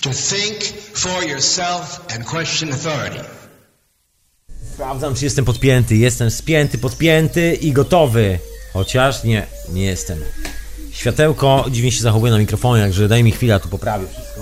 [0.00, 0.62] to think
[0.94, 3.24] for yourself and question authority.
[4.74, 5.96] Sprawdzam, czy jestem podpięty.
[5.96, 8.38] Jestem spięty, podpięty i gotowy.
[8.72, 10.18] Chociaż nie, nie jestem.
[10.92, 14.40] Światełko dziwnie się zachowuje na mikrofonie, także daj mi chwilę, tu poprawię wszystko.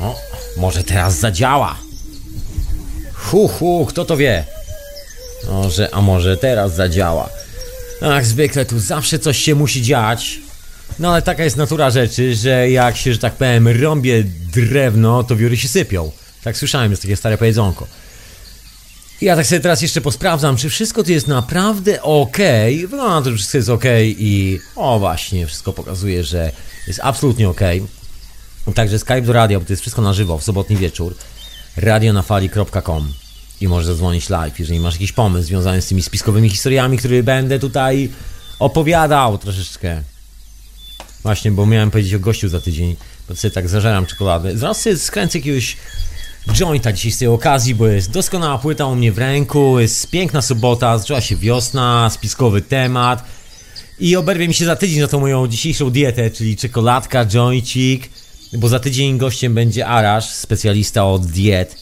[0.00, 0.20] O,
[0.56, 1.78] może teraz zadziała.
[3.14, 4.44] Hu, hu, kto to wie?
[5.50, 7.28] Może, a może teraz zadziała.
[8.02, 10.43] Jak zwykle tu zawsze coś się musi dziać.
[10.98, 15.36] No ale taka jest natura rzeczy, że jak się, że tak powiem, rąbie drewno, to
[15.36, 16.10] wióry się sypią.
[16.44, 17.86] Tak słyszałem, jest takie stare powiedzonko.
[19.20, 22.36] I Ja tak sobie teraz jeszcze posprawdzam, czy wszystko tu jest naprawdę ok.
[22.80, 26.52] Wygląda na to, że wszystko jest ok i o właśnie, wszystko pokazuje, że
[26.86, 27.60] jest absolutnie ok.
[28.74, 31.14] Także Skype do radia, bo to jest wszystko na żywo, w sobotni wieczór.
[31.76, 33.12] radionafali.com
[33.60, 37.58] i możesz zadzwonić live, jeżeli masz jakiś pomysł związany z tymi spiskowymi historiami, które będę
[37.58, 38.10] tutaj
[38.58, 40.02] opowiadał troszeczkę.
[41.24, 42.96] Właśnie, bo miałem powiedzieć o gościu za tydzień,
[43.28, 44.58] bo sobie tak zażeram czekoladę.
[44.58, 45.76] Zaraz sobie skręcę jakiegoś
[46.52, 50.42] jointa dzisiaj z tej okazji, bo jest doskonała płyta u mnie w ręku, jest piękna
[50.42, 53.24] sobota, zaczęła się wiosna, spiskowy temat
[54.00, 58.10] i oberwie mi się za tydzień za tą moją dzisiejszą dietę, czyli czekoladka, jointik,
[58.52, 61.76] bo za tydzień gościem będzie Arash, specjalista od diet.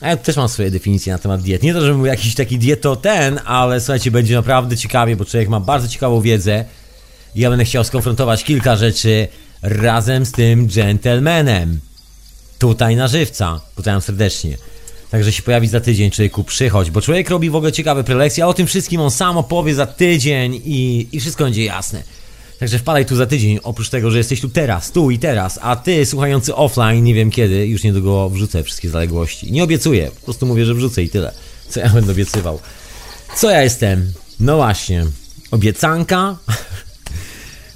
[0.00, 1.62] A ja też mam swoje definicje na temat diet.
[1.62, 5.48] Nie to, żebym był jakiś taki dieto ten, ale słuchajcie, będzie naprawdę ciekawie, bo człowiek
[5.48, 6.64] ma bardzo ciekawą wiedzę.
[7.34, 9.28] Ja będę chciał skonfrontować kilka rzeczy
[9.62, 11.80] razem z tym gentlemanem.
[12.58, 13.60] Tutaj na żywca.
[13.76, 14.56] Pozdrawiam serdecznie.
[15.10, 18.46] Także się pojawi za tydzień, człowieku, przychodź, bo człowiek robi w ogóle ciekawe prelekcje, a
[18.46, 22.02] o tym wszystkim on sam opowie za tydzień i, i wszystko będzie jasne.
[22.58, 25.76] Także wpadaj tu za tydzień, oprócz tego, że jesteś tu teraz, tu i teraz, a
[25.76, 29.52] ty słuchający offline, nie wiem kiedy, już niedługo wrzucę wszystkie zaległości.
[29.52, 31.32] Nie obiecuję, po prostu mówię, że wrzucę i tyle.
[31.68, 32.60] Co ja będę obiecywał?
[33.36, 34.12] Co ja jestem?
[34.40, 35.06] No właśnie,
[35.50, 36.36] obiecanka?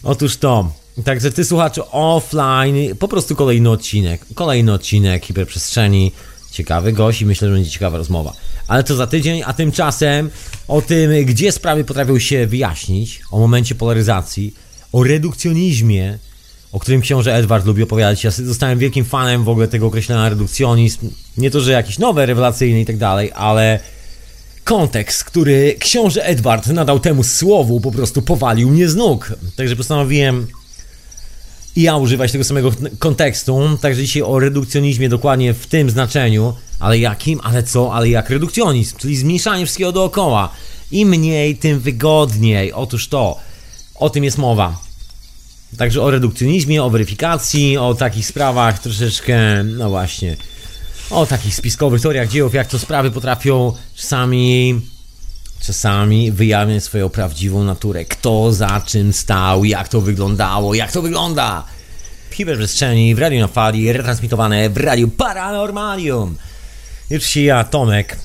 [0.05, 0.73] Otóż to.
[1.05, 4.27] Także ty słuchaczu offline, po prostu kolejny odcinek.
[4.35, 6.13] Kolejny odcinek hiperprzestrzeni.
[6.51, 8.33] Ciekawy gość i myślę, że będzie ciekawa rozmowa.
[8.69, 10.31] Ale to za tydzień, a tymczasem
[10.69, 14.55] o tym, gdzie sprawy potrafią się wyjaśnić, o momencie polaryzacji,
[14.93, 16.19] o redukcjonizmie,
[16.73, 18.25] o którym książę Edward lubi opowiadać.
[18.25, 21.11] Ja zostałem wielkim fanem w ogóle tego określenia redukcjonizm.
[21.37, 23.81] Nie to, że jakieś nowe, rewelacyjne i tak dalej, ale
[24.65, 29.33] kontekst, który książę Edward nadał temu słowu, po prostu powalił mnie z nóg.
[29.57, 30.47] Także postanowiłem
[31.77, 33.79] i ja używać tego samego kontekstu.
[33.81, 36.55] Także dzisiaj o redukcjonizmie dokładnie w tym znaczeniu.
[36.81, 37.41] Ale jakim?
[37.43, 37.95] Ale co?
[37.95, 38.97] Ale jak redukcjonizm?
[38.97, 40.51] Czyli zmniejszanie wszystkiego dookoła.
[40.91, 42.73] Im mniej, tym wygodniej.
[42.73, 43.39] Otóż to.
[43.95, 44.81] O tym jest mowa.
[45.79, 50.37] Także o redukcjonizmie, o weryfikacji, o takich sprawach troszeczkę, no właśnie,
[51.11, 54.81] o takich spiskowych teoriach dziejów, jak to sprawy potrafią czasami,
[55.61, 58.05] czasami wyjawiać swoją prawdziwą naturę.
[58.05, 61.65] Kto za czym stał, jak to wyglądało, jak to wygląda.
[62.31, 66.37] W hiperprzestrzeni, w radiu na fali, retransmitowane w radiu Paranormalium.
[67.11, 68.19] Już się ja, Tomek,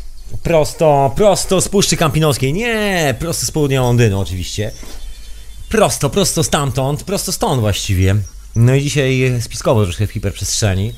[0.43, 4.71] prosto, prosto z Puszczy Kampinoskiej, nie, prosto z południa Londynu oczywiście.
[5.69, 8.15] Prosto, prosto stamtąd, prosto stąd właściwie.
[8.55, 10.93] No i dzisiaj spiskowo troszkę w hiperprzestrzeni.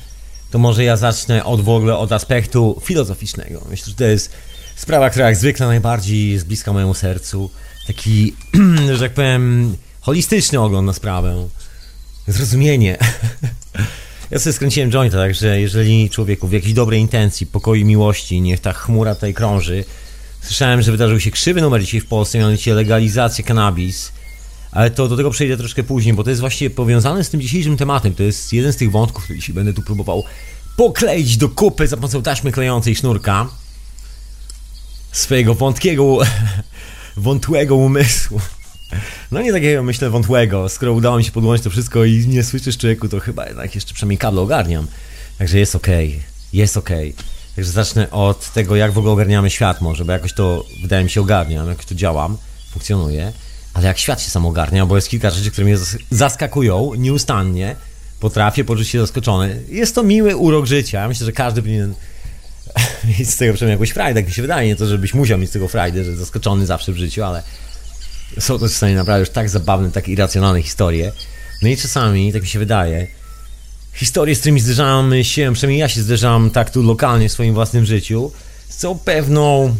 [0.52, 3.62] To może ja zacznę od w ogóle od aspektu filozoficznego.
[3.70, 4.32] Myślę, że to jest
[4.76, 7.50] sprawa, która jak zwykle najbardziej jest bliska mojemu sercu.
[7.86, 8.34] Taki,
[8.94, 11.48] że tak powiem, holistyczny ogląd na sprawę.
[12.28, 12.98] Zrozumienie.
[14.30, 18.72] Ja sobie skręciłem jointa, także jeżeli człowieku w jakiejś dobrej intencji, pokoju miłości, niech ta
[18.72, 19.84] chmura tutaj krąży.
[20.42, 24.12] Słyszałem, że wydarzył się krzywy numer dzisiaj w Polsce, mianowicie legalizacja cannabis.
[24.72, 27.76] Ale to do tego przejdę troszkę później, bo to jest właśnie powiązane z tym dzisiejszym
[27.76, 28.14] tematem.
[28.14, 30.24] To jest jeden z tych wątków, który dzisiaj będę tu próbował
[30.76, 33.48] pokleić do kupy za pomocą taśmy klejącej sznurka
[35.12, 36.18] swojego wątkiego,
[37.16, 38.40] wątłego umysłu.
[39.30, 40.68] No nie takiego, myślę, wątłego.
[40.68, 43.94] Skoro udało mi się podłączyć to wszystko i nie słyszysz człowieku, to chyba jednak jeszcze
[43.94, 44.86] przynajmniej kable ogarniam.
[45.38, 46.12] Także jest okay.
[46.52, 46.76] jest.
[46.76, 47.12] Okay.
[47.56, 51.10] Także zacznę od tego, jak w ogóle ogarniamy świat może, bo jakoś to, wydaje mi
[51.10, 52.36] się, ogarniam, jakoś to działam,
[52.70, 53.32] funkcjonuje.
[53.74, 55.76] Ale jak świat się sam ogarnia, bo jest kilka rzeczy, które mnie
[56.10, 57.76] zaskakują nieustannie,
[58.20, 59.62] potrafię poczuć się zaskoczony.
[59.68, 61.08] Jest to miły urok życia.
[61.08, 61.94] Myślę, że każdy powinien
[63.18, 64.68] mieć z tego przynajmniej jakąś frajdę, jak mi się wydaje.
[64.68, 67.42] Nie to, żebyś musiał mieć z tego frajdę, że zaskoczony zawsze w życiu, ale
[68.38, 71.12] są to czasami naprawdę już tak zabawne, tak irracjonalne historie.
[71.62, 73.06] No i czasami, tak mi się wydaje,
[73.94, 77.84] historie, z którymi zderzamy się, przynajmniej ja się zderzam tak tu lokalnie w swoim własnym
[77.84, 78.32] życiu,
[78.68, 79.76] są pewną,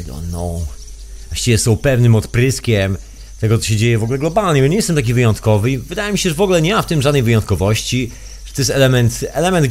[0.00, 0.81] I don't know,
[1.32, 2.96] właściwie są pewnym odpryskiem
[3.40, 4.60] tego, co się dzieje w ogóle globalnie.
[4.60, 6.86] Ja nie jestem taki wyjątkowy i wydaje mi się, że w ogóle nie ma w
[6.86, 8.10] tym żadnej wyjątkowości,
[8.46, 9.66] że to jest element, element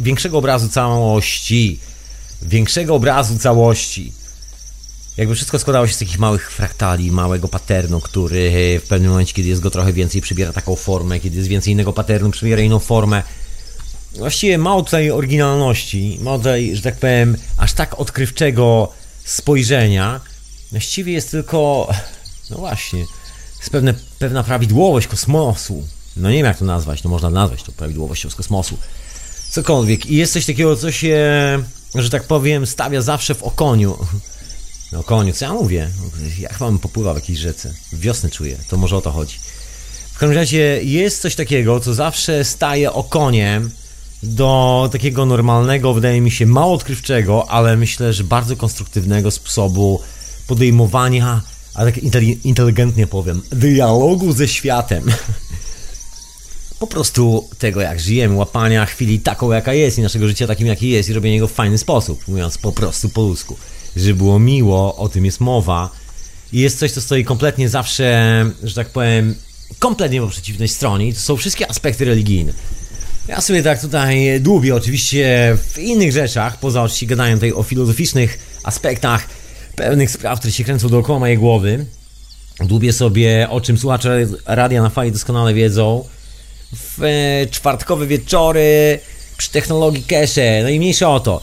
[0.00, 1.78] większego obrazu całości.
[2.42, 4.12] Większego obrazu całości.
[5.16, 9.48] jakby wszystko składało się z takich małych fraktali, małego paternu, który w pewnym momencie, kiedy
[9.48, 13.22] jest go trochę więcej, przybiera taką formę, kiedy jest więcej innego paternu, przybiera inną formę.
[14.14, 18.92] Właściwie mało tutaj oryginalności, mało tutaj, że tak powiem, aż tak odkrywczego
[19.24, 20.20] spojrzenia.
[20.70, 21.90] Właściwie jest tylko,
[22.50, 22.98] no właśnie,
[23.58, 25.86] jest pewne, pewna prawidłowość kosmosu.
[26.16, 28.78] No nie wiem jak to nazwać, no można nazwać to prawidłowością z kosmosu.
[29.50, 30.06] Cokolwiek.
[30.06, 31.18] I jest coś takiego, co się,
[31.94, 33.98] że tak powiem, stawia zawsze w okoniu.
[34.92, 35.90] No koniu, co ja mówię?
[36.38, 37.74] Ja chyba bym popływał w jakiejś rzece.
[37.92, 39.38] Wiosny czuję, to może o to chodzi.
[40.12, 43.70] W każdym razie jest coś takiego, co zawsze staje okoniem
[44.22, 50.00] do takiego normalnego, wydaje mi się, mało odkrywczego, ale myślę, że bardzo konstruktywnego sposobu
[50.50, 51.42] podejmowania,
[51.74, 51.98] a tak
[52.44, 55.04] inteligentnie powiem, dialogu ze światem.
[56.80, 60.88] po prostu tego, jak żyjemy, łapania chwili taką, jaka jest i naszego życia takim, jaki
[60.88, 63.56] jest i robienia go w fajny sposób, mówiąc po prostu po ludzku
[63.96, 65.90] żeby było miło, o tym jest mowa.
[66.52, 69.34] I jest coś, co stoi kompletnie zawsze, że tak powiem,
[69.78, 71.08] kompletnie po przeciwnej stronie.
[71.08, 72.52] I to są wszystkie aspekty religijne.
[73.28, 78.38] Ja sobie tak tutaj dłubię oczywiście w innych rzeczach, poza oczywiście gadają tutaj o filozoficznych
[78.62, 79.28] aspektach
[79.76, 81.86] pewnych spraw, które się kręcą dookoła mojej głowy.
[82.60, 86.04] Dłubię sobie, o czym słuchacze Radia na Fali doskonale wiedzą.
[86.72, 88.98] W e, czwartkowe wieczory
[89.36, 91.40] przy technologii cache, no i mniejsze o to.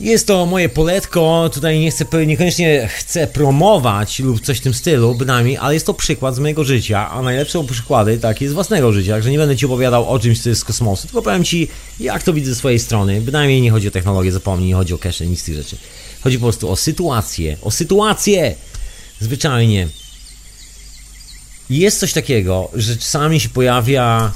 [0.00, 5.14] Jest to moje poletko, tutaj nie chcę, niekoniecznie chcę promować lub coś w tym stylu,
[5.14, 9.12] bynajmniej, ale jest to przykład z mojego życia, a najlepsze przykłady takie z własnego życia,
[9.12, 11.68] także nie będę Ci opowiadał o czymś, co jest z kosmosu, tylko powiem Ci,
[12.00, 14.98] jak to widzę ze swojej strony, bynajmniej nie chodzi o technologię, zapomnij, nie chodzi o
[14.98, 15.76] cache, nic z tych rzeczy.
[16.20, 18.54] Chodzi po prostu o sytuację, o sytuację!
[19.20, 19.88] Zwyczajnie.
[21.70, 24.32] Jest coś takiego, że czasami się pojawia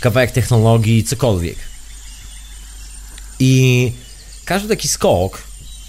[0.00, 1.56] kawałek technologii, cokolwiek.
[3.40, 3.92] I
[4.44, 5.42] każdy taki skok,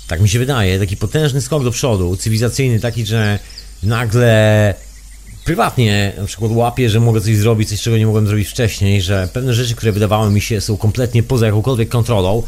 [0.08, 3.40] tak mi się wydaje, taki potężny skok do przodu, cywilizacyjny, taki, że
[3.84, 4.74] nagle
[5.46, 9.30] prywatnie na przykład łapię, że mogę coś zrobić, coś czego nie mogłem zrobić wcześniej, że
[9.34, 12.44] pewne rzeczy, które wydawały mi się są kompletnie poza jakąkolwiek kontrolą,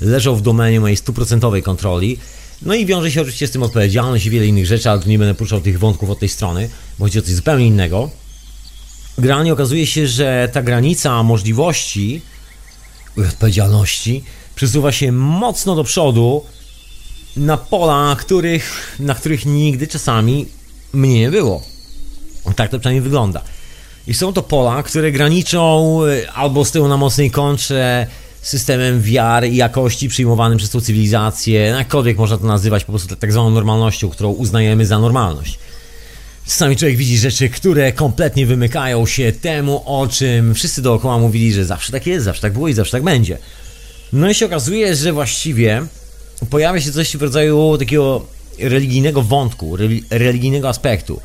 [0.00, 2.18] leżą w domenie mojej stuprocentowej kontroli.
[2.62, 5.34] No i wiąże się oczywiście z tym odpowiedzialność i wiele innych rzeczy, ale nie będę
[5.34, 6.68] puszczał tych wątków od tej strony,
[6.98, 8.10] bo chodzi o coś zupełnie innego.
[9.18, 12.22] Generalnie okazuje się, że ta granica możliwości
[13.16, 14.24] i odpowiedzialności
[14.54, 16.44] przesuwa się mocno do przodu
[17.36, 20.46] na pola, których, na których nigdy czasami
[20.92, 21.62] mnie nie było.
[22.56, 23.42] Tak to przynajmniej wygląda.
[24.06, 28.06] I są to pola, które graniczą e, albo z tyłu na mocnej kontrze
[28.44, 33.32] systemem wiary i jakości przyjmowanym przez tą cywilizację, jakkolwiek można to nazywać, po prostu tak
[33.32, 35.58] zwaną normalnością, którą uznajemy za normalność.
[36.46, 41.64] Czasami człowiek widzi rzeczy, które kompletnie wymykają się temu, o czym wszyscy dookoła mówili, że
[41.64, 43.38] zawsze tak jest, zawsze tak było i zawsze tak będzie.
[44.12, 45.86] No i się okazuje, że właściwie
[46.50, 48.26] pojawia się coś w rodzaju takiego
[48.58, 49.76] religijnego wątku,
[50.10, 51.20] religijnego aspektu.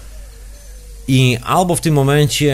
[1.07, 2.53] I albo w tym momencie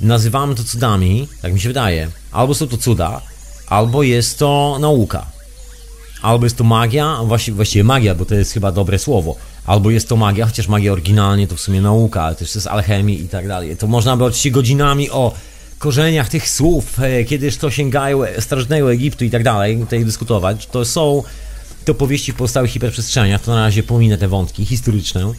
[0.00, 3.20] nazywamy to cudami, tak mi się wydaje, albo są to cuda,
[3.66, 5.26] albo jest to nauka.
[6.22, 7.18] Albo jest to magia,
[7.52, 9.36] właściwie, magia, bo to jest chyba dobre słowo.
[9.66, 13.20] Albo jest to magia, chociaż magia oryginalnie to w sumie nauka, ale też jest alchemii
[13.20, 13.76] i tak dalej.
[13.76, 15.34] To można by oczywiście godzinami o
[15.78, 20.66] korzeniach tych słów, e, kiedyż to sięgają starożytnego Egiptu i tak dalej, tutaj dyskutować.
[20.66, 21.22] To są
[21.84, 25.32] te opowieści w pozostałych hiperprzestrzeniach, to na razie pominę te wątki historyczne.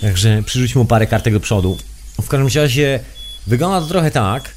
[0.00, 1.78] Także przyrzućmy parę kartek do przodu.
[2.22, 3.00] W każdym razie
[3.46, 4.54] wygląda to trochę tak,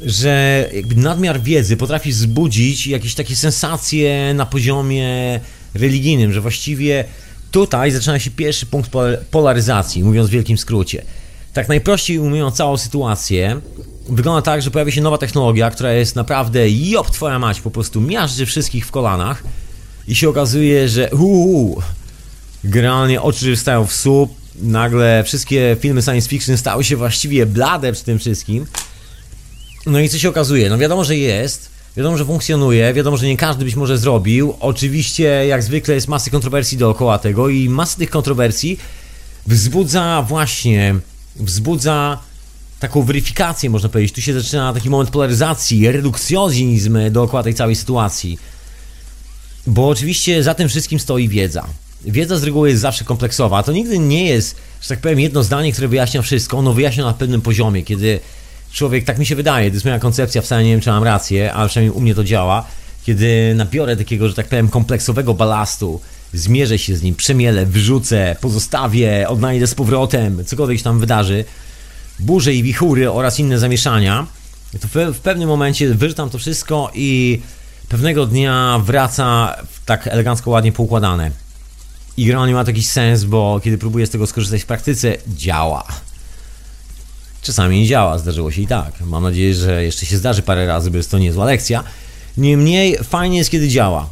[0.00, 5.40] że jakby nadmiar wiedzy potrafi wzbudzić jakieś takie sensacje na poziomie
[5.74, 7.04] religijnym, że właściwie
[7.50, 8.90] tutaj zaczyna się pierwszy punkt
[9.30, 11.02] polaryzacji, mówiąc w wielkim skrócie.
[11.52, 13.60] Tak najprościej ujmując całą sytuację,
[14.08, 18.00] wygląda tak, że pojawi się nowa technologia, która jest naprawdę jop twoja mać, po prostu
[18.00, 19.42] miażdży wszystkich w kolanach
[20.08, 21.82] i się okazuje, że uuu,
[22.64, 28.04] generalnie oczy wstają w słup, nagle wszystkie filmy science fiction stały się właściwie blade przy
[28.04, 28.66] tym wszystkim.
[29.86, 30.70] No i co się okazuje?
[30.70, 34.54] No wiadomo, że jest, wiadomo, że funkcjonuje, wiadomo, że nie każdy być może zrobił.
[34.60, 38.78] Oczywiście, jak zwykle, jest masy kontrowersji dookoła tego i masy tych kontrowersji
[39.46, 40.94] wzbudza właśnie,
[41.36, 42.18] wzbudza
[42.80, 44.14] taką weryfikację, można powiedzieć.
[44.14, 48.38] Tu się zaczyna taki moment polaryzacji, redukcjonizm dookoła tej całej sytuacji.
[49.66, 51.66] Bo oczywiście za tym wszystkim stoi wiedza.
[52.04, 53.62] Wiedza z reguły jest zawsze kompleksowa.
[53.62, 56.58] To nigdy nie jest, że tak powiem, jedno zdanie, które wyjaśnia wszystko.
[56.58, 58.20] Ono wyjaśnia na pewnym poziomie, kiedy
[58.72, 61.52] człowiek, tak mi się wydaje, to jest moja koncepcja, wcale nie wiem, czy mam rację,
[61.52, 62.64] ale przynajmniej u mnie to działa,
[63.04, 66.00] kiedy nabiorę takiego, że tak powiem, kompleksowego balastu,
[66.32, 71.44] zmierzę się z nim, przemielę, wrzucę, pozostawię, odnajdę z powrotem, cokolwiek się tam wydarzy,
[72.18, 74.26] burze i wichury oraz inne zamieszania,
[74.80, 77.40] to w pewnym momencie wyrzucam to wszystko i
[77.88, 81.30] pewnego dnia wraca tak elegancko, ładnie poukładane.
[82.18, 85.86] I gra nie ma taki sens, bo kiedy próbuję z tego skorzystać w praktyce, działa.
[87.42, 89.00] Czasami nie działa, zdarzyło się i tak.
[89.00, 91.84] Mam nadzieję, że jeszcze się zdarzy parę razy, bo jest to niezła lekcja.
[92.36, 94.10] Niemniej fajnie jest, kiedy działa.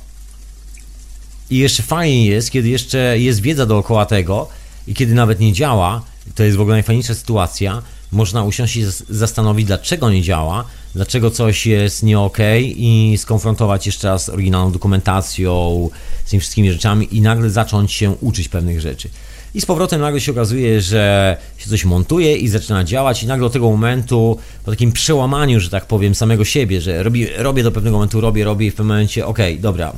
[1.51, 4.49] I jeszcze fajnie jest, kiedy jeszcze jest wiedza dookoła tego
[4.87, 6.03] i kiedy nawet nie działa,
[6.35, 7.83] to jest w ogóle najfajniejsza sytuacja,
[8.13, 10.65] można usiąść i zastanowić, dlaczego nie działa,
[10.97, 15.91] dlaczego coś jest nie ok i skonfrontować jeszcze raz z oryginalną dokumentacją,
[16.25, 19.09] z tymi wszystkimi rzeczami i nagle zacząć się uczyć pewnych rzeczy.
[19.55, 23.47] I z powrotem nagle się okazuje, że się coś montuje i zaczyna działać i nagle
[23.47, 27.73] do tego momentu, po takim przełamaniu, że tak powiem, samego siebie, że robię, robię do
[27.73, 29.93] pewnego momentu, robię, robię i w pewnym momencie, ok, dobra,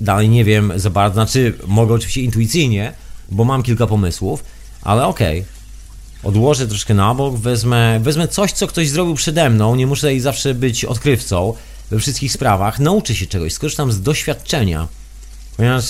[0.00, 2.92] dalej nie wiem za bardzo, znaczy mogę oczywiście intuicyjnie,
[3.30, 4.44] bo mam kilka pomysłów,
[4.82, 5.57] ale okej, okay,
[6.22, 10.20] odłożę troszkę na bok, wezmę, wezmę coś, co ktoś zrobił przede mną, nie muszę tutaj
[10.20, 11.54] zawsze być odkrywcą
[11.90, 14.88] we wszystkich sprawach, nauczę się czegoś, skorzystam z doświadczenia,
[15.56, 15.84] ponieważ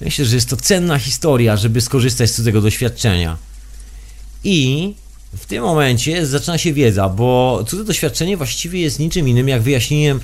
[0.00, 3.36] myślę, że jest to cenna historia, żeby skorzystać z tego doświadczenia.
[4.44, 4.94] I
[5.36, 10.20] w tym momencie zaczyna się wiedza, bo cudze doświadczenie właściwie jest niczym innym jak wyjaśnieniem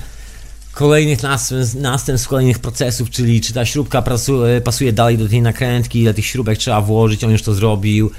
[0.71, 5.99] kolejnych następstw, następstw kolejnych procesów, czyli czy ta śrubka pasuje, pasuje dalej do tej nakrętki,
[5.99, 8.11] ile tych śrubek trzeba włożyć, on już to zrobił,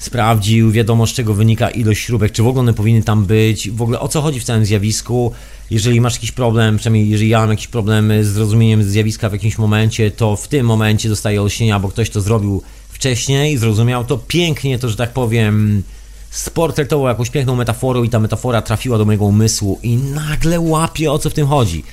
[0.00, 3.82] sprawdził, wiadomo z czego wynika ilość śrubek, czy w ogóle one powinny tam być, w
[3.82, 5.32] ogóle o co chodzi w całym zjawisku.
[5.70, 9.58] Jeżeli masz jakiś problem, przynajmniej jeżeli ja mam jakiś problem z zrozumieniem zjawiska w jakimś
[9.58, 14.78] momencie, to w tym momencie dostaję olśnienia, bo ktoś to zrobił wcześniej, zrozumiał to pięknie,
[14.78, 15.82] to że tak powiem
[16.30, 21.18] sportretował jakąś piękną metaforą i ta metafora trafiła do mojego umysłu i nagle łapie o
[21.18, 21.84] co w tym chodzi.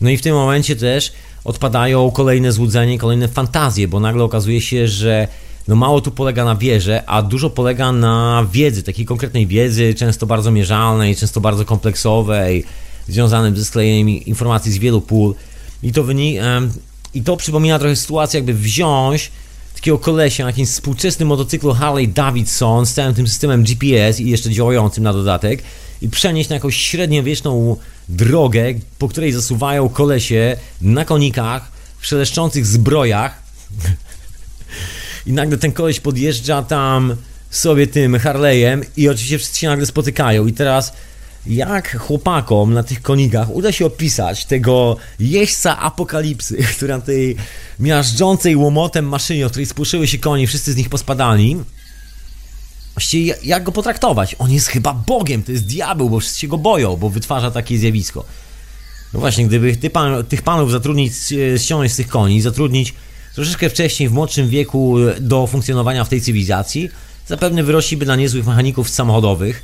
[0.00, 1.12] No i w tym momencie też
[1.44, 5.28] odpadają kolejne złudzenie, kolejne fantazje, bo nagle okazuje się, że
[5.68, 10.26] no mało tu polega na wierze, a dużo polega na wiedzy, takiej konkretnej wiedzy, często
[10.26, 12.64] bardzo mierzalnej, często bardzo kompleksowej,
[13.08, 15.34] związanej ze sklejeniem informacji z wielu pól.
[15.82, 16.60] I to, wynika,
[17.14, 19.30] I to przypomina trochę sytuację, jakby wziąć
[19.74, 24.50] takiego kolesia na jakimś współczesnym motocyklu Harley Davidson z całym tym systemem GPS i jeszcze
[24.50, 25.62] działającym na dodatek
[26.02, 27.76] i przenieść na jakąś średniowieczną
[28.08, 33.42] drogę, po której zasuwają kolesie na konikach, w szeleszczących zbrojach
[35.26, 37.16] i nagle ten koleś podjeżdża tam
[37.50, 40.92] sobie tym Harley'em i oczywiście wszyscy się nagle spotykają i teraz
[41.46, 47.36] jak chłopakom na tych konikach uda się opisać tego jeźdźca apokalipsy, który na tej
[47.78, 51.56] miażdżącej łomotem maszynie, od której spłoszyły się koni, wszyscy z nich pospadali.
[52.94, 54.36] Właściwie jak go potraktować?
[54.38, 57.78] On jest chyba Bogiem, to jest diabeł, bo wszyscy się go boją, bo wytwarza takie
[57.78, 58.24] zjawisko.
[59.12, 61.12] No właśnie, gdyby tych, pan, tych panów zatrudnić,
[61.54, 62.94] e, ściągnąć z tych koni, zatrudnić
[63.34, 66.88] troszeczkę wcześniej, w młodszym wieku do funkcjonowania w tej cywilizacji,
[67.26, 69.62] zapewne wyrośliby na niezłych mechaników samochodowych,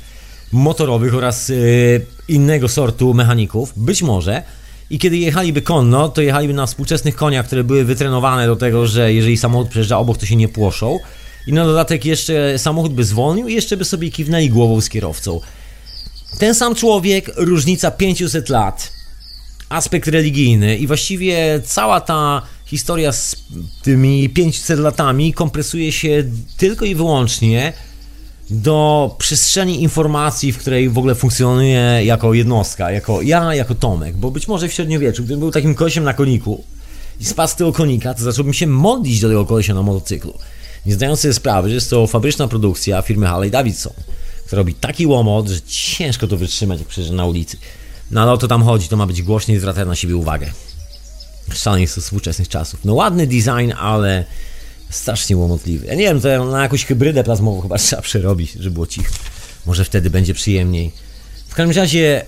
[0.51, 4.43] motorowych oraz yy, innego sortu mechaników, być może.
[4.89, 9.13] I kiedy jechaliby konno, to jechaliby na współczesnych koniach, które były wytrenowane do tego, że
[9.13, 10.99] jeżeli samochód przejeżdża obok, to się nie płoszą.
[11.47, 15.41] I na dodatek jeszcze samochód by zwolnił i jeszcze by sobie kiwnęli głową z kierowcą.
[16.39, 18.91] Ten sam człowiek, różnica 500 lat,
[19.69, 23.35] aspekt religijny i właściwie cała ta historia z
[23.81, 26.23] tymi 500 latami kompresuje się
[26.57, 27.73] tylko i wyłącznie
[28.49, 34.31] do przestrzeni informacji, w której w ogóle funkcjonuje jako jednostka, jako ja, jako Tomek, bo
[34.31, 36.63] być może w średniowieczu, gdybym był takim kolesiem na koniku
[37.19, 40.33] i spadł z tego konika, to zacząłbym się modlić do tego kolesia na motocyklu,
[40.85, 43.93] nie zdając sobie sprawy, że jest to fabryczna produkcja firmy Harley Davidson,
[44.45, 47.57] która robi taki łomot, że ciężko to wytrzymać, jak przejeżdża na ulicy.
[48.11, 50.51] No ale o to tam chodzi, to ma być głośniej zwracać na siebie uwagę.
[51.53, 52.79] Szaleństwo współczesnych czasów.
[52.85, 54.25] No ładny design, ale
[54.89, 55.85] strasznie łomotliwy.
[55.85, 59.13] Ja nie wiem, to na jakąś hybrydę plazmową chyba trzeba przerobić, żeby było cicho.
[59.65, 60.91] Może wtedy będzie przyjemniej.
[61.47, 62.25] W każdym razie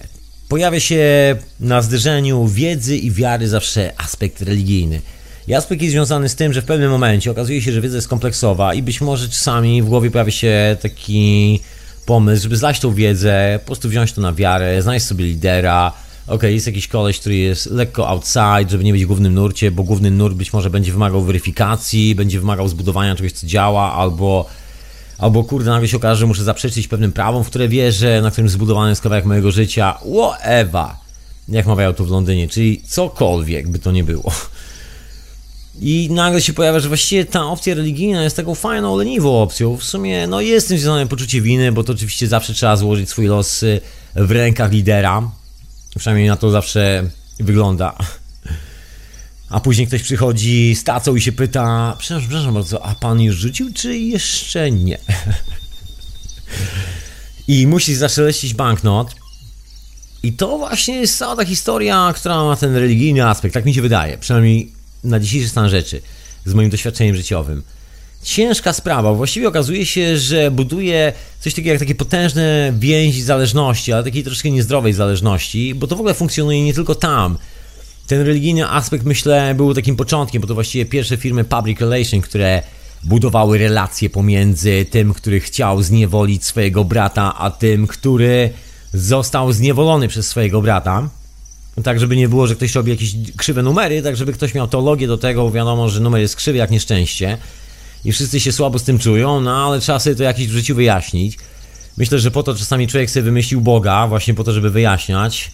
[0.49, 5.01] pojawia się na zderzeniu wiedzy i wiary zawsze aspekt religijny.
[5.47, 8.07] I aspekt jest związany z tym, że w pewnym momencie okazuje się, że wiedza jest
[8.07, 11.59] kompleksowa i być może czasami w głowie pojawia się taki
[12.05, 15.93] pomysł, żeby zlaść tą wiedzę, po prostu wziąć to na wiarę, znaleźć sobie lidera,
[16.29, 19.83] ok, jest jakiś koleś, który jest lekko outside, żeby nie być w głównym nurcie, bo
[19.83, 24.45] główny nurt być może będzie wymagał weryfikacji, będzie wymagał zbudowania czegoś, co działa, albo
[25.17, 28.49] albo kurde, nagle się okaże, że muszę zaprzeczyć pewnym prawom, w które wierzę, na którym
[28.49, 30.85] zbudowany jest kawałek mojego życia, whatever,
[31.49, 34.31] jak mawiają tu w Londynie, czyli cokolwiek by to nie było.
[35.81, 39.77] I nagle się pojawia, że właściwie ta opcja religijna jest taką fajną, leniwą opcją.
[39.77, 43.09] W sumie, no jest z tym związane poczucie winy, bo to oczywiście zawsze trzeba złożyć
[43.09, 43.65] swój los
[44.15, 45.31] w rękach lidera,
[45.97, 47.95] Przynajmniej na to zawsze wygląda.
[49.49, 53.35] A później ktoś przychodzi z tacą i się pyta: Przepraszam, przepraszam bardzo, a pan już
[53.35, 54.97] rzucił, czy jeszcze nie?
[57.47, 59.15] I musi zaszeleścić banknot.
[60.23, 63.81] I to właśnie jest cała ta historia, która ma ten religijny aspekt, tak mi się
[63.81, 64.71] wydaje, przynajmniej
[65.03, 66.01] na dzisiejszy stan rzeczy,
[66.45, 67.63] z moim doświadczeniem życiowym.
[68.23, 74.03] Ciężka sprawa, właściwie okazuje się, że buduje coś takiego jak takie potężne więzi zależności, ale
[74.03, 77.37] takiej troszkę niezdrowej zależności, bo to w ogóle funkcjonuje nie tylko tam.
[78.07, 82.63] Ten religijny aspekt, myślę, był takim początkiem, bo to właściwie pierwsze firmy Public Relation, które
[83.03, 88.49] budowały relacje pomiędzy tym, który chciał zniewolić swojego brata, a tym, który
[88.93, 91.09] został zniewolony przez swojego brata.
[91.83, 95.07] Tak, żeby nie było, że ktoś robi jakieś krzywe numery, tak, żeby ktoś miał teologię
[95.07, 97.37] do tego, wiadomo, że numer jest krzywy jak nieszczęście
[98.05, 100.75] i wszyscy się słabo z tym czują, no ale trzeba sobie to jakieś w życiu
[100.75, 101.37] wyjaśnić.
[101.97, 105.51] Myślę, że po to czasami człowiek sobie wymyślił Boga, właśnie po to, żeby wyjaśniać.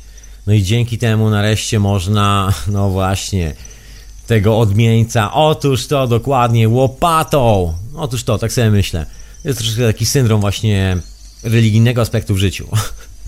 [0.47, 3.53] No i dzięki temu nareszcie można, no właśnie,
[4.27, 7.73] tego odmieńca, otóż to dokładnie, łopatą.
[7.95, 9.05] Otóż to, tak sobie myślę.
[9.43, 10.97] Jest troszkę taki syndrom właśnie
[11.43, 12.67] religijnego aspektu w życiu.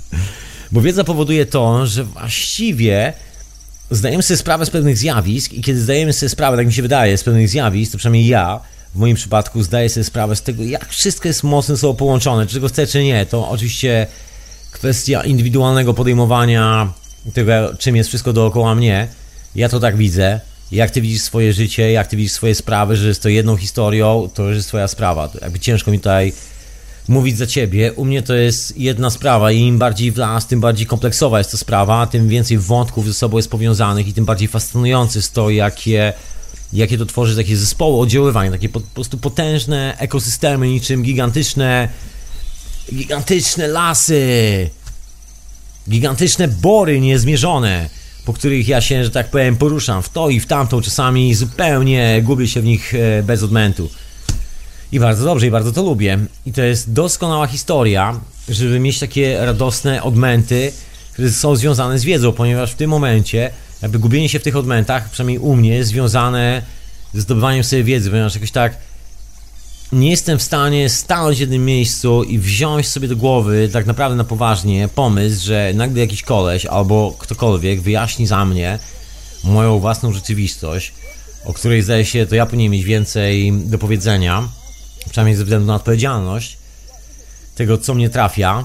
[0.72, 3.14] Bo wiedza powoduje to, że właściwie
[3.92, 7.18] zdajemy sobie sprawę z pewnych zjawisk i kiedy zdajemy sobie sprawę, tak mi się wydaje,
[7.18, 8.60] z pewnych zjawisk, to przynajmniej ja
[8.98, 12.48] w moim przypadku zdaję sobie sprawę z tego, jak wszystko jest mocno ze sobą połączone,
[12.48, 13.26] czy tego chcę, czy nie.
[13.26, 14.08] To oczywiście
[14.72, 16.94] kwestia indywidualnego podejmowania
[17.34, 19.08] tego, czym jest wszystko dookoła mnie.
[19.56, 20.40] Ja to tak widzę.
[20.72, 24.30] Jak ty widzisz swoje życie, jak ty widzisz swoje sprawy, że jest to jedną historią,
[24.34, 25.30] to już jest twoja sprawa.
[25.42, 26.34] Jakby ciężko mi tutaj
[27.08, 27.94] mówić za ciebie.
[27.94, 31.52] U mnie to jest jedna sprawa i im bardziej w las, tym bardziej kompleksowa jest
[31.52, 35.50] to sprawa, tym więcej wątków ze sobą jest powiązanych i tym bardziej fascynujące jest to,
[35.50, 36.14] jakie,
[36.74, 41.90] jakie to tworzy takie zespoły oddziaływania, takie po, po prostu potężne ekosystemy, niczym gigantyczne
[42.94, 44.70] gigantyczne lasy,
[45.90, 47.90] gigantyczne bory niezmierzone,
[48.26, 52.22] po których ja się, że tak powiem, poruszam w to i w tamto, czasami zupełnie
[52.24, 53.90] gubię się w nich e, bez odmętu.
[54.92, 56.20] I bardzo dobrze, i bardzo to lubię.
[56.46, 58.20] I to jest doskonała historia,
[58.50, 60.72] żeby mieć takie radosne odmęty,
[61.14, 65.10] które są związane z wiedzą, ponieważ w tym momencie jakby gubienie się w tych odmętach,
[65.10, 66.62] przynajmniej u mnie, związane
[67.14, 68.78] ze zdobywaniem sobie wiedzy, ponieważ jakoś tak
[69.92, 74.18] nie jestem w stanie stanąć w jednym miejscu i wziąć sobie do głowy tak naprawdę
[74.18, 78.80] na poważnie pomysł, że nagle jakiś koleś albo ktokolwiek wyjaśni za mnie
[79.44, 80.94] moją własną rzeczywistość,
[81.46, 84.50] o której zdaje się to ja powinien mieć więcej do powiedzenia,
[85.10, 86.58] przynajmniej ze względu na odpowiedzialność
[87.56, 88.64] tego, co mnie trafia,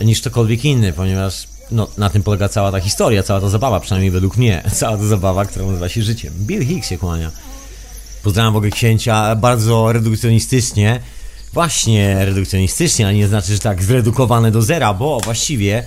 [0.00, 4.10] niż ktokolwiek inny, ponieważ no, na tym polega cała ta historia, cała ta zabawa, przynajmniej
[4.10, 6.32] według mnie, cała ta zabawa, która nazywa się życiem.
[6.40, 7.30] Bill Hicks się kłania.
[8.22, 11.00] Pozdrawiam w ogóle księcia bardzo redukcjonistycznie.
[11.52, 15.86] Właśnie redukcjonistycznie, ale nie znaczy, że tak zredukowane do zera, bo właściwie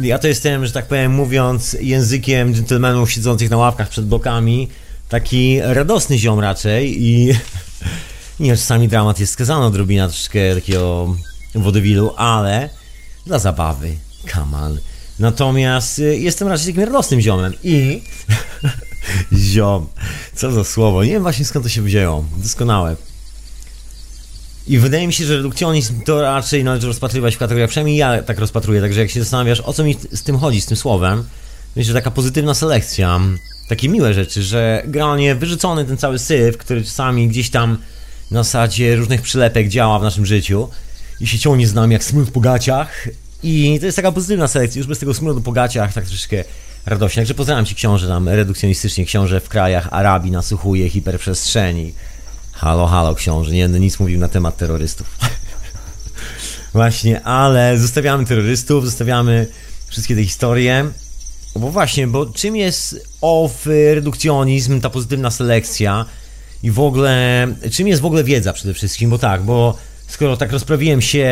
[0.00, 4.68] ja to jestem, że tak powiem, mówiąc językiem dżentelmenów siedzących na ławkach przed blokami,
[5.08, 7.34] taki radosny ziom raczej i
[8.40, 11.16] nie, czasami dramat jest skazany odrobina troszkę takiego
[11.54, 12.68] wodowilu, ale
[13.26, 14.78] dla zabawy, kaman.
[15.22, 18.02] Natomiast y, jestem raczej takim radosnym ziomem i
[19.32, 19.86] Ziom.
[20.34, 21.04] Co za słowo.
[21.04, 22.24] Nie wiem właśnie skąd to się wzięło.
[22.36, 22.96] Doskonałe.
[24.66, 28.38] I wydaje mi się, że redukcjonizm to raczej należy rozpatrywać w kategoriach, przynajmniej ja tak
[28.38, 31.24] rozpatruję, także jak się zastanawiasz, o co mi z tym chodzi, z tym słowem,
[31.76, 33.20] myślę, że taka pozytywna selekcja,
[33.68, 37.78] takie miłe rzeczy, że generalnie wyrzucony ten cały syf, który czasami gdzieś tam
[38.30, 40.68] na zasadzie różnych przylepek działa w naszym życiu
[41.20, 43.08] i się ciągnie z nami jak smród po gaciach
[43.42, 46.44] i to jest taka pozytywna selekcja, już bez tego smrodu po gaciach, tak troszkę
[46.86, 47.20] radośnie.
[47.20, 51.94] Także pozdrawiam Ci książę tam redukcjonistycznie, książę w krajach Arabii nasłuchuje hiperprzestrzeni.
[52.52, 55.18] Halo, halo książę, nie będę nic mówił na temat terrorystów.
[56.74, 59.46] właśnie, ale zostawiamy terrorystów, zostawiamy
[59.88, 60.90] wszystkie te historie.
[61.56, 66.04] Bo właśnie, bo czym jest off redukcjonizm, ta pozytywna selekcja
[66.62, 69.78] i w ogóle, czym jest w ogóle wiedza przede wszystkim, bo tak, bo
[70.08, 71.26] skoro tak rozprawiłem się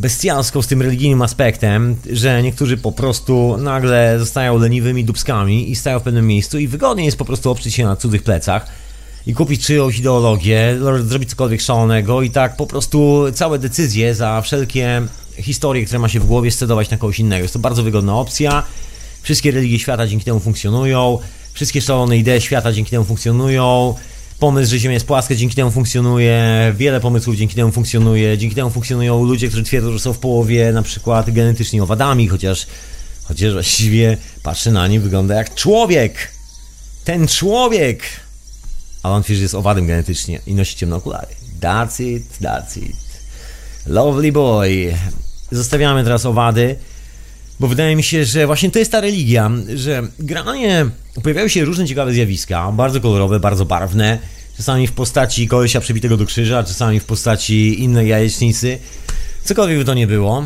[0.00, 5.98] bestialską z tym religijnym aspektem, że niektórzy po prostu nagle zostają leniwymi dubskami i stają
[5.98, 8.66] w pewnym miejscu i wygodnie jest po prostu oprzeć się na cudzych plecach
[9.26, 15.02] i kupić czyjąś ideologię, zrobić cokolwiek szalonego i tak po prostu całe decyzje za wszelkie
[15.36, 17.42] historie, które ma się w głowie, scedować na kogoś innego.
[17.42, 18.62] Jest to bardzo wygodna opcja.
[19.22, 21.18] Wszystkie religie świata dzięki temu funkcjonują,
[21.52, 23.94] wszystkie szalone idee świata dzięki temu funkcjonują
[24.40, 28.70] pomysł, że Ziemia jest płaska, dzięki temu funkcjonuje, wiele pomysłów dzięki temu funkcjonuje, dzięki temu
[28.70, 32.66] funkcjonują ludzie, którzy twierdzą, że są w połowie na przykład genetycznie owadami, chociaż,
[33.24, 36.32] chociaż właściwie patrzy na nie wygląda jak człowiek.
[37.04, 38.02] Ten człowiek!
[39.02, 41.34] A on twierdzi, że jest owadem genetycznie i nosi ciemne okulary.
[41.60, 42.96] That's it, that's it.
[43.86, 44.94] Lovely boy.
[45.52, 46.76] Zostawiamy teraz owady,
[47.60, 50.86] bo wydaje mi się, że właśnie to jest ta religia, że granie
[51.22, 54.18] pojawiają się różne ciekawe zjawiska, bardzo kolorowe, bardzo barwne,
[54.56, 58.78] czasami w postaci kolesia przebitego do krzyża, czasami w postaci innej jajecznicy,
[59.44, 60.44] cokolwiek by to nie było.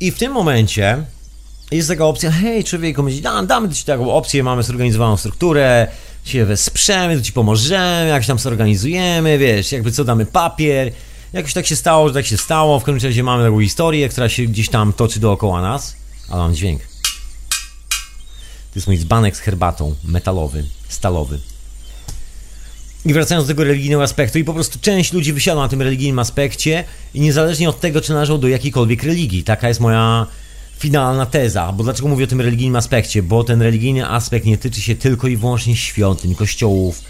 [0.00, 1.04] I w tym momencie
[1.70, 5.86] jest taka opcja, hej człowieku, my ci dam, damy ci taką opcję, mamy zorganizowaną strukturę,
[6.24, 10.92] się wesprzemy, to ci pomożemy, jak się tam zorganizujemy, wiesz, jakby co damy papier.
[11.32, 12.80] Jakoś tak się stało, że tak się stało.
[12.80, 15.97] W każdym razie mamy taką historię, która się gdzieś tam toczy dookoła nas.
[16.28, 16.80] Ale mam dźwięk.
[18.70, 21.38] To jest mój dzbanek z herbatą, metalowy, stalowy.
[23.04, 26.18] I wracając do tego religijnego aspektu, i po prostu część ludzi wysiadła na tym religijnym
[26.18, 29.44] aspekcie i niezależnie od tego, czy należą do jakiejkolwiek religii.
[29.44, 30.26] Taka jest moja
[30.78, 31.72] finalna teza.
[31.72, 33.22] Bo dlaczego mówię o tym religijnym aspekcie?
[33.22, 37.02] Bo ten religijny aspekt nie tyczy się tylko i wyłącznie świątyń, kościołów.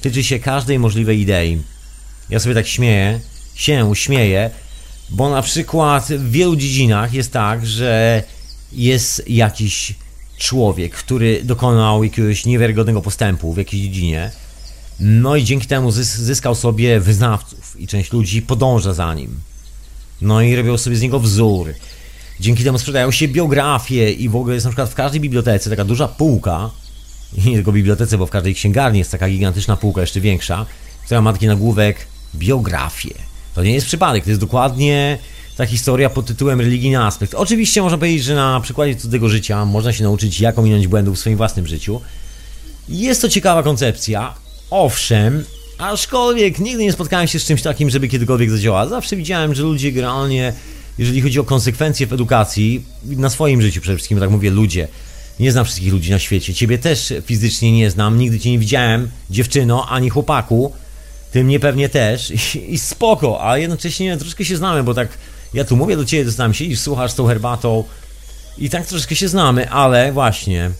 [0.00, 1.62] Tyczy się każdej możliwej idei.
[2.30, 3.20] Ja sobie tak śmieję,
[3.54, 4.50] się śmieję,
[5.10, 8.22] bo na przykład w wielu dziedzinach jest tak, że
[8.72, 9.94] jest jakiś
[10.38, 14.30] człowiek, który dokonał jakiegoś niewiarygodnego postępu w jakiejś dziedzinie,
[15.00, 19.40] no i dzięki temu zyskał sobie wyznawców i część ludzi podąża za nim.
[20.20, 21.74] No i robią sobie z niego wzór.
[22.40, 25.84] Dzięki temu sprzedają się biografie i w ogóle jest na przykład w każdej bibliotece taka
[25.84, 26.70] duża półka,
[27.44, 30.66] nie tylko bibliotece, bo w każdej księgarni jest taka gigantyczna półka, jeszcze większa,
[31.04, 33.14] która ma taki nagłówek biografie.
[33.54, 35.18] To nie jest przypadek, to jest dokładnie
[35.58, 37.34] ta historia pod tytułem religijny aspekt.
[37.34, 41.18] Oczywiście można powiedzieć, że na przykładzie cudzego życia można się nauczyć, jak ominąć błędów w
[41.18, 42.00] swoim własnym życiu.
[42.88, 44.34] Jest to ciekawa koncepcja,
[44.70, 45.44] owszem,
[45.78, 48.88] aczkolwiek nigdy nie spotkałem się z czymś takim, żeby kiedykolwiek zadziałała.
[48.88, 50.52] Zawsze widziałem, że ludzie generalnie,
[50.98, 54.88] jeżeli chodzi o konsekwencje w edukacji, na swoim życiu przede wszystkim, tak mówię, ludzie,
[55.40, 59.10] nie znam wszystkich ludzi na świecie, ciebie też fizycznie nie znam, nigdy cię nie widziałem,
[59.30, 60.72] dziewczyno, ani chłopaku,
[61.32, 65.08] ty mnie pewnie też i, i spoko, a jednocześnie troszkę się znamy, bo tak
[65.54, 67.84] ja tu mówię do ciebie, znam, siedzisz, słuchasz z tą herbatą
[68.58, 70.70] i tak troszkę się znamy, ale właśnie,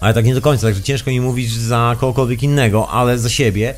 [0.00, 3.74] ale tak nie do końca, także ciężko mi mówić za kogokolwiek innego, ale za siebie,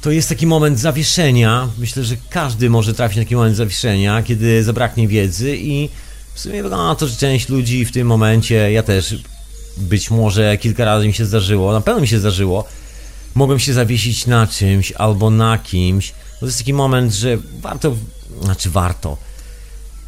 [0.00, 1.68] to jest taki moment zawieszenia.
[1.78, 5.88] Myślę, że każdy może trafić na taki moment zawieszenia, kiedy zabraknie wiedzy i
[6.34, 9.16] w sumie wygląda na to, że część ludzi w tym momencie, ja też
[9.76, 12.64] być może kilka razy mi się zdarzyło, na pewno mi się zdarzyło,
[13.34, 16.12] mogłem się zawiesić na czymś albo na kimś.
[16.40, 17.96] To jest taki moment, że warto,
[18.42, 19.16] znaczy warto,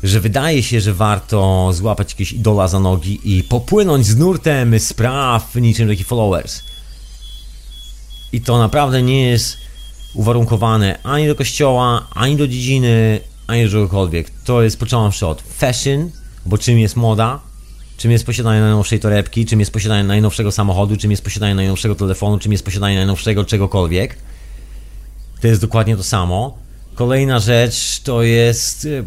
[0.03, 5.55] że wydaje się, że warto złapać jakiegoś idola za nogi i popłynąć z nurtem spraw
[5.55, 6.63] niczym taki followers.
[8.33, 9.57] I to naprawdę nie jest
[10.15, 14.31] uwarunkowane ani do kościoła, ani do dziedziny, ani do czegokolwiek.
[14.45, 16.11] To jest począwszy od fashion,
[16.47, 17.41] bo czym jest moda,
[17.97, 22.39] czym jest posiadanie najnowszej torebki, czym jest posiadanie najnowszego samochodu, czym jest posiadanie najnowszego telefonu,
[22.39, 24.19] czym jest posiadanie najnowszego czegokolwiek.
[25.41, 26.59] To jest dokładnie to samo.
[26.95, 29.05] Kolejna rzecz to jest y,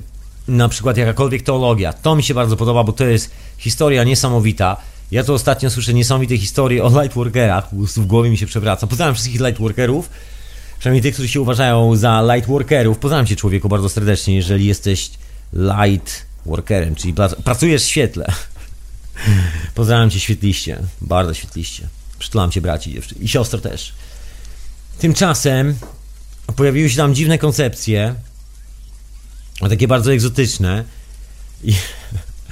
[0.48, 1.94] na przykład jakakolwiek teologia.
[1.94, 4.78] To mi się bardzo podoba, bo to jest historia niesamowita.
[5.12, 8.88] Ja to ostatnio słyszę niesamowite historie o lightworkerach, po prostu w głowie mi się przewraca.
[8.88, 10.10] Pozdrawiam wszystkich lightworkerów,
[10.80, 12.98] przynajmniej tych, którzy się uważają za lightworkerów.
[12.98, 15.12] Pozdrawiam cię człowieku bardzo serdecznie, jeżeli jesteś
[15.54, 17.13] lightworkerem, czyli
[17.44, 18.26] pracujesz w świetle.
[19.76, 21.88] Pozdrawiam cię świetliście, bardzo świetliście.
[22.20, 23.94] Przytulam cię braci i siostro też.
[25.00, 25.76] Tymczasem
[26.56, 28.16] pojawiły się tam dziwne koncepcje,
[29.70, 30.84] takie bardzo egzotyczne
[31.64, 31.74] i,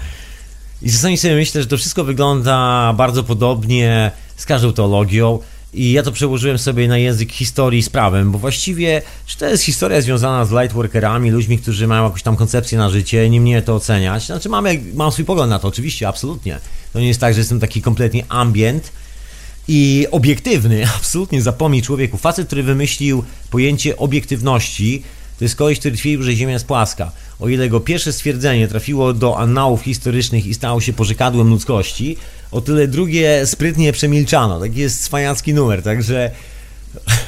[0.81, 5.39] i czasami sobie myślę, że to wszystko wygląda bardzo podobnie z każdą teologią
[5.73, 9.63] i ja to przełożyłem sobie na język historii z prawem, bo właściwie, czy to jest
[9.63, 13.75] historia związana z lightworkerami, ludźmi, którzy mają jakąś tam koncepcję na życie, nie mnie to
[13.75, 14.25] oceniać.
[14.25, 16.59] Znaczy, mamy, mam swój pogląd na to, oczywiście, absolutnie.
[16.93, 18.91] To nie jest tak, że jestem taki kompletnie ambient
[19.69, 20.87] i obiektywny.
[20.97, 22.17] Absolutnie zapomnij człowieku.
[22.17, 25.03] Facet, który wymyślił pojęcie obiektywności,
[25.39, 27.11] to jest koleś, który twierdził, że Ziemia jest płaska.
[27.39, 32.17] O ile jego pierwsze stwierdzenie trafiło do annałów historycznych i stało się pożekadłem ludzkości,
[32.51, 34.59] o tyle drugie sprytnie przemilczano.
[34.59, 36.31] Taki jest swajacki numer, także...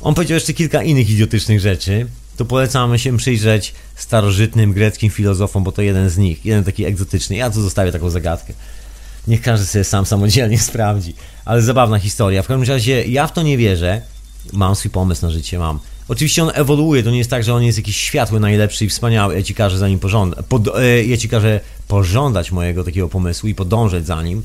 [0.00, 2.06] On powiedział jeszcze kilka innych idiotycznych rzeczy.
[2.36, 7.36] To polecamy się przyjrzeć starożytnym greckim filozofom, bo to jeden z nich, jeden taki egzotyczny.
[7.36, 8.52] Ja tu zostawię taką zagadkę.
[9.26, 11.14] Niech każdy sobie sam samodzielnie sprawdzi.
[11.44, 12.42] Ale zabawna historia.
[12.42, 14.02] W każdym razie ja w to nie wierzę.
[14.52, 15.80] Mam swój pomysł na życie, mam.
[16.08, 19.34] Oczywiście on ewoluuje, to nie jest tak, że on jest jakiś światły, najlepszy i wspaniały.
[19.34, 20.44] Ja ci każę za nim pożądać.
[20.78, 24.42] E, ja ci każę pożądać mojego takiego pomysłu i podążać za nim.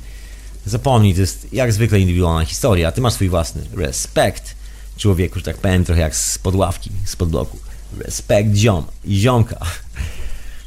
[0.65, 4.56] Zapomnij, to jest jak zwykle indywidualna historia, ty masz swój własny respekt
[4.98, 7.58] człowieku, że tak powiem, trochę jak z podławki, z podbloku.
[7.98, 9.58] Respekt ziom i ziomka.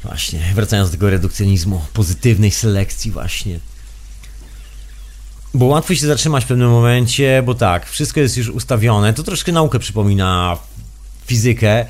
[0.03, 3.59] Właśnie, wracając do tego redukcjonizmu, pozytywnej selekcji właśnie.
[5.55, 9.13] Bo łatwo się zatrzymać w pewnym momencie, bo tak, wszystko jest już ustawione.
[9.13, 10.57] To troszkę naukę przypomina
[11.25, 11.85] fizykę,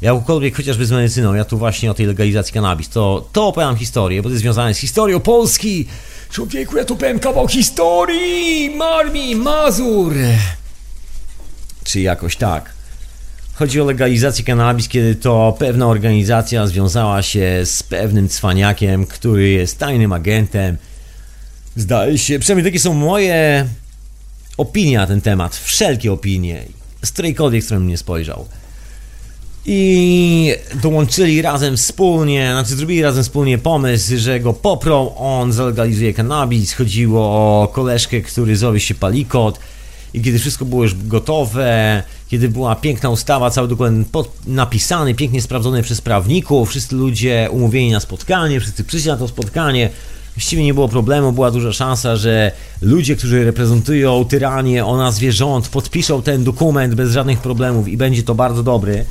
[0.00, 1.34] jakkolwiek chociażby z medycyną.
[1.34, 2.88] Ja tu właśnie o tej legalizacji kanabis.
[2.88, 5.86] To, to opowiadam historię, bo to jest związane z historią Polski.
[6.30, 8.70] Człowieku, ja tu powiem kawał historii!
[8.70, 10.14] Marmi, Mazur!
[11.84, 12.72] Czy jakoś tak.
[13.54, 19.78] Chodzi o legalizację kanabis, kiedy to pewna organizacja związała się z pewnym cwaniakiem, który jest
[19.78, 20.76] tajnym agentem.
[21.76, 23.66] Zdaje się, przynajmniej takie są moje
[24.56, 26.64] opinie na ten temat, wszelkie opinie,
[27.04, 28.46] z którejkolwiek strony nie spojrzał.
[29.66, 36.72] I dołączyli razem wspólnie, znaczy zrobili razem wspólnie pomysł, że go poprą, on zalegalizuje kanabis.
[36.72, 39.58] Chodziło o koleżkę, który zowie się Palikot.
[40.14, 44.08] I kiedy wszystko było już gotowe, kiedy była piękna ustawa, cały dokument
[44.46, 49.90] napisany, pięknie sprawdzony przez prawników, wszyscy ludzie umówieni na spotkanie, wszyscy przyszli na to spotkanie,
[50.40, 55.68] właściwie nie było problemu, była duża szansa, że ludzie, którzy reprezentują tyranię o nazwie rząd,
[55.68, 59.04] podpiszą ten dokument bez żadnych problemów i będzie to bardzo dobry.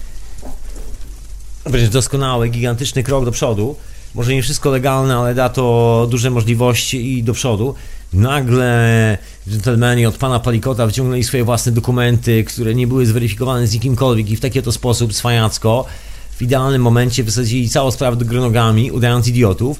[1.69, 3.75] Będzie doskonały, gigantyczny krok do przodu.
[4.15, 7.75] Może nie wszystko legalne, ale da to duże możliwości i do przodu.
[8.13, 9.17] Nagle
[9.49, 14.35] dżentelmeni od pana Palikota wciągnęli swoje własne dokumenty, które nie były zweryfikowane z nikimkolwiek i
[14.35, 15.85] w taki oto sposób swajacko
[16.31, 19.79] w idealnym momencie wysadzili całą sprawę do gronogami, udając idiotów,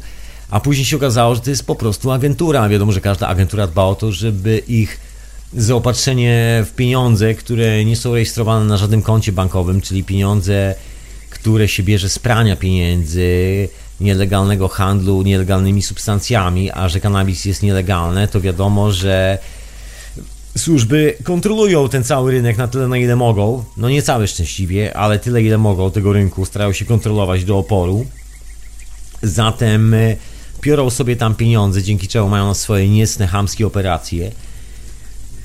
[0.50, 2.70] a później się okazało, że to jest po prostu agentura.
[2.70, 5.00] Wiadomo, że każda agentura dba o to, żeby ich
[5.54, 10.76] zaopatrzenie w pieniądze, które nie są rejestrowane na żadnym koncie bankowym, czyli pieniądze,
[11.30, 13.70] które się bierze z prania pieniędzy,
[14.02, 19.38] nielegalnego handlu nielegalnymi substancjami, a że kanabis jest nielegalne, to wiadomo, że
[20.58, 23.64] służby kontrolują ten cały rynek na tyle, na ile mogą.
[23.78, 28.06] No nie całe szczęśliwie, ale tyle, ile mogą tego rynku, starają się kontrolować do oporu.
[29.24, 29.96] Zatem
[30.62, 34.32] piorą sobie tam pieniądze, dzięki czemu mają swoje niecne, hamskie operacje.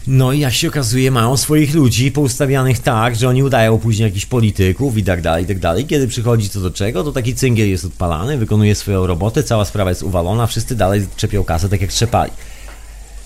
[0.06, 4.26] No i jak się okazuje, mają swoich ludzi poustawianych tak, że oni udają później jakichś
[4.26, 5.86] polityków i tak dalej, i tak dalej.
[5.86, 9.90] Kiedy przychodzi co do czego, to taki cyngiel jest odpalany, wykonuje swoją robotę, cała sprawa
[9.90, 12.32] jest uwalona, wszyscy dalej trzepią kasę tak jak trzepali.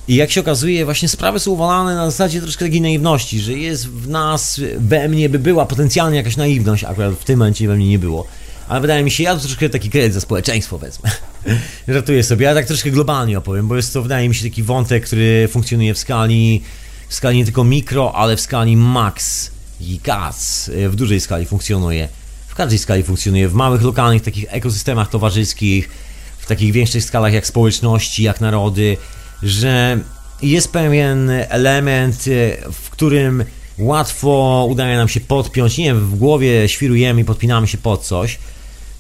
[0.09, 3.89] I jak się okazuje, właśnie sprawy są uwalane na zasadzie troszkę takiej naiwności, że jest
[3.89, 7.89] w nas, we mnie by była potencjalnie jakaś naiwność, akurat w tym momencie we mnie
[7.89, 8.27] nie było.
[8.69, 11.11] Ale wydaje mi się, ja troszkę taki kredyt za społeczeństwo wezmę.
[11.89, 15.07] Żartuję sobie, ja tak troszkę globalnie opowiem, bo jest to, wydaje mi się, taki wątek,
[15.07, 16.63] który funkcjonuje w skali,
[17.09, 19.51] w skali nie tylko mikro, ale w skali max
[19.81, 20.71] i gaz.
[20.89, 22.09] W dużej skali funkcjonuje.
[22.47, 23.49] W każdej skali funkcjonuje.
[23.49, 25.91] W małych, lokalnych takich ekosystemach towarzyskich,
[26.39, 28.97] w takich większych skalach jak społeczności, jak narody,
[29.43, 29.99] że
[30.43, 32.25] jest pewien element,
[32.73, 33.45] w którym
[33.79, 38.39] łatwo udaje nam się podpiąć, nie wiem, w głowie świrujemy i podpinamy się pod coś,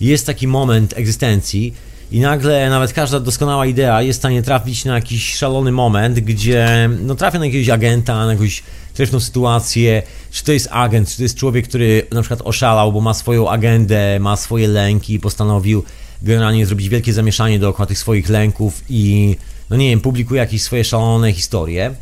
[0.00, 1.74] jest taki moment egzystencji
[2.10, 6.90] i nagle nawet każda doskonała idea jest w stanie trafić na jakiś szalony moment, gdzie
[7.02, 8.62] no, trafia na jakiegoś agenta, na jakąś
[8.94, 13.00] trefną sytuację, czy to jest agent, czy to jest człowiek, który na przykład oszalał, bo
[13.00, 15.84] ma swoją agendę, ma swoje lęki i postanowił
[16.22, 19.36] generalnie zrobić wielkie zamieszanie dookoła tych swoich lęków i
[19.70, 21.94] no nie wiem, publikuje jakieś swoje szalone historie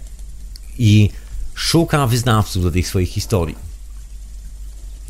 [0.78, 1.10] i
[1.54, 3.65] szuka wyznawców do tych swoich historii.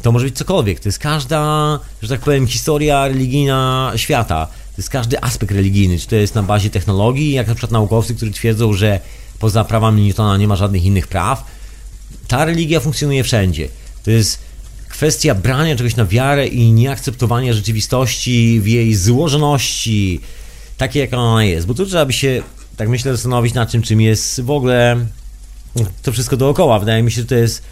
[0.03, 0.81] To może być cokolwiek.
[0.81, 4.47] To jest każda, że tak powiem, historia religijna świata.
[4.47, 5.99] To jest każdy aspekt religijny.
[5.99, 9.01] Czy to jest na bazie technologii, jak na przykład naukowcy, którzy twierdzą, że
[9.39, 11.45] poza prawami Newtona nie ma żadnych innych praw.
[12.29, 13.69] Ta religia funkcjonuje wszędzie.
[14.05, 14.39] To jest
[14.89, 20.21] kwestia brania czegoś na wiarę i nieakceptowania rzeczywistości w jej złożoności,
[20.77, 21.67] takiej jak ona jest.
[21.67, 22.43] Bo tu trzeba by się,
[22.77, 25.07] tak myślę, zastanowić nad czym, czym jest w ogóle
[26.03, 26.79] to wszystko dookoła.
[26.79, 27.63] Wydaje mi się, że to jest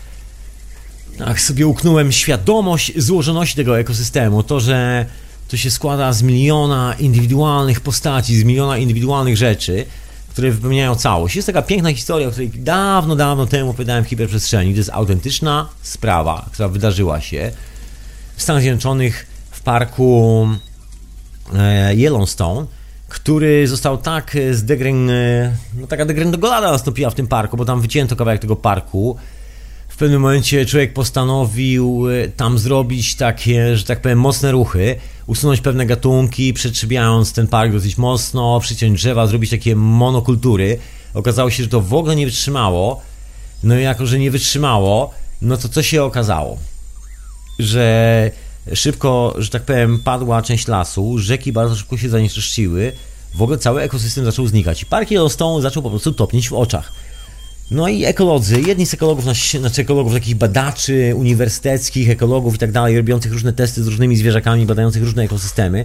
[1.19, 5.07] tak sobie uknąłem świadomość złożoności tego ekosystemu, to, że
[5.49, 9.87] to się składa z miliona indywidualnych postaci, z miliona indywidualnych rzeczy,
[10.29, 11.37] które wypełniają całość.
[11.37, 14.73] Jest taka piękna historia, o której dawno, dawno temu opowiadałem w hiperprzestrzeni.
[14.73, 17.53] To jest autentyczna sprawa, która wydarzyła się
[18.37, 20.49] w Stanach Zjednoczonych w parku
[21.55, 22.67] e, Yellowstone,
[23.09, 25.11] który został tak zdegryn...
[25.75, 29.17] no taka degrengolada nastąpiła w tym parku, bo tam wycięto kawałek tego parku,
[29.95, 35.61] w pewnym momencie człowiek postanowił e, tam zrobić takie, że tak powiem, mocne ruchy, usunąć
[35.61, 40.79] pewne gatunki, przetrzybiając ten park dosyć mocno, przyciąć drzewa, zrobić takie monokultury.
[41.15, 43.03] Okazało się, że to w ogóle nie wytrzymało.
[43.63, 45.11] No i jako, że nie wytrzymało,
[45.43, 46.59] no to co się okazało?
[47.59, 48.31] Że
[48.75, 52.93] szybko, że tak powiem, padła część lasu, rzeki bardzo szybko się zanieczyszczyły,
[53.35, 56.93] w ogóle cały ekosystem zaczął znikać i park Yellowstone zaczął po prostu topnieć w oczach.
[57.71, 62.97] No i ekolodzy, jedni z ekologów, znaczy ekologów, takich badaczy uniwersyteckich, ekologów i tak dalej,
[62.97, 65.85] robiących różne testy z różnymi zwierzakami, badających różne ekosystemy,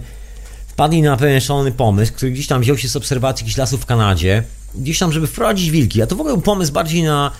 [0.68, 3.86] wpadli na pewien szalony pomysł, który gdzieś tam wziął się z obserwacji jakichś lasów w
[3.86, 4.42] Kanadzie,
[4.74, 7.30] gdzieś tam, żeby wprowadzić wilki, a to w ogóle był pomysł bardziej na,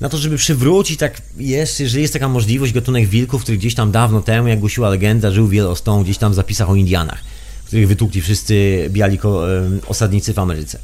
[0.00, 3.92] na to, żeby przywrócić, tak jest, jeżeli jest taka możliwość, gatunek wilków, który gdzieś tam
[3.92, 7.22] dawno temu, jak głosiła legenda, żył Yellowstone, gdzieś tam w zapisach o Indianach,
[7.64, 9.18] których wytłukli wszyscy biali
[9.86, 10.78] osadnicy w Ameryce,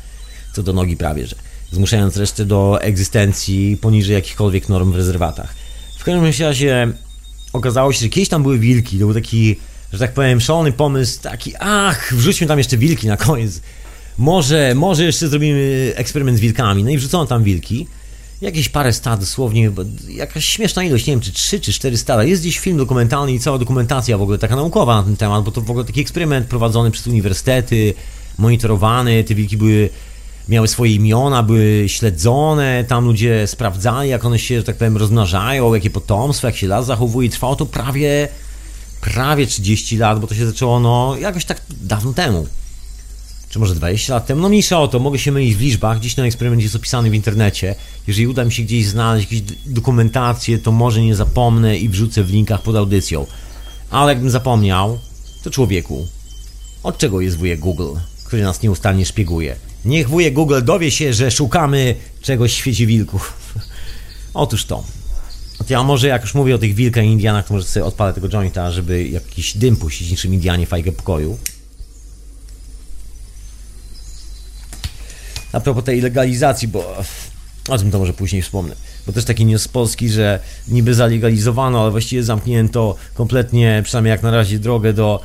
[0.53, 5.55] co do nogi prawie, że zmuszając resztę do egzystencji poniżej jakichkolwiek norm w rezerwatach.
[5.99, 6.93] W każdym razie
[7.53, 8.99] okazało się, że kiedyś tam były wilki.
[8.99, 9.57] To był taki,
[9.93, 13.61] że tak powiem, szalony pomysł, taki, ach, wrzućmy tam jeszcze wilki na koniec.
[14.19, 16.85] Może, może jeszcze zrobimy eksperyment z wilkami.
[16.85, 17.87] No i wrzucono tam wilki.
[18.41, 19.71] Jakieś parę stad, dosłownie,
[20.09, 22.25] jakaś śmieszna ilość, nie wiem, czy trzy, czy cztery stada.
[22.25, 25.51] Jest gdzieś film dokumentalny i cała dokumentacja w ogóle taka naukowa na ten temat, bo
[25.51, 27.95] to w ogóle taki eksperyment prowadzony przez uniwersytety,
[28.39, 29.89] monitorowany, te wilki były
[30.49, 35.75] miały swoje imiona, były śledzone, tam ludzie sprawdzali, jak one się, że tak powiem, rozmnażają,
[35.75, 37.31] jakie potomstwo, jak się las zachowuje.
[37.31, 38.29] Trwało to prawie,
[39.01, 42.47] prawie 30 lat, bo to się zaczęło, no, jakoś tak dawno temu.
[43.49, 44.43] Czy może 20 lat temu?
[44.43, 47.15] No mniejsza o to, mogę się mylić w liczbach, gdzieś ten eksperyment jest opisany w
[47.15, 47.75] internecie.
[48.07, 52.31] Jeżeli uda mi się gdzieś znaleźć jakąś dokumentację, to może nie zapomnę i wrzucę w
[52.31, 53.27] linkach pod audycją.
[53.91, 54.99] Ale jakbym zapomniał,
[55.43, 56.07] to człowieku,
[56.83, 59.57] od czego jest wujek Google, który nas nieustannie szpieguje?
[59.87, 63.33] Niech wujek Google dowie się, że szukamy czegoś w świecie wilków.
[64.35, 64.85] Otóż to.
[65.69, 68.29] Ja może jak już mówię o tych wilkach i Indianach, to może sobie odpalę tego
[68.29, 71.39] jointa, żeby jakiś dym puścić niczym Indianie fajkę pokoju.
[75.53, 76.97] A propos tej legalizacji, bo
[77.69, 78.75] o tym to może później wspomnę.
[79.07, 84.23] Bo też taki news z Polski, że niby zalegalizowano, ale właściwie zamknięto kompletnie, przynajmniej jak
[84.23, 85.21] na razie, drogę do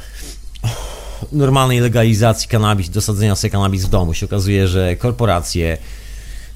[1.31, 4.13] normalnej legalizacji kanabis, dosadzenia sobie kanabis w domu.
[4.13, 5.77] Się okazuje, że korporacje,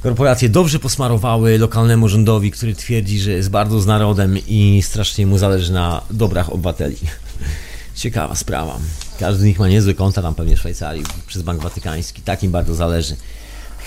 [0.03, 5.37] korporacje dobrze posmarowały lokalnemu rządowi, który twierdzi, że jest bardzo z narodem i strasznie mu
[5.37, 6.97] zależy na dobrach obywateli.
[7.95, 8.79] Ciekawa sprawa.
[9.19, 12.21] Każdy z nich ma niezłe konta tam pewnie w Szwajcarii przez Bank Watykański.
[12.21, 13.15] Takim bardzo zależy.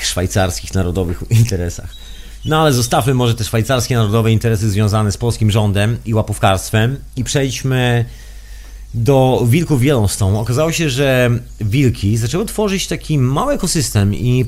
[0.00, 1.94] W szwajcarskich narodowych interesach.
[2.44, 7.24] No ale zostawmy może te szwajcarskie narodowe interesy związane z polskim rządem i łapówkarstwem i
[7.24, 8.04] przejdźmy
[8.94, 10.38] do wilków Yellowstone.
[10.38, 14.44] Okazało się, że wilki zaczęły tworzyć taki mały ekosystem i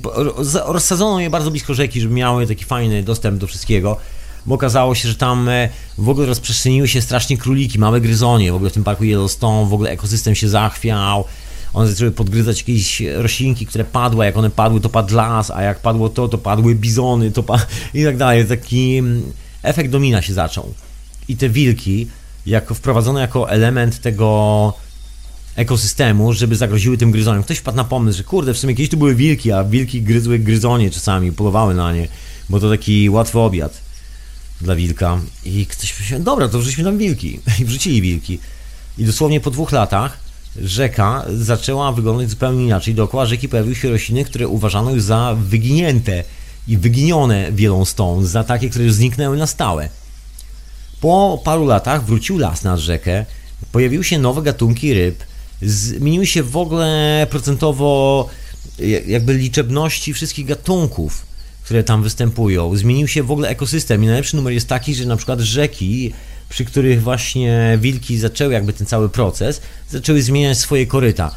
[0.67, 3.97] rozsadzono je bardzo blisko rzeki, żeby miały taki fajny dostęp do wszystkiego.
[4.47, 8.53] Bo okazało się, że tam e, w ogóle rozprzestrzeniły się strasznie króliki, małe gryzonie.
[8.53, 11.25] W ogóle w tym parku Yellowstone w ogóle ekosystem się zachwiał.
[11.73, 14.25] One zaczęły podgryzać jakieś roślinki, które padły.
[14.25, 17.67] Jak one padły, to padł las, a jak padło to, to padły bizony to pa...
[17.95, 18.47] i tak dalej.
[18.47, 19.23] Taki mm,
[19.63, 20.75] efekt domina się zaczął.
[21.29, 22.07] I te wilki
[22.47, 24.73] jako wprowadzone jako element tego
[25.57, 27.43] ekosystemu, żeby zagroziły tym gryzoniom.
[27.43, 30.39] Ktoś wpadł na pomysł, że kurde, w sumie kiedyś to były wilki, a wilki gryzły
[30.39, 32.09] gryzonie czasami, polowały na nie,
[32.49, 33.81] bo to taki łatwy obiad
[34.61, 35.19] dla wilka.
[35.45, 37.41] I ktoś powiedział, dobra, to wrzućmy tam wilki.
[37.61, 38.39] I wrzucili wilki.
[38.99, 40.19] I dosłownie po dwóch latach
[40.57, 42.95] rzeka zaczęła wyglądać zupełnie inaczej.
[42.95, 46.25] Dookoła rzeki pojawiły się rośliny, które uważano już za wyginięte
[46.69, 49.89] i wyginione wielą stąd, za takie, które już zniknęły na stałe.
[51.01, 53.25] Po paru latach wrócił las nad rzekę,
[53.73, 55.25] pojawiły się nowe gatunki ryb,
[55.63, 58.29] zmieniły się w ogóle procentowo
[59.07, 61.27] jakby liczebności wszystkich gatunków,
[61.65, 62.77] które tam występują.
[62.77, 66.13] Zmienił się w ogóle ekosystem i najlepszy numer jest taki, że na przykład rzeki,
[66.49, 69.61] przy których właśnie wilki zaczęły jakby ten cały proces,
[69.91, 71.35] zaczęły zmieniać swoje koryta.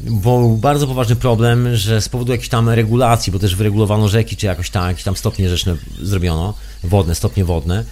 [0.00, 4.46] Był bardzo poważny problem, że z powodu jakichś tam regulacji, bo też wyregulowano rzeki, czy
[4.46, 7.84] jakoś tam, jakieś tam stopnie rzeczne zrobiono, wodne, stopnie wodne,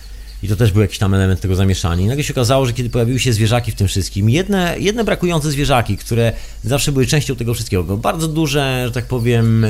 [0.44, 2.04] i to też był jakiś tam element tego zamieszania.
[2.04, 5.50] I nagle się okazało, że kiedy pojawiły się zwierzaki w tym wszystkim, jedne, jedne brakujące
[5.50, 6.32] zwierzaki, które
[6.64, 9.66] zawsze były częścią tego wszystkiego, bardzo duże, że tak powiem,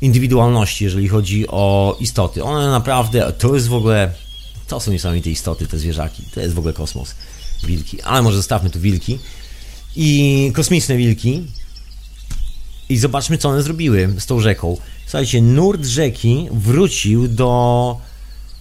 [0.00, 2.44] indywidualności, jeżeli chodzi o istoty.
[2.44, 4.12] One naprawdę, to jest w ogóle,
[4.68, 6.22] to są niesamowite istoty, te zwierzaki.
[6.34, 7.14] To jest w ogóle kosmos.
[7.64, 8.02] Wilki.
[8.02, 9.18] Ale może zostawmy tu wilki.
[9.96, 11.42] I kosmiczne wilki.
[12.88, 14.76] I zobaczmy, co one zrobiły z tą rzeką.
[15.06, 18.00] Słuchajcie, nurt rzeki wrócił do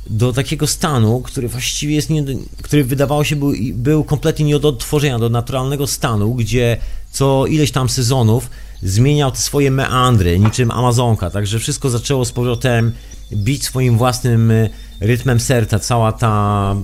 [0.10, 2.24] do takiego stanu, który właściwie jest, nie,
[2.62, 6.78] który wydawało się był, był kompletnie nie do odtworzenia, do naturalnego stanu, gdzie
[7.12, 8.50] co ileś tam sezonów
[8.84, 12.92] zmieniał te swoje meandry, niczym Amazonka, także wszystko zaczęło z powrotem
[13.34, 16.76] bić swoim własnym y, rytmem serca, cała ta,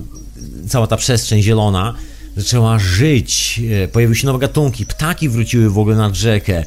[0.68, 1.94] cała ta przestrzeń zielona
[2.36, 6.64] zaczęła żyć, y, pojawiły się nowe gatunki, ptaki wróciły w ogóle nad rzekę,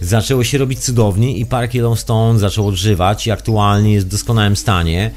[0.00, 5.10] zaczęło się robić cudownie i park Yellowstone zaczął odżywać i aktualnie jest w doskonałym stanie,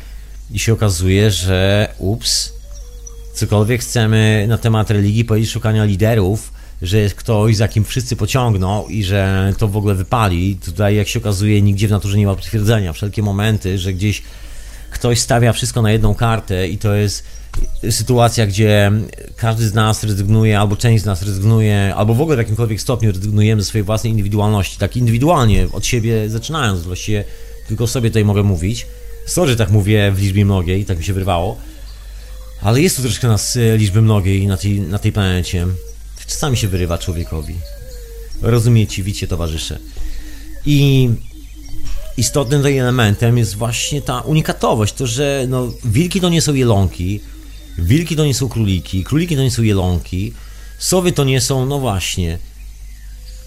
[0.54, 2.54] i się okazuje, że ups,
[3.34, 8.88] cokolwiek chcemy na temat religii powiedzieć, szukania liderów, że jest ktoś, za kim wszyscy pociągną
[8.88, 10.56] i że to w ogóle wypali.
[10.56, 12.94] Tutaj, jak się okazuje, nigdzie w naturze nie ma potwierdzenia.
[12.94, 14.24] Wszelkie momenty, że gdzieś
[14.92, 17.24] ktoś stawia wszystko na jedną kartę i to jest
[17.90, 18.92] sytuacja, gdzie
[19.36, 23.12] każdy z nas rezygnuje, albo część z nas rezygnuje, albo w ogóle w jakimkolwiek stopniu
[23.12, 27.24] rezygnujemy ze swojej własnej indywidualności, tak indywidualnie, od siebie zaczynając, właściwie
[27.68, 28.88] tylko sobie tutaj mogę mówić
[29.26, 31.58] Sorry, że tak mówię w liczbie mnogiej, tak mi się wyrwało.
[32.62, 35.68] Ale jest tu troszkę nas e, liczby mnogiej na tej, na tej planecie.
[36.28, 37.56] Czasami się wyrywa człowiekowi.
[38.42, 39.80] Rozumiecie, wicie, towarzysze.
[40.66, 41.10] I
[42.18, 47.20] istotnym tutaj elementem jest właśnie ta unikatowość, to że no, wilki to nie są jelonki,
[47.78, 50.34] Wilki to nie są króliki, króliki to nie są jelonki,
[50.80, 52.40] sowy to nie są, no właśnie.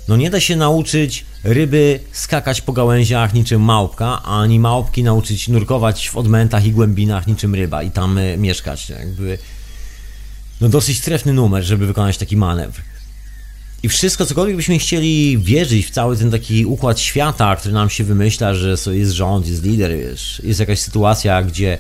[0.09, 6.09] No nie da się nauczyć ryby skakać po gałęziach niczym małpka, ani małpki nauczyć nurkować
[6.09, 8.91] w odmętach i głębinach niczym ryba i tam y, mieszkać.
[8.91, 9.39] Jakby
[10.61, 12.81] no dosyć trefny numer, żeby wykonać taki manewr.
[13.83, 18.05] I wszystko, cokolwiek byśmy chcieli wierzyć w cały ten taki układ świata, który nam się
[18.05, 21.79] wymyśla, że jest rząd, jest lider, wiesz, jest jakaś sytuacja, gdzie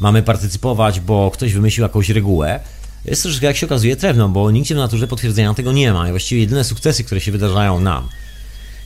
[0.00, 2.60] mamy partycypować, bo ktoś wymyślił jakąś regułę,
[3.08, 6.08] jest troszeczkę, jak się okazuje, trefną, bo nigdzie w naturze potwierdzenia tego nie ma.
[6.08, 8.08] I właściwie jedyne sukcesy, które się wydarzają nam,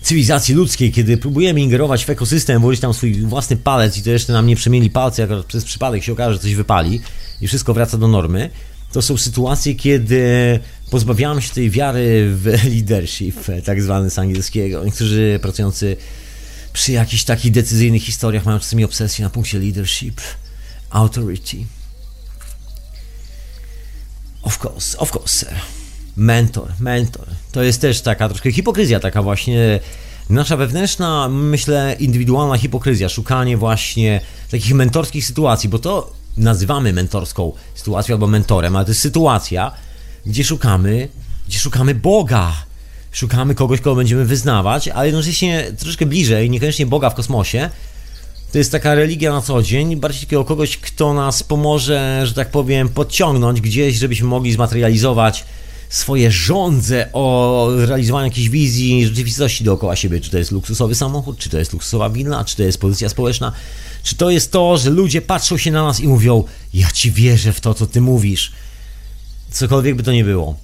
[0.02, 4.32] cywilizacji ludzkiej, kiedy próbujemy ingerować w ekosystem, włożyć tam swój własny palec i to jeszcze
[4.32, 7.00] nam nie przemieli palce, jak przez przypadek się okaże, że coś wypali
[7.40, 8.50] i wszystko wraca do normy,
[8.92, 10.60] to są sytuacje, kiedy
[10.90, 14.84] pozbawiamy się tej wiary w leadership, tak zwany z angielskiego.
[14.84, 15.96] Niektórzy pracujący
[16.72, 20.20] przy jakichś takich decyzyjnych historiach mają czasami obsesję na punkcie leadership,
[20.90, 21.56] authority.
[24.42, 25.46] Of course, of course.
[26.16, 27.26] Mentor, mentor.
[27.52, 29.80] To jest też taka troszkę hipokryzja, taka właśnie
[30.30, 34.20] nasza wewnętrzna, myślę, indywidualna hipokryzja, szukanie właśnie
[34.50, 39.72] takich mentorskich sytuacji, bo to nazywamy mentorską sytuacją albo mentorem, ale to jest sytuacja,
[40.26, 41.08] gdzie szukamy,
[41.48, 42.52] gdzie szukamy Boga.
[43.12, 47.70] Szukamy kogoś, kogo będziemy wyznawać, ale jednocześnie troszkę bliżej, niekoniecznie Boga w kosmosie.
[48.52, 52.50] To jest taka religia na co dzień, bardziej takiego kogoś, kto nas pomoże, że tak
[52.50, 55.44] powiem, podciągnąć gdzieś, żebyśmy mogli zmaterializować
[55.88, 60.20] swoje żądze o realizowaniu jakiejś wizji rzeczywistości dookoła siebie.
[60.20, 63.52] Czy to jest luksusowy samochód, czy to jest luksusowa willa, czy to jest pozycja społeczna,
[64.02, 66.44] czy to jest to, że ludzie patrzą się na nas i mówią:
[66.74, 68.52] Ja ci wierzę w to, co ty mówisz.
[69.50, 70.56] Cokolwiek by to nie było.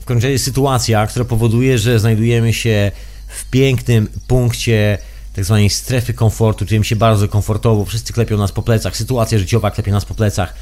[0.00, 2.92] W końcu jest sytuacja, która powoduje, że znajdujemy się
[3.28, 4.98] w pięknym punkcie
[5.34, 9.70] tak zwanej strefy komfortu, czujemy się bardzo komfortowo, wszyscy klepią nas po plecach, sytuacja życiowa
[9.70, 10.54] klepie nas po plecach.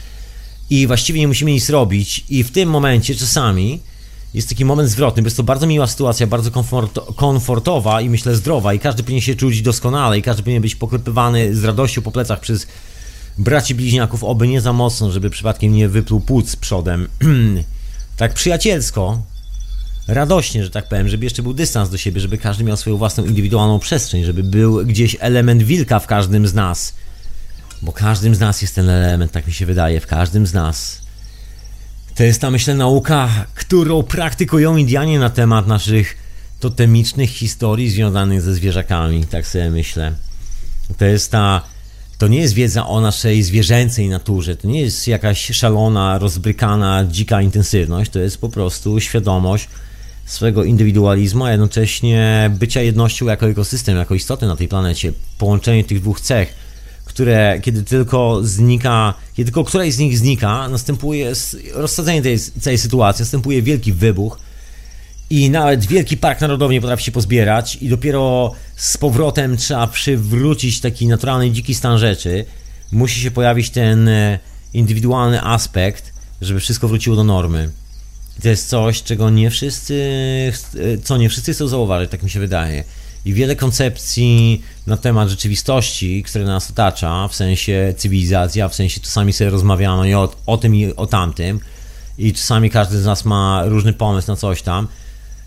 [0.70, 2.24] I właściwie nie musimy nic robić.
[2.28, 3.80] I w tym momencie czasami
[4.34, 8.36] jest taki moment zwrotny, bo jest to bardzo miła sytuacja, bardzo komfort, komfortowa i myślę
[8.36, 8.74] zdrowa.
[8.74, 12.40] I każdy powinien się czuć doskonale i każdy powinien być poklepywany z radością po plecach
[12.40, 12.66] przez
[13.38, 17.08] braci bliźniaków, oby nie za mocno, żeby przypadkiem nie wypluł płuc przodem.
[18.16, 19.22] tak przyjacielsko,
[20.08, 23.24] radośnie, że tak powiem, żeby jeszcze był dystans do siebie, żeby każdy miał swoją własną
[23.24, 26.94] indywidualną przestrzeń, żeby był gdzieś element wilka w każdym z nas.
[27.82, 31.00] Bo każdym z nas jest ten element, tak mi się wydaje, w każdym z nas.
[32.14, 36.16] To jest ta, myślę, nauka, którą praktykują Indianie na temat naszych
[36.60, 40.12] totemicznych historii związanych ze zwierzakami, tak sobie myślę.
[40.98, 41.62] To jest ta,
[42.18, 47.42] to nie jest wiedza o naszej zwierzęcej naturze, to nie jest jakaś szalona, rozbrykana, dzika
[47.42, 49.68] intensywność, to jest po prostu świadomość
[50.28, 56.00] swojego indywidualizmu, a jednocześnie bycia jednością jako ekosystem, jako istoty na tej planecie, połączenie tych
[56.00, 56.68] dwóch cech
[57.08, 61.32] które kiedy tylko znika, kiedy tylko któraś z nich znika, następuje
[61.74, 64.38] rozsadzenie tej całej sytuacji, następuje wielki wybuch
[65.30, 70.80] i nawet wielki park narodowy nie potrafi się pozbierać i dopiero z powrotem trzeba przywrócić
[70.80, 72.44] taki naturalny, dziki stan rzeczy.
[72.92, 74.38] Musi się pojawić ten e,
[74.74, 77.70] indywidualny aspekt, żeby wszystko wróciło do normy.
[78.38, 80.02] I to jest coś, czego nie wszyscy,
[81.04, 82.84] co nie wszyscy chcą zauważyć, tak mi się wydaje
[83.24, 89.32] i wiele koncepcji na temat rzeczywistości, które nas otacza, w sensie cywilizacja, w sensie czasami
[89.32, 91.60] sobie rozmawiamy o, o tym i o tamtym
[92.18, 94.88] i czasami każdy z nas ma różny pomysł na coś tam.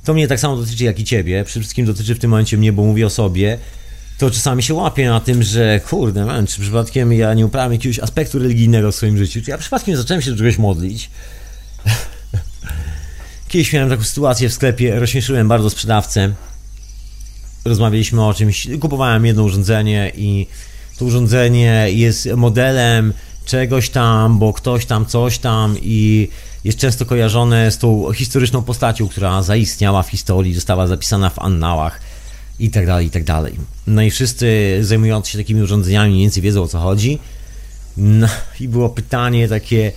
[0.03, 1.43] To mnie tak samo dotyczy jak i ciebie.
[1.43, 3.57] Przede wszystkim dotyczy w tym momencie mnie, bo mówię o sobie.
[4.17, 7.99] To czasami się łapię na tym, że kurde, man, czy przypadkiem ja nie uprawiam jakiegoś
[7.99, 11.09] aspektu religijnego w swoim życiu, czy ja przypadkiem zacząłem się do czegoś modlić.
[13.47, 16.33] Kiedyś miałem taką sytuację w sklepie, rozśmieszyłem bardzo sprzedawcę
[17.65, 20.47] rozmawialiśmy o czymś, kupowałem jedno urządzenie i
[20.97, 23.13] to urządzenie jest modelem
[23.45, 26.27] czegoś tam, bo ktoś tam coś tam i
[26.63, 32.01] jest często kojarzone z tą historyczną postacią, która zaistniała w historii, została zapisana w annałach
[32.59, 33.55] i tak dalej, i tak dalej.
[33.87, 37.19] No i wszyscy zajmujący się takimi urządzeniami mniej więcej wiedzą o co chodzi.
[37.97, 38.27] No
[38.59, 39.91] i było pytanie takie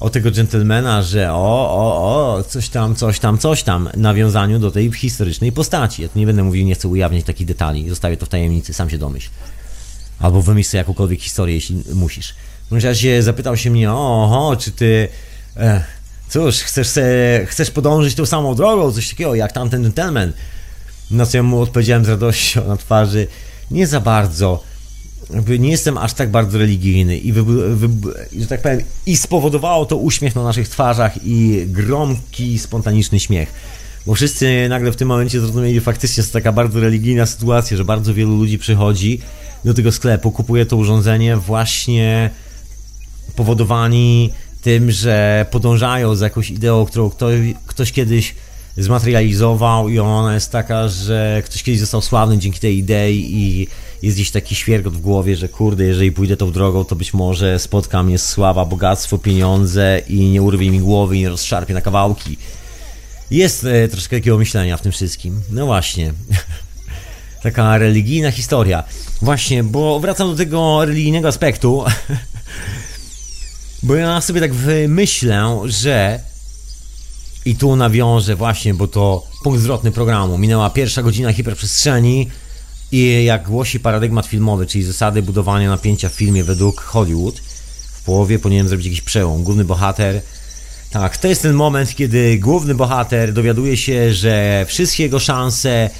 [0.00, 4.70] o tego dżentelmena, że o, o, o, coś tam, coś tam, coś tam, nawiązaniu do
[4.70, 6.02] tej historycznej postaci.
[6.02, 8.90] Ja tu nie będę mówił, nie chcę ujawniać takich detali, zostawię to w tajemnicy, sam
[8.90, 9.28] się domyśl.
[10.18, 12.34] Albo wymyśl sobie jakąkolwiek historię, jeśli musisz.
[12.70, 15.08] W razie zapytał się mnie, oho, czy ty,
[15.56, 15.84] e,
[16.28, 20.32] cóż, chcesz, se, chcesz podążyć tą samą drogą, coś takiego, jak tamten gentleman.
[21.10, 23.26] Na co ja mu odpowiedziałem z radością na twarzy,
[23.70, 24.62] nie za bardzo
[25.58, 27.32] nie jestem aż tak bardzo religijny i,
[28.40, 33.52] że tak powiem, i spowodowało to uśmiech na naszych twarzach i gromki, spontaniczny śmiech.
[34.06, 38.14] Bo wszyscy nagle w tym momencie zrozumieli, faktycznie jest taka bardzo religijna sytuacja, że bardzo
[38.14, 39.20] wielu ludzi przychodzi
[39.64, 42.30] do tego sklepu, kupuje to urządzenie właśnie
[43.36, 48.34] powodowani tym, że podążają za jakąś ideą, którą ktoś, ktoś kiedyś
[48.76, 53.68] zmaterializował i ona jest taka, że ktoś kiedyś został sławny dzięki tej idei i
[54.02, 57.58] jest gdzieś taki świergot w głowie, że kurde, jeżeli pójdę tą drogą, to być może
[57.58, 62.36] spotka mnie sława, bogactwo, pieniądze i nie urwie mi głowy i nie rozszarpie na kawałki.
[63.30, 65.40] Jest e, troszkę takiego myślenia w tym wszystkim.
[65.50, 66.12] No właśnie.
[67.42, 68.84] Taka religijna historia.
[69.22, 71.84] Właśnie, bo wracam do tego religijnego aspektu.
[73.82, 74.50] bo ja sobie tak
[74.88, 76.20] myślę, że
[77.44, 80.38] i tu nawiążę właśnie, bo to punkt zwrotny programu.
[80.38, 82.30] Minęła pierwsza godzina hiperprzestrzeni
[82.92, 87.38] i jak głosi paradygmat filmowy, czyli zasady budowania napięcia w filmie według Hollywood,
[87.92, 89.42] w połowie powinienem zrobić jakiś przełom.
[89.42, 90.22] Główny bohater
[90.90, 95.90] tak, to jest ten moment, kiedy główny bohater dowiaduje się, że wszystkie jego szanse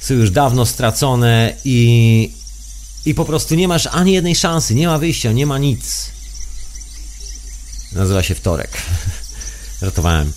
[0.00, 2.32] są już dawno stracone i,
[3.06, 6.10] i po prostu nie masz ani jednej szansy, nie ma wyjścia, nie ma nic.
[7.92, 8.82] Nazywa się wtorek.
[9.82, 10.32] Ratowałem.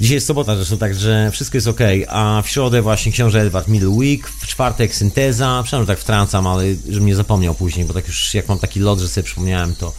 [0.00, 1.80] Dzisiaj jest sobota zresztą, także wszystko jest ok.
[2.08, 5.62] A w środę właśnie książę Edward Middle Week, w czwartek synteza.
[5.64, 8.98] Przynajmniej tak wtrącam, ale żebym nie zapomniał później, bo tak już jak mam taki lot,
[8.98, 9.92] że sobie przypomniałem, to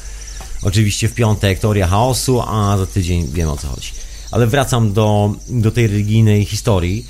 [0.62, 3.92] oczywiście w piątek teoria chaosu, a za tydzień wiem o co chodzi.
[4.32, 7.08] Ale wracam do, do tej religijnej historii.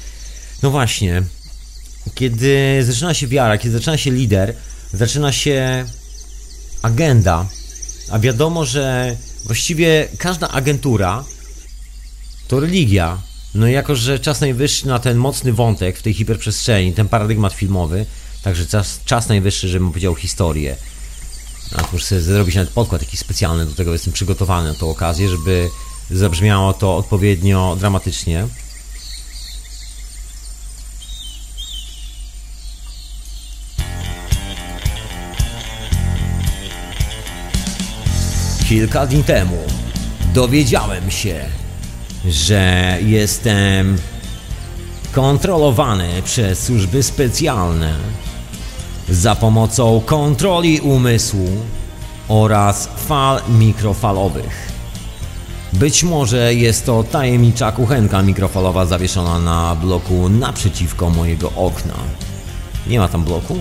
[0.64, 1.24] No właśnie,
[2.16, 4.56] kiedy zaczyna się wiara, kiedy zaczyna się lider,
[4.94, 5.86] zaczyna się
[6.82, 7.46] agenda,
[8.12, 9.16] a wiadomo, że
[9.46, 11.24] właściwie każda agentura
[12.52, 13.18] to religia.
[13.56, 17.54] No i jako, że czas najwyższy na ten mocny wątek w tej hiperprzestrzeni, ten paradygmat
[17.54, 18.06] filmowy,
[18.44, 20.76] także czas, czas najwyższy, żebym powiedział historię.
[21.76, 25.30] A muszę sobie zrobić nawet podkład taki specjalny, do tego jestem przygotowany na tą okazję,
[25.30, 25.70] żeby
[26.10, 28.48] zabrzmiało to odpowiednio dramatycznie.
[38.70, 39.58] Kilka dni temu
[40.34, 41.61] dowiedziałem się,
[42.26, 43.98] że jestem
[45.12, 47.94] kontrolowany przez służby specjalne
[49.10, 51.50] za pomocą kontroli umysłu
[52.28, 54.72] oraz fal mikrofalowych.
[55.74, 61.94] Być może jest to tajemnicza kuchenka mikrofalowa zawieszona na bloku naprzeciwko mojego okna.
[62.88, 63.58] Nie ma tam bloku?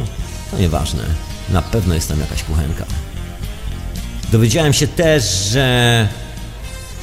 [0.50, 1.02] To nieważne.
[1.48, 2.84] Na pewno jest tam jakaś kuchenka.
[4.32, 6.08] Dowiedziałem się też, że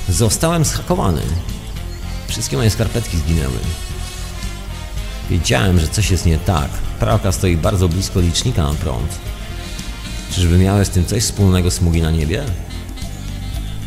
[0.09, 1.21] zostałem schakowany.
[2.27, 3.59] Wszystkie moje skarpetki zginęły.
[5.29, 6.69] Wiedziałem, że coś jest nie tak.
[6.99, 9.19] Pralka stoi bardzo blisko licznika na prąd.
[10.31, 12.43] Czyżby miały z tym coś wspólnego smugi na niebie?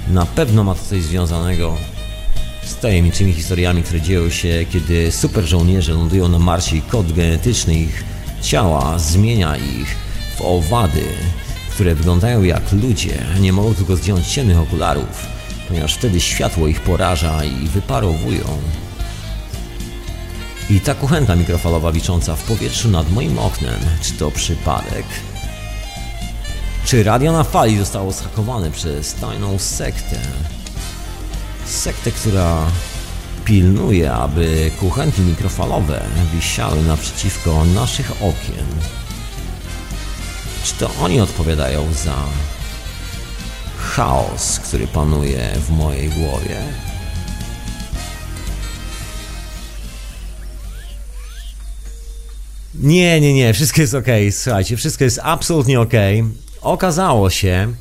[0.09, 1.77] Na pewno ma to coś związanego
[2.64, 7.75] z tajemniczymi historiami, które dzieją się, kiedy super żołnierze lądują na Marsie i kod genetyczny
[7.75, 8.05] ich
[8.43, 9.97] ciała zmienia ich
[10.39, 11.05] w owady,
[11.71, 15.27] które wyglądają jak ludzie, nie mogą tylko zdjąć ciemnych okularów,
[15.71, 18.45] ponieważ wtedy światło ich poraża i wyparowują.
[20.71, 25.05] I ta kuchenka mikrofalowa wisząca w powietrzu nad moim oknem, czy to przypadek?
[26.85, 30.21] Czy radio na fali zostało zhakowane przez tajną sektę?
[31.66, 32.66] Sektę, która
[33.45, 36.05] pilnuje, aby kuchenki mikrofalowe
[36.35, 38.66] wisiały naprzeciwko naszych okien.
[40.64, 42.14] Czy to oni odpowiadają za
[43.81, 46.57] chaos, który panuje w mojej głowie?
[52.74, 54.07] Nie, nie, nie, wszystko jest ok.
[54.31, 55.93] Słuchajcie, wszystko jest absolutnie ok.
[56.61, 57.74] Okazało się,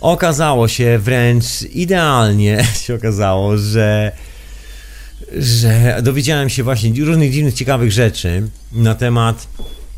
[0.00, 4.12] okazało się wręcz idealnie się okazało, że
[5.38, 9.46] że dowiedziałem się właśnie różnych dziwnych, ciekawych rzeczy na temat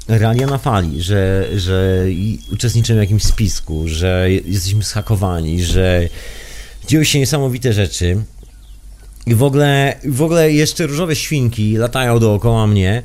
[0.09, 2.07] realia na fali, że, że
[2.53, 6.09] uczestniczymy w jakimś spisku, że jesteśmy schakowani, że
[6.89, 8.17] dzieją się niesamowite rzeczy
[9.27, 13.03] i w ogóle, w ogóle jeszcze różowe świnki latają dookoła mnie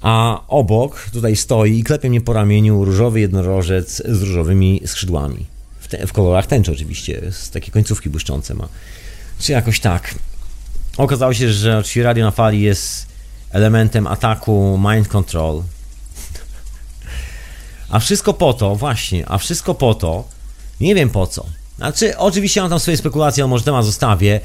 [0.00, 5.46] a obok tutaj stoi i klepie mnie po ramieniu różowy jednorożec z różowymi skrzydłami.
[5.80, 8.68] W, te, w kolorach tęczy oczywiście, z takie końcówki błyszczące ma.
[9.38, 10.14] Czy jakoś tak.
[10.96, 13.06] Okazało się, że oczywiście radio na fali jest
[13.50, 15.62] elementem ataku mind control.
[17.90, 20.24] A wszystko po to, właśnie, a wszystko po to,
[20.80, 21.46] nie wiem po co.
[21.76, 24.40] Znaczy, oczywiście mam tam swoje spekulacje, ale może temat zostawię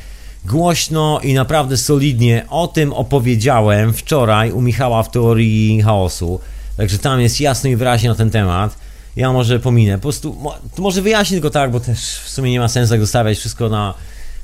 [0.45, 6.39] głośno i naprawdę solidnie o tym opowiedziałem wczoraj u Michała w teorii chaosu.
[6.77, 8.77] Także tam jest jasno i wyraźnie na ten temat.
[9.15, 9.95] Ja może pominę.
[9.95, 10.37] Po prostu,
[10.77, 13.93] może wyjaśnię tylko tak, bo też w sumie nie ma sensu tak zostawiać wszystko na.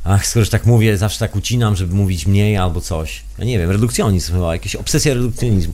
[0.04, 3.24] Ach, skoro tak mówię, zawsze tak ucinam, żeby mówić mniej albo coś.
[3.38, 5.74] Ja nie wiem, redukcjonizm chyba, jakaś obsesja redukcjonizmu.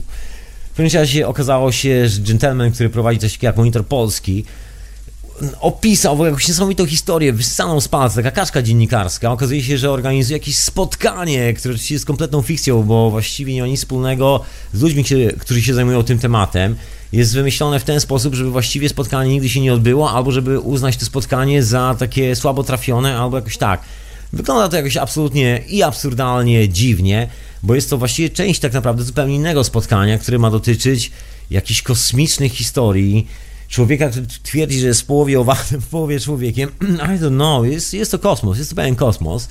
[0.78, 4.44] Pewnym razie okazało się, że gentleman, który prowadzi coś takiego jak Monitor Polski,
[5.60, 9.32] opisał jakąś niesamowitą historię, wyssaną z palca, taka kaszka dziennikarska.
[9.32, 13.80] Okazuje się, że organizuje jakieś spotkanie, które jest kompletną fikcją, bo właściwie nie ma nic
[13.80, 14.40] wspólnego
[14.74, 15.04] z ludźmi,
[15.38, 16.76] którzy się zajmują tym tematem.
[17.12, 20.96] Jest wymyślone w ten sposób, żeby właściwie spotkanie nigdy się nie odbyło, albo żeby uznać
[20.96, 23.80] to spotkanie za takie słabo trafione, albo jakoś tak.
[24.32, 27.28] Wygląda to jakoś absolutnie i absurdalnie dziwnie,
[27.62, 31.10] bo jest to właściwie część tak naprawdę zupełnie innego spotkania, które ma dotyczyć
[31.50, 33.26] jakichś kosmicznych historii,
[33.68, 36.70] człowieka, który twierdzi, że jest w połowie owadem, w połowie człowiekiem.
[37.14, 39.48] I don't know, jest, jest to kosmos, jest to pewien kosmos,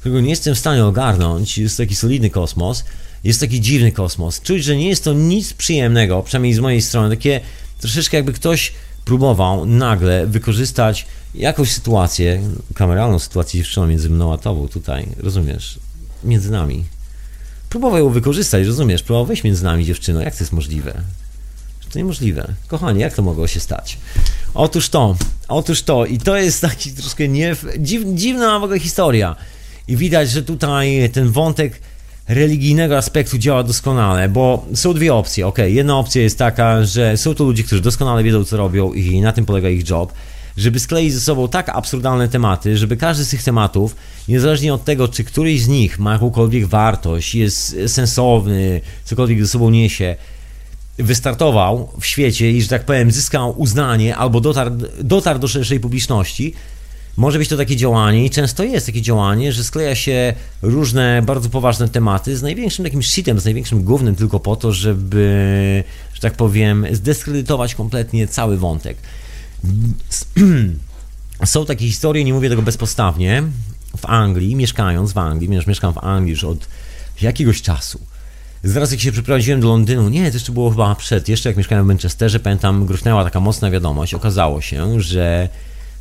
[0.00, 1.58] którego nie jestem w stanie ogarnąć.
[1.58, 2.84] Jest taki solidny kosmos,
[3.24, 4.40] jest taki dziwny kosmos.
[4.40, 7.40] Czuć, że nie jest to nic przyjemnego, przynajmniej z mojej strony, takie
[7.80, 8.72] troszeczkę jakby ktoś
[9.04, 12.42] próbował nagle wykorzystać jakąś sytuację,
[12.74, 15.78] kameralną sytuację dziewczyną między mną a tobą tutaj, rozumiesz,
[16.24, 16.84] między nami.
[17.76, 20.94] Próbował ją wykorzystać, rozumiesz, próbował wejść między nami dziewczyną, jak to jest możliwe?
[21.92, 22.52] To niemożliwe.
[22.66, 23.98] Kochani, jak to mogło się stać?
[24.54, 25.16] Otóż to,
[25.48, 29.36] otóż to i to jest taki troszkę nie, dziw, dziwna w ogóle historia.
[29.88, 31.80] I widać, że tutaj ten wątek
[32.28, 35.46] religijnego aspektu działa doskonale, bo są dwie opcje.
[35.46, 39.20] Ok, jedna opcja jest taka, że są to ludzie, którzy doskonale wiedzą, co robią i
[39.20, 40.12] na tym polega ich job
[40.56, 43.96] żeby skleić ze sobą tak absurdalne tematy, żeby każdy z tych tematów,
[44.28, 49.70] niezależnie od tego, czy któryś z nich ma jakąkolwiek wartość, jest sensowny, cokolwiek ze sobą
[49.70, 50.16] niesie,
[50.98, 54.70] wystartował w świecie i, że tak powiem, zyskał uznanie albo dotarł,
[55.02, 56.54] dotarł do szerszej publiczności,
[57.16, 61.48] może być to takie działanie i często jest takie działanie, że skleja się różne bardzo
[61.48, 65.84] poważne tematy z największym takim shitem, z największym głównym tylko po to, żeby,
[66.14, 68.96] że tak powiem, zdyskredytować kompletnie cały wątek.
[71.44, 73.42] Są takie historie, nie mówię tego bezpostawnie,
[73.96, 76.68] w Anglii, mieszkając w Anglii, ponieważ mieszkam w Anglii już od
[77.22, 78.00] jakiegoś czasu.
[78.64, 81.84] Zaraz jak się przeprowadziłem do Londynu, nie, to jeszcze było chyba przed, jeszcze jak mieszkałem
[81.84, 84.14] w Manchesterze, pamiętam, gruchnęła taka mocna wiadomość.
[84.14, 85.48] Okazało się, że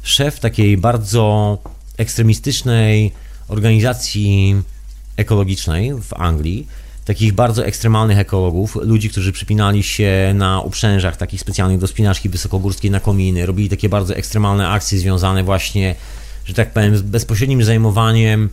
[0.04, 1.58] szef takiej bardzo
[1.98, 3.12] ekstremistycznej
[3.48, 4.56] organizacji
[5.18, 6.68] ekologicznej w Anglii,
[7.06, 12.92] takich bardzo ekstremalnych ekologów, ludzi, którzy przypinali się na uprzężach takich specjalnych do spinaczki wysokogórskiej
[12.92, 15.96] na kominy, robili takie bardzo ekstremalne akcje związane właśnie,
[16.46, 18.50] że tak powiem, z bezpośrednim zajmowaniem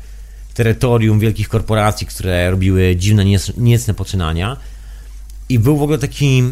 [0.55, 3.25] terytorium wielkich korporacji, które robiły dziwne,
[3.57, 4.57] niecne poczynania.
[5.49, 6.43] I był w ogóle taki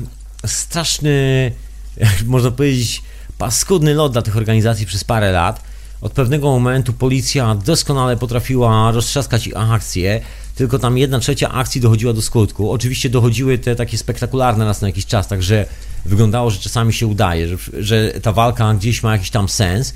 [0.47, 1.53] straszny,
[2.27, 3.03] można powiedzieć,
[3.39, 5.70] paskudny lot dla tych organizacji przez parę lat.
[6.01, 10.21] Od pewnego momentu policja doskonale potrafiła roztrzaskać ich akcje,
[10.55, 12.71] tylko tam jedna trzecia akcji dochodziła do skutku.
[12.71, 15.67] Oczywiście dochodziły te takie spektakularne raz na jakiś czas, także
[16.05, 19.95] wyglądało, że czasami się udaje, że, że ta walka gdzieś ma jakiś tam sens,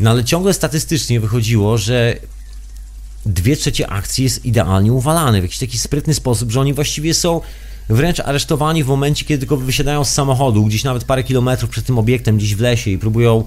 [0.00, 2.16] no ale ciągle statystycznie wychodziło, że
[3.26, 7.40] dwie trzecie akcji jest idealnie uwalane w jakiś taki sprytny sposób, że oni właściwie są
[7.88, 11.98] wręcz aresztowani w momencie, kiedy tylko wysiadają z samochodu, gdzieś nawet parę kilometrów przed tym
[11.98, 13.44] obiektem, gdzieś w lesie i próbują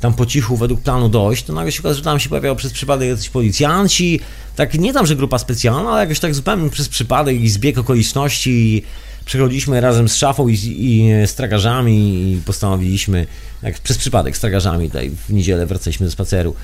[0.00, 2.72] tam po cichu według planu dojść, to nagle się okazuje, że tam się pojawiają przez
[2.72, 4.20] przypadek jacyś policjanci,
[4.56, 8.82] tak nie tam, że grupa specjalna, ale jakoś tak zupełnie przez przypadek i zbieg okoliczności
[9.24, 13.26] przechodziliśmy razem z szafą i, i z tragarzami i postanowiliśmy,
[13.62, 16.54] jak przez przypadek z tragarzami tutaj w niedzielę wracaliśmy do spaceru,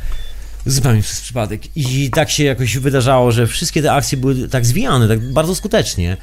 [0.66, 1.76] zupełnie przez przypadek.
[1.76, 6.16] I tak się jakoś wydarzało, że wszystkie te akcje były tak zwijane, tak bardzo skutecznie.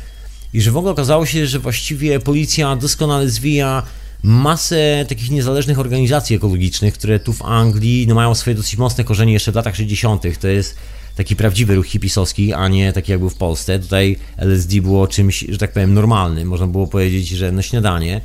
[0.54, 3.84] I że w ogóle okazało się, że właściwie policja doskonale zwija
[4.24, 9.34] masę takich niezależnych organizacji ekologicznych, które tu w Anglii no, mają swoje dosyć mocne korzenie
[9.34, 10.40] jeszcze w latach 60.
[10.40, 10.76] To jest
[11.16, 13.80] taki prawdziwy ruch hipisowski, a nie taki jak był w Polsce.
[13.80, 16.48] Tutaj LSD było czymś, że tak powiem, normalnym.
[16.48, 18.22] Można było powiedzieć, że na śniadanie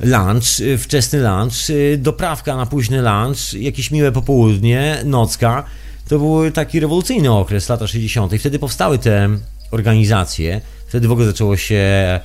[0.00, 5.64] lunch, wczesny lunch, doprawka na późny lunch, jakieś miłe popołudnie, nocka.
[6.08, 8.32] To był taki rewolucyjny okres, lata 60.
[8.38, 9.28] Wtedy powstały te
[9.70, 10.60] organizacje.
[10.86, 12.20] Wtedy w ogóle zaczęło się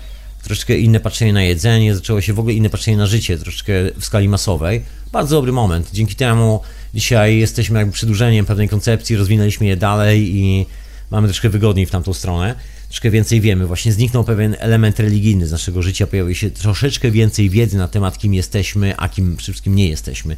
[0.47, 4.05] troszeczkę inne patrzenie na jedzenie, zaczęło się w ogóle inne patrzenie na życie, troszeczkę w
[4.05, 4.81] skali masowej.
[5.11, 5.89] Bardzo dobry moment.
[5.93, 6.61] Dzięki temu
[6.93, 10.65] dzisiaj jesteśmy jakby przedłużeniem pewnej koncepcji, rozwinęliśmy je dalej i
[11.11, 12.55] mamy troszkę wygodniej w tamtą stronę.
[12.89, 13.67] Troszkę więcej wiemy.
[13.67, 18.17] Właśnie zniknął pewien element religijny z naszego życia, pojawił się troszeczkę więcej wiedzy na temat,
[18.17, 20.37] kim jesteśmy, a kim przede wszystkim nie jesteśmy.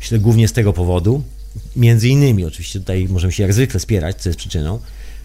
[0.00, 1.22] Myślę głównie z tego powodu.
[1.76, 4.78] Między innymi, oczywiście tutaj możemy się jak zwykle spierać, co jest przyczyną.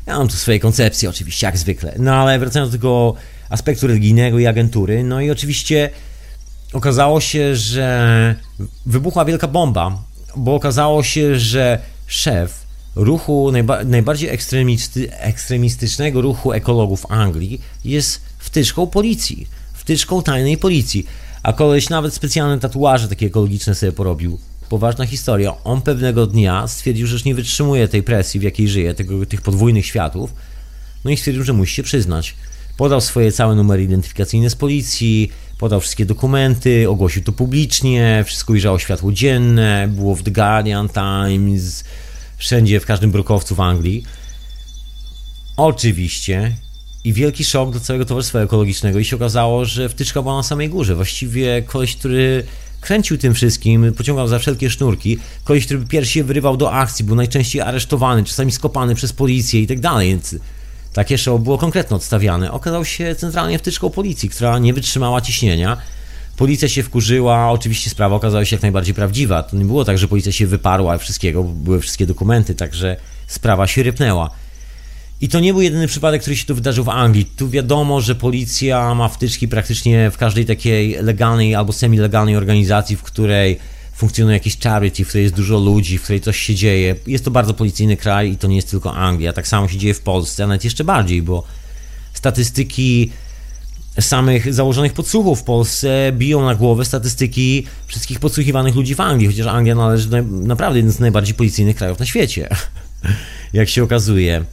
[0.08, 1.96] Ja mam tu swoje koncepcje, oczywiście, jak zwykle.
[2.00, 3.16] No ale wracając do tego
[3.52, 5.04] aspektu religijnego i agentury.
[5.04, 5.90] No i oczywiście
[6.74, 8.36] okazało się, że
[8.86, 10.04] wybuchła wielka bomba,
[10.36, 12.62] bo okazało się, że szef
[12.96, 21.06] ruchu najba najbardziej ekstremisty ekstremistycznego ruchu ekologów Anglii jest wtyczką policji, wtyczką tajnej policji.
[21.44, 24.40] A koleś nawet specjalne tatuaże takie ekologiczne sobie porobił.
[24.70, 25.64] Poważna historia.
[25.64, 29.42] On pewnego dnia stwierdził, że już nie wytrzymuje tej presji, w jakiej żyje, tego, tych
[29.42, 30.34] podwójnych światów.
[31.04, 32.36] No i stwierdził, że musi się przyznać
[32.82, 38.80] podał swoje całe numery identyfikacyjne z policji, podał wszystkie dokumenty, ogłosił to publicznie, wszystko ujrzało
[38.80, 41.84] światło dzienne, było w The Guardian Times,
[42.38, 44.04] wszędzie, w każdym brukowcu w Anglii.
[45.58, 46.56] Oczywiście
[47.04, 50.70] i wielki szok do całego towarzystwa ekologicznego i się okazało, że wtyczka była na samej
[50.70, 50.96] górze.
[50.96, 52.44] Właściwie koleś, który
[52.80, 57.16] kręcił tym wszystkim, pociągał za wszelkie sznurki, koleś, który pierwszy się wyrywał do akcji, był
[57.16, 60.36] najczęściej aresztowany, czasami skopany przez policję i tak dalej, więc
[60.94, 62.52] takie show było konkretnie odstawiane.
[62.52, 65.78] Okazał się centralnie wtyczką policji, która nie wytrzymała ciśnienia.
[66.38, 69.44] Policja się wkurzyła, oczywiście sprawa okazała się jak najbardziej prawdziwa.
[69.44, 73.84] To nie było tak, że policja się wyparła wszystkiego, były wszystkie dokumenty, także sprawa się
[73.84, 74.30] rypnęła.
[75.22, 77.26] I to nie był jedyny przypadek, który się tu wydarzył w Anglii.
[77.26, 83.04] Tu wiadomo, że policja ma wtyczki praktycznie w każdej takiej legalnej albo semi-legalnej organizacji, w
[83.04, 83.60] której
[84.02, 86.96] funkcjonuje jakiś charity, w której jest dużo ludzi, w której coś się dzieje.
[87.08, 89.34] Jest to bardzo policyjny kraj i to nie jest tylko Anglia.
[89.34, 91.44] Tak samo się dzieje w Polsce, a nawet jeszcze bardziej, bo
[92.14, 93.12] statystyki
[94.00, 99.48] samych założonych podsłuchów w Polsce biją na głowę statystyki wszystkich podsłuchiwanych ludzi w Anglii, chociaż
[99.48, 102.50] Anglia należy do naprawdę jeden z najbardziej policyjnych krajów na świecie,
[103.54, 104.46] jak się okazuje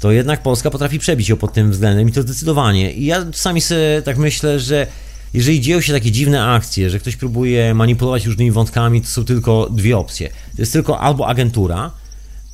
[0.00, 2.92] to jednak Polska potrafi przebić ją pod tym względem i to zdecydowanie.
[2.92, 4.86] I ja czasami sobie tak myślę, że
[5.34, 9.68] jeżeli dzieją się takie dziwne akcje, że ktoś próbuje manipulować różnymi wątkami, to są tylko
[9.70, 10.28] dwie opcje.
[10.28, 11.90] To jest tylko albo agentura,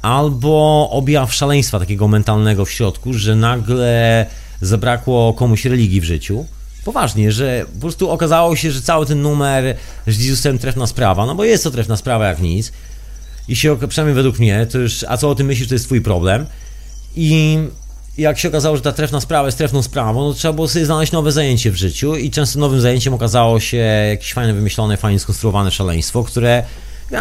[0.02, 4.26] albo objaw szaleństwa takiego mentalnego w środku, że nagle
[4.60, 6.46] zabrakło komuś religii w życiu.
[6.84, 11.34] Poważnie, że po prostu okazało się, że cały ten numer z Jezusem trefna sprawa, no
[11.34, 12.72] bo jest to trefna sprawa jak nic.
[13.48, 16.00] I się, przynajmniej według mnie, to już, a co o tym myślisz, to jest twój
[16.00, 16.46] problem.
[17.16, 17.58] I
[18.18, 21.12] jak się okazało, że ta trefna sprawa jest trefną sprawą, no trzeba było sobie znaleźć
[21.12, 23.76] nowe zajęcie w życiu i często nowym zajęciem okazało się
[24.10, 26.62] jakieś fajne wymyślone, fajnie skonstruowane szaleństwo, które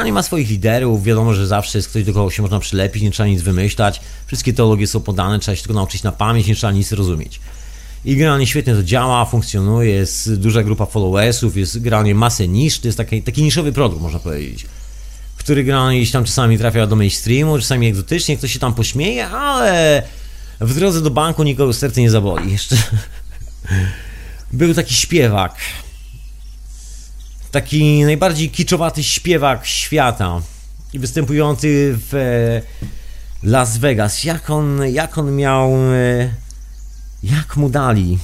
[0.05, 3.11] nie ma swoich liderów, wiadomo, że zawsze jest ktoś, do kogo się można przylepić, nie
[3.11, 6.73] trzeba nic wymyślać, wszystkie teologie są podane, trzeba się tylko nauczyć na pamięć, nie trzeba
[6.73, 7.39] nic rozumieć.
[8.05, 12.87] I generalnie świetnie to działa, funkcjonuje, jest duża grupa followersów, jest generalnie masę nisz, to
[12.87, 14.65] jest taki, taki niszowy produkt, można powiedzieć
[15.37, 20.03] który generalnie gdzieś tam czasami trafia do mainstreamu, czasami egzotycznie, ktoś się tam pośmieje, ale
[20.61, 22.51] w drodze do banku nikogo serce nie zaboli.
[22.51, 22.77] Jeszcze
[24.53, 25.55] był taki śpiewak,
[27.51, 30.41] taki najbardziej kiczowaty śpiewak świata
[30.93, 32.61] i występujący w
[33.43, 34.23] Las Vegas.
[34.23, 35.71] Jak on, jak on miał,
[37.23, 38.19] jak mu dali?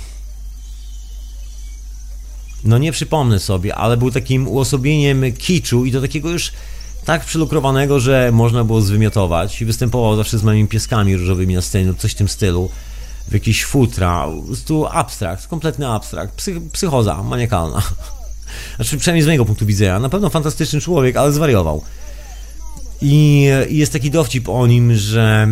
[2.63, 6.51] No nie przypomnę sobie, ale był takim uosobieniem kiczu i do takiego już
[7.07, 11.93] tak przylukrowanego, że można było zwymiotować i występował zawsze z moimi pieskami różowymi na scenie,
[11.97, 12.69] coś w tym stylu,
[13.27, 17.81] w jakiś futra, prostu abstrakt, kompletny abstrakt, psych, psychoza maniakalna.
[18.75, 21.83] Znaczy, przynajmniej z mojego punktu widzenia, na pewno fantastyczny człowiek, ale zwariował.
[23.01, 25.47] I, i jest taki dowcip o nim, że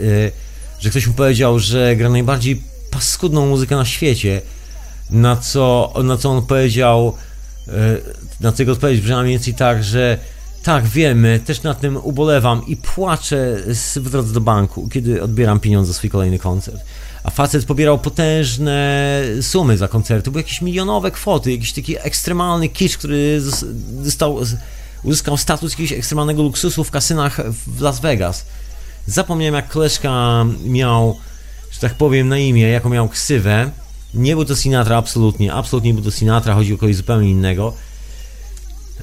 [0.00, 0.32] yy,
[0.80, 4.40] że ktoś mu powiedział, że gra najbardziej paskudną muzykę na świecie,
[5.10, 7.16] na co, na co on powiedział
[8.40, 10.18] na tego odpowiedź brzmiała mniej więcej tak, że
[10.62, 13.56] tak, wiemy, też nad tym ubolewam i płaczę
[13.96, 16.80] w drodze do banku, kiedy odbieram pieniądze za swój kolejny koncert.
[17.24, 22.98] A facet pobierał potężne sumy za koncerty, były jakieś milionowe kwoty, jakiś taki ekstremalny kicz,
[22.98, 23.40] który
[24.02, 24.40] został,
[25.02, 28.46] uzyskał status jakiegoś ekstremalnego luksusu w kasynach w Las Vegas.
[29.06, 31.16] Zapomniałem, jak koleżka miał,
[31.70, 33.70] że tak powiem, na imię, jaką miał ksywę
[34.14, 37.74] nie był to Sinatra absolutnie, absolutnie nie był to Sinatra, chodzi o kogoś zupełnie innego.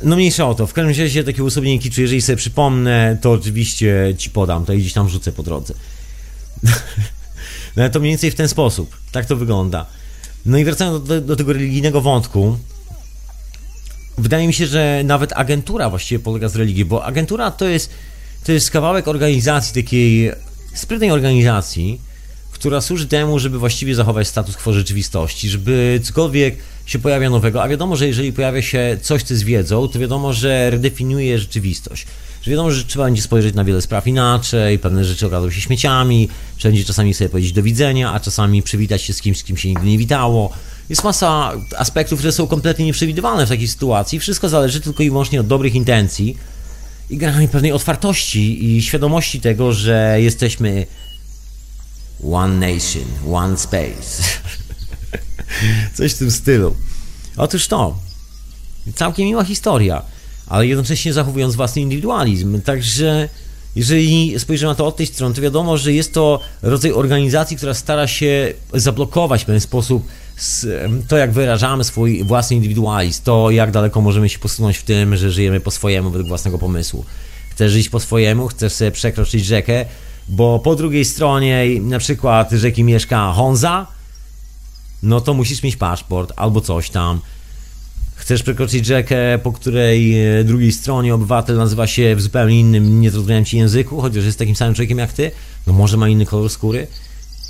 [0.04, 4.16] No mniejsza o to, w każdym razie takie uosobienie kiczu, jeżeli sobie przypomnę, to oczywiście
[4.18, 5.74] ci podam, to gdzieś tam wrzucę po drodze.
[7.76, 9.86] no to mniej więcej w ten sposób, tak to wygląda.
[10.46, 12.58] No i wracając do, do tego religijnego wątku,
[14.18, 17.90] wydaje mi się, że nawet agentura właściwie polega z religii, bo agentura to jest,
[18.44, 20.32] to jest kawałek organizacji, takiej
[20.74, 22.02] sprytnej organizacji,
[22.62, 27.68] która służy temu, żeby właściwie zachować status quo rzeczywistości, żeby cokolwiek się pojawia nowego, a
[27.70, 32.08] wiadomo, że jeżeli pojawia się coś, co jest wiedzą, to wiadomo, że redefiniuje rzeczywistość.
[32.42, 36.30] Że wiadomo, że trzeba będzie spojrzeć na wiele spraw inaczej, pewne rzeczy okażą się śmieciami,
[36.58, 39.58] trzeba będzie czasami sobie powiedzieć do widzenia, a czasami przywitać się z kimś, z kim
[39.58, 40.54] się nigdy nie witało.
[40.90, 44.20] Jest masa aspektów, które są kompletnie nieprzewidywalne w takiej sytuacji.
[44.20, 46.38] Wszystko zależy tylko i wyłącznie od dobrych intencji
[47.10, 50.86] i generalnie pewnej otwartości i świadomości tego, że jesteśmy
[52.32, 54.24] One Nation, One Space.
[55.98, 56.76] Coś w tym stylu.
[57.38, 57.96] Otóż to.
[58.96, 60.02] Całkiem miła historia,
[60.48, 62.62] ale jednocześnie zachowując własny indywidualizm.
[62.62, 63.30] Także
[63.76, 67.74] jeżeli spojrzymy na to od tej strony, to wiadomo, że jest to rodzaj organizacji, która
[67.74, 70.08] stara się zablokować w pewien sposób
[71.08, 75.32] to, jak wyrażamy swój własny indywidualizm, to jak daleko możemy się posunąć w tym, że
[75.32, 77.06] żyjemy po swojemu według własnego pomysłu.
[77.50, 79.86] Chcesz żyć po swojemu, chcesz sobie przekroczyć rzekę,
[80.32, 83.88] bo po drugiej stronie na przykład rzeki mieszka Honza
[85.04, 87.22] no to musisz mieć paszport albo coś tam.
[88.16, 93.46] Chcesz przekroczyć rzekę, po której e, drugiej stronie obywatel nazywa się w zupełnie innym, niezrozumiałym
[93.46, 95.32] ci języku, chociaż jest takim samym człowiekiem jak ty,
[95.68, 96.88] no może ma inny kolor skóry?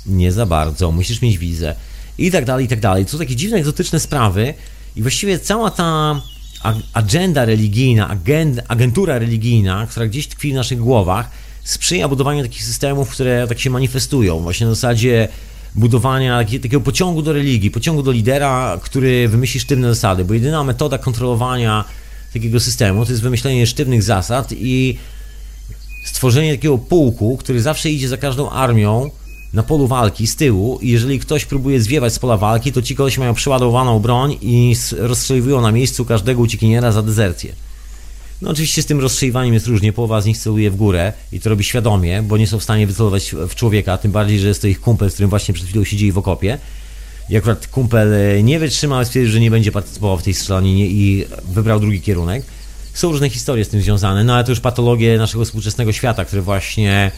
[0.06, 1.74] Nie za bardzo, musisz mieć wizę.
[2.18, 3.04] I tak dalej, i tak dalej.
[3.04, 4.54] To są takie dziwne, egzotyczne sprawy
[4.96, 6.20] i właściwie cała ta
[6.92, 8.16] agenda religijna,
[8.68, 11.30] agentura religijna, która gdzieś tkwi w naszych głowach,
[11.64, 14.38] sprzyja budowaniu takich systemów, które tak się manifestują.
[14.38, 15.28] Właśnie na zasadzie
[15.74, 20.98] budowania takiego pociągu do religii, pociągu do lidera, który wymyśli sztywne zasady, bo jedyna metoda
[20.98, 21.84] kontrolowania
[22.32, 24.98] takiego systemu to jest wymyślenie sztywnych zasad i
[26.04, 29.10] stworzenie takiego pułku, który zawsze idzie za każdą armią
[29.52, 32.96] na polu walki z tyłu i jeżeli ktoś próbuje zwiewać z pola walki, to ci
[32.96, 37.52] koleś mają przeładowaną broń i rozstrzeliwują na miejscu każdego uciekiniera za dezercję.
[38.42, 41.50] No oczywiście z tym rozstrzeliwaniem jest różnie, połowa z nich celuje w górę i to
[41.50, 44.66] robi świadomie, bo nie są w stanie wycelować w człowieka, tym bardziej, że jest to
[44.66, 46.58] ich kumpel, z którym właśnie przed chwilą siedzieli w okopie.
[47.28, 51.24] I akurat kumpel e, nie wytrzymał, stwierdził, że nie będzie partycypował w tej strzelaninie i
[51.44, 52.44] wybrał drugi kierunek.
[52.94, 56.42] Są różne historie z tym związane, no ale to już patologie naszego współczesnego świata, które
[56.42, 57.10] właśnie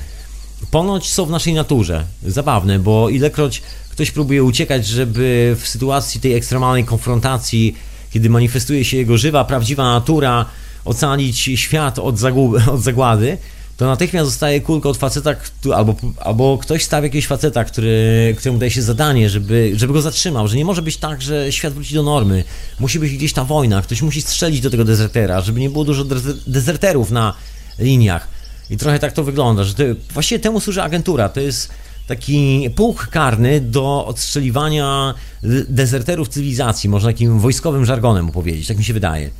[0.71, 2.05] ponoć są w naszej naturze.
[2.27, 7.77] Zabawne, bo ilekroć ktoś próbuje uciekać, żeby w sytuacji tej ekstremalnej konfrontacji,
[8.11, 10.47] kiedy manifestuje się jego żywa, prawdziwa natura,
[10.85, 13.39] ocalić świat od, zaguby, od zagłady,
[13.77, 15.35] to natychmiast zostaje kulka od faceta,
[15.75, 20.49] albo, albo ktoś stawia jakiegoś faceta, który, któremu daje się zadanie, żeby, żeby go zatrzymał,
[20.49, 22.45] że nie może być tak, że świat wróci do normy.
[22.81, 26.05] Musi być gdzieś ta wojna, ktoś musi strzelić do tego dezertera, żeby nie było dużo
[26.47, 27.35] dezerterów na
[27.79, 28.29] liniach.
[28.71, 29.83] I trochę tak to wygląda, że to,
[30.13, 31.29] właściwie temu służy agentura.
[31.29, 31.71] To jest
[32.07, 35.15] taki pułk karny do odstrzeliwania
[35.69, 39.31] dezerterów cywilizacji, można takim wojskowym żargonem opowiedzieć, tak mi się wydaje.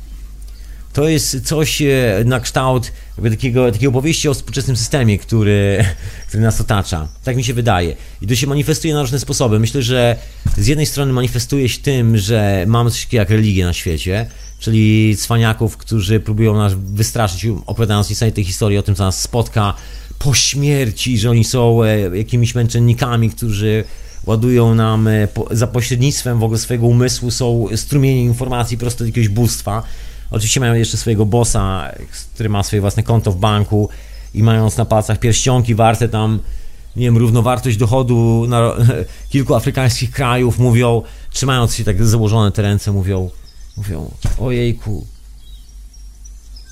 [0.95, 2.91] To jest coś e, na kształt
[3.29, 5.85] takiego, takiej opowieści o współczesnym systemie, który,
[6.27, 7.07] który nas otacza.
[7.23, 7.95] Tak mi się wydaje.
[8.21, 9.59] I to się manifestuje na różne sposoby.
[9.59, 10.15] Myślę, że
[10.57, 14.25] z jednej strony manifestuje się tym, że mamy coś takiego jak religię na świecie,
[14.59, 19.73] czyli cwaniaków, którzy próbują nas wystraszyć, opowiadając niesamowite historie o tym, co nas spotka
[20.19, 23.83] po śmierci, że oni są e, jakimiś męczennikami, którzy
[24.25, 29.29] ładują nam e, za pośrednictwem w ogóle swojego umysłu, są strumienie informacji prosto do jakiegoś
[29.29, 29.83] bóstwa.
[30.35, 31.91] Oczywiście mają jeszcze swojego bossa,
[32.33, 33.89] który ma swoje własne konto w banku
[34.33, 36.39] i mając na palcach pierścionki warte tam,
[36.95, 38.73] nie wiem, równowartość dochodu na
[39.31, 43.29] kilku afrykańskich krajów, mówią, trzymając się tak założone te ręce, mówią,
[43.77, 45.07] mówią, ojejku,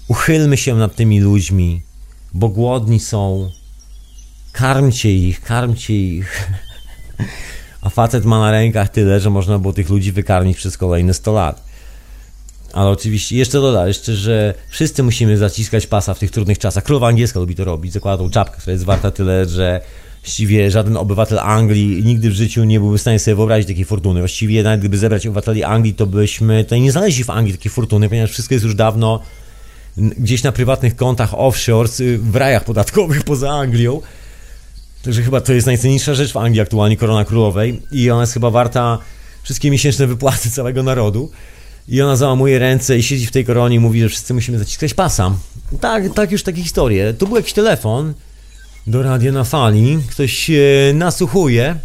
[0.07, 1.81] uchylmy się nad tymi ludźmi,
[2.33, 3.51] bo głodni są,
[4.51, 6.49] karmcie ich, karmcie ich.
[7.81, 11.33] A facet ma na rękach tyle, że można było tych ludzi wykarmić przez kolejne 100
[11.33, 11.72] lat.
[12.73, 16.83] Ale oczywiście, jeszcze doda, jeszcze, że wszyscy musimy zaciskać pasa w tych trudnych czasach.
[16.83, 19.81] Królowa angielska lubi to robić, zakłada tą czapkę, która jest warta tyle, że
[20.23, 24.19] właściwie żaden obywatel Anglii nigdy w życiu nie byłby w stanie sobie wyobrazić takiej fortuny.
[24.19, 28.09] Właściwie nawet gdyby zebrać obywateli Anglii, to byśmy tutaj nie znaleźli w Anglii takiej fortuny,
[28.09, 29.19] ponieważ wszystko jest już dawno
[29.97, 34.01] gdzieś na prywatnych kontach offshore, w rajach podatkowych poza Anglią.
[35.03, 38.49] Także chyba to jest najcenniejsza rzecz w Anglii aktualnie, korona królowej i ona jest chyba
[38.49, 38.99] warta
[39.43, 41.31] wszystkie miesięczne wypłaty całego narodu.
[41.87, 44.93] I ona załamuje ręce i siedzi w tej koronie i mówi, że wszyscy musimy zaciskać
[44.93, 45.35] pasa.
[45.79, 47.13] Tak, tak już takie historie.
[47.13, 48.13] Tu był jakiś telefon
[48.87, 50.51] do radia na fali, ktoś
[50.93, 51.75] nasłuchuje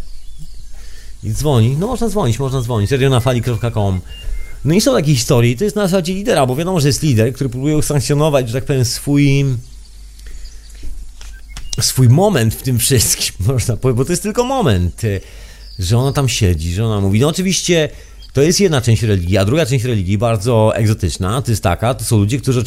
[1.23, 1.77] i dzwoni.
[1.79, 2.91] No można dzwonić, można dzwonić.
[2.91, 4.01] radionafali.com
[4.65, 7.33] No i są takie historie, to jest na zasadzie lidera, bo wiadomo, że jest lider,
[7.33, 9.45] który próbuje usankcjonować, że tak powiem, swój
[11.81, 15.01] swój moment w tym wszystkim, można powiedzieć, bo to jest tylko moment,
[15.79, 17.89] że ona tam siedzi, że ona mówi, no oczywiście
[18.33, 22.03] to jest jedna część religii, a druga część religii, bardzo egzotyczna, to jest taka, to
[22.03, 22.63] są ludzie, którzy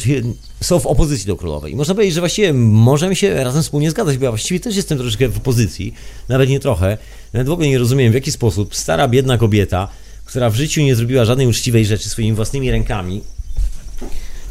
[0.61, 1.73] są w opozycji do królowej.
[1.73, 4.97] I można powiedzieć, że właściwie możemy się razem wspólnie zgadzać, bo ja właściwie też jestem
[4.97, 5.93] troszeczkę w opozycji,
[6.29, 6.97] nawet nie trochę.
[7.33, 9.87] Nawet w ogóle nie rozumiem, w jaki sposób stara, biedna kobieta,
[10.25, 13.21] która w życiu nie zrobiła żadnej uczciwej rzeczy swoimi własnymi rękami,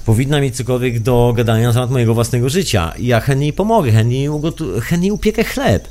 [0.07, 2.93] powinna mieć cokolwiek do gadania na temat mojego własnego życia.
[2.99, 5.89] I ja chętnie jej pomogę, chętnie, ugotu- chętnie upiekę chleb.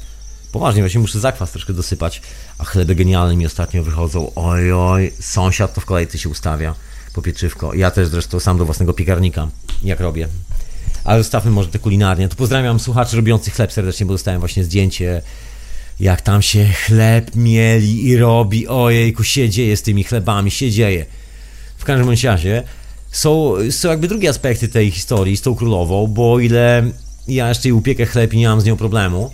[0.51, 2.21] Poważnie, właśnie muszę zakwas troszkę dosypać,
[2.57, 4.31] a chleby genialne mi ostatnio wychodzą.
[4.35, 6.75] Oj, oj, sąsiad to w kolejce się ustawia
[7.13, 7.73] po pieczywko.
[7.73, 9.47] Ja też zresztą sam do własnego piekarnika,
[9.83, 10.27] jak robię.
[11.03, 12.29] Ale zostawmy może te kulinarnie.
[12.29, 15.21] To pozdrawiam słuchaczy robiących chleb serdecznie, bo dostałem właśnie zdjęcie,
[15.99, 18.67] jak tam się chleb mieli i robi.
[18.67, 21.05] Ojejku, się dzieje z tymi chlebami, się dzieje.
[21.77, 22.63] W każdym razie
[23.11, 26.83] są, są jakby drugie aspekty tej historii z tą królową, bo ile
[27.27, 29.31] ja jeszcze i upiekę chleb i nie mam z nią problemu,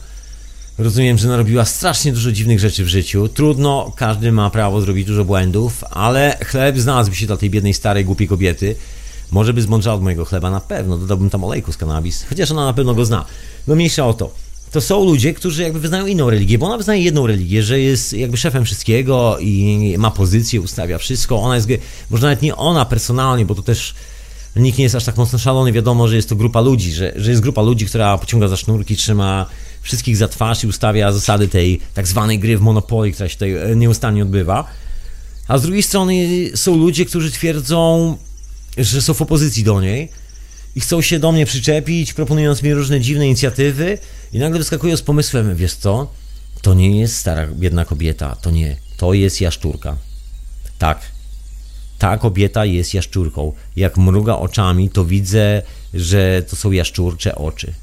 [0.77, 3.27] Rozumiem, że narobiła strasznie dużo dziwnych rzeczy w życiu.
[3.27, 8.05] Trudno, każdy ma prawo zrobić dużo błędów, ale chleb znalazłby się dla tej biednej, starej,
[8.05, 8.75] głupiej kobiety.
[9.31, 10.97] Może by zmądrzała od mojego chleba, na pewno.
[10.97, 13.25] Dodałbym tam olejku z kanabis, chociaż ona na pewno go zna.
[13.67, 14.31] No mniejsza o to.
[14.71, 18.13] to są ludzie, którzy jakby wyznają inną religię, bo ona wyznaje jedną religię, że jest
[18.13, 21.41] jakby szefem wszystkiego i ma pozycję, ustawia wszystko.
[21.41, 21.67] Ona jest,
[22.09, 23.93] może nawet nie ona personalnie, bo to też
[24.59, 25.71] nikt nie jest aż tak mocno szalony.
[25.71, 28.95] Wiadomo, że jest to grupa ludzi, że, że jest grupa ludzi, która pociąga za sznurki,
[28.95, 29.45] trzyma
[29.81, 33.55] wszystkich za twarz i ustawia zasady tej tak zwanej gry w Monopoly, która się tutaj
[33.55, 34.67] e, nieustannie odbywa.
[35.47, 36.13] A z drugiej strony
[36.55, 38.17] są ludzie, którzy twierdzą,
[38.77, 40.09] że są w opozycji do niej
[40.75, 43.97] i chcą się do mnie przyczepić, proponując mi różne dziwne inicjatywy
[44.33, 46.11] i nagle wyskakują z pomysłem, wiesz co,
[46.61, 49.97] to nie jest stara biedna kobieta, to nie, to jest jaszczurka.
[50.77, 51.01] Tak,
[51.97, 53.53] ta kobieta jest jaszczurką.
[53.75, 55.61] Jak mruga oczami, to widzę,
[55.93, 57.73] że to są jaszczurcze oczy.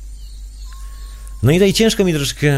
[1.43, 2.53] No i tutaj ciężko mi troszkę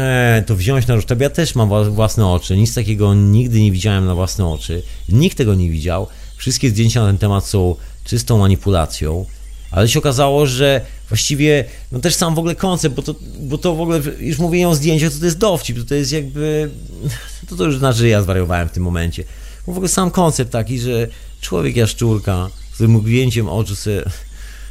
[0.45, 4.15] to wziąć na rusztę, ja też mam własne oczy, nic takiego nigdy nie widziałem na
[4.15, 9.25] własne oczy, nikt tego nie widział, wszystkie zdjęcia na ten temat są czystą manipulacją,
[9.71, 13.75] ale się okazało, że właściwie, no też sam w ogóle koncept, bo to, bo to
[13.75, 16.69] w ogóle, już mówienie o zdjęciach, to, to jest dowcip, to, to jest jakby,
[17.49, 19.23] to, to już znaczy, że ja zwariowałem w tym momencie,
[19.67, 21.07] bo w ogóle sam koncept taki, że
[21.41, 24.03] człowiek jaszczurka, z którym ujęciem oczu sobie,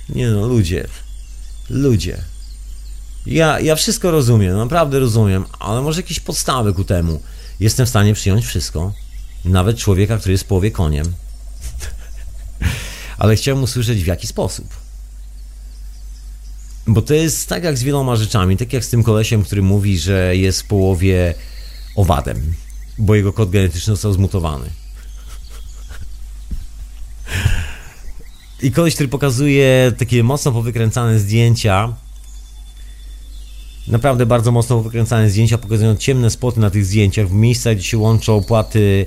[0.09, 0.89] nie no, ludzie,
[1.71, 2.23] ludzie,
[3.27, 7.21] ja, ja wszystko rozumiem, naprawdę rozumiem, ale może jakieś podstawy ku temu.
[7.61, 8.93] Jestem w stanie przyjąć wszystko.
[9.45, 11.13] Nawet człowieka, który jest w połowie koniem.
[13.19, 14.69] ale chciałem usłyszeć w jaki sposób.
[16.87, 19.99] Bo to jest tak jak z wieloma rzeczami, tak jak z tym kolesiem, który mówi,
[19.99, 21.35] że jest w połowie
[21.97, 22.55] owadem,
[22.99, 24.71] bo jego kod genetyczny został zmutowany.
[28.63, 31.93] I koleś, który pokazuje takie mocno powykręcane zdjęcia,
[33.89, 37.99] naprawdę bardzo mocno wykręcane zdjęcia, pokazując ciemne spoty na tych zdjęciach, w miejscach, gdzie się
[37.99, 39.07] łączą płaty,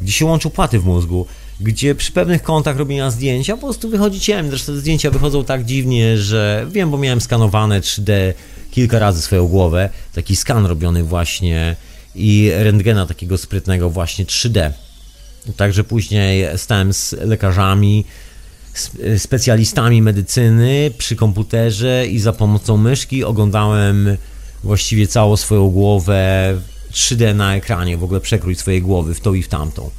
[0.00, 1.26] gdzie się łączą płaty w mózgu,
[1.60, 4.50] gdzie przy pewnych kątach robienia zdjęcia po prostu wychodzi ciemne.
[4.50, 8.12] Zresztą te zdjęcia wychodzą tak dziwnie, że wiem, bo miałem skanowane 3D
[8.70, 11.76] kilka razy swoją głowę, taki skan robiony właśnie
[12.14, 14.72] i rentgena takiego sprytnego właśnie 3D.
[15.56, 18.04] Także później stałem z lekarzami,
[19.18, 24.16] specjalistami medycyny przy komputerze i za pomocą myszki oglądałem
[24.64, 26.54] właściwie całą swoją głowę
[26.92, 29.90] 3D na ekranie, w ogóle przekrój swojej głowy w tą i w tamtą.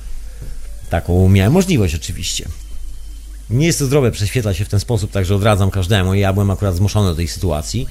[0.90, 2.46] Taką miałem możliwość oczywiście.
[3.50, 6.14] Nie jest to zdrowe prześwietlać się w ten sposób, także odradzam każdemu.
[6.14, 7.88] Ja byłem akurat zmuszony do tej sytuacji.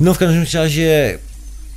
[0.00, 1.18] No w każdym razie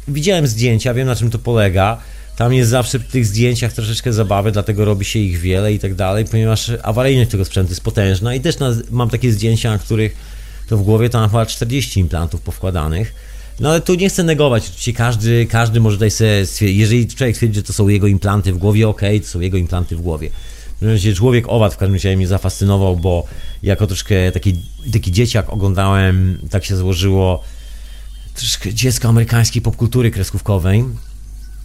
[0.08, 2.02] widziałem zdjęcia, wiem na czym to polega.
[2.36, 5.96] Tam jest zawsze w tych zdjęciach troszeczkę zabawy, dlatego robi się ich wiele i tak
[5.96, 10.16] dalej, ponieważ awaryjność tego sprzętu jest potężna i też na, mam takie zdjęcia, na których
[10.68, 13.14] to w głowie to mam chyba 40 implantów powkładanych.
[13.60, 17.56] No ale tu nie chcę negować, oczywiście każdy, każdy może tutaj sobie jeżeli człowiek twierdzi,
[17.56, 20.30] że to są jego implanty w głowie, okay, to są jego implanty w głowie.
[20.82, 23.24] W człowiek owad w każdym razie mnie zafascynował, bo
[23.64, 24.56] jako troszkę taki,
[24.94, 27.44] taki dzieciak oglądałem, tak się złożyło,
[28.34, 30.84] troszkę dziecko amerykańskiej popkultury kreskówkowej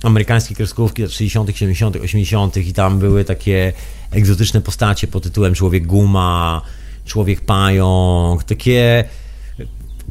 [0.02, 2.56] amerykańskie kreskówki lat 60., 70., 80.
[2.56, 3.72] i tam były takie
[4.10, 6.62] egzotyczne postacie pod tytułem Człowiek Guma,
[7.04, 9.04] Człowiek Pająk, takie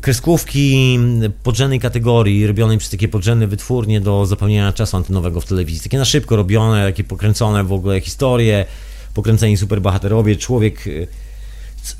[0.01, 0.99] kreskówki
[1.43, 5.83] podrzędnej kategorii, robione przez takie podrzędne wytwórnie do zapełnienia czasu antenowego w telewizji.
[5.83, 8.65] Takie na szybko robione, takie pokręcone w ogóle historie,
[9.13, 10.85] pokręceni superbohaterowie, człowiek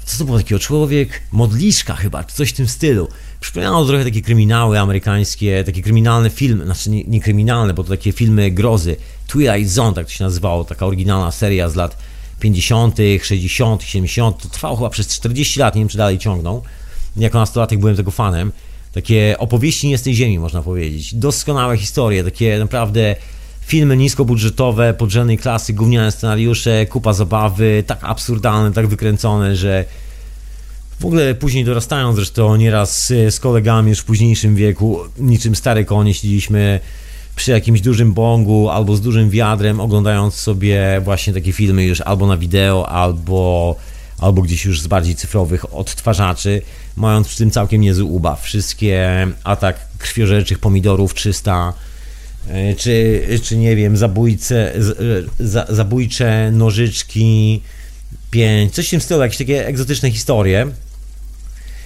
[0.05, 0.59] co to było takiego?
[0.59, 3.07] Człowiek modliszka chyba, czy coś w tym stylu.
[3.39, 8.11] Przypominało trochę takie kryminały amerykańskie, takie kryminalne filmy, znaczy nie, nie kryminalne, bo to takie
[8.11, 8.95] filmy grozy.
[9.27, 11.97] Twilight Zone, tak to się nazywało, taka oryginalna seria z lat
[12.39, 14.43] 50., 60., 70.
[14.43, 16.61] To trwało chyba przez 40 lat, nie wiem czy dalej ciągną.
[17.17, 18.51] Jako nastolatek byłem tego fanem.
[18.93, 21.15] Takie opowieści nie z tej ziemi, można powiedzieć.
[21.15, 23.15] Doskonałe historie, takie naprawdę
[23.67, 29.85] filmy niskobudżetowe, podrzędnej klasy, gówniane scenariusze, kupa zabawy, tak absurdalne, tak wykręcone, że
[30.99, 36.13] w ogóle później dorastając zresztą nieraz z kolegami już w późniejszym wieku, niczym stare konie
[36.13, 36.79] siedzieliśmy
[37.35, 42.27] przy jakimś dużym bongu albo z dużym wiadrem, oglądając sobie właśnie takie filmy już albo
[42.27, 43.75] na wideo, albo,
[44.19, 46.61] albo gdzieś już z bardziej cyfrowych odtwarzaczy,
[46.95, 48.41] mając przy tym całkiem niezły ubaw.
[48.41, 51.96] Wszystkie atak krwiożerczych pomidorów 300 E,
[52.77, 54.73] czy, czy nie wiem, zabójce,
[55.39, 57.61] za, zabójcze nożyczki
[58.31, 60.67] 5, coś w tym stylu, jakieś takie egzotyczne historie.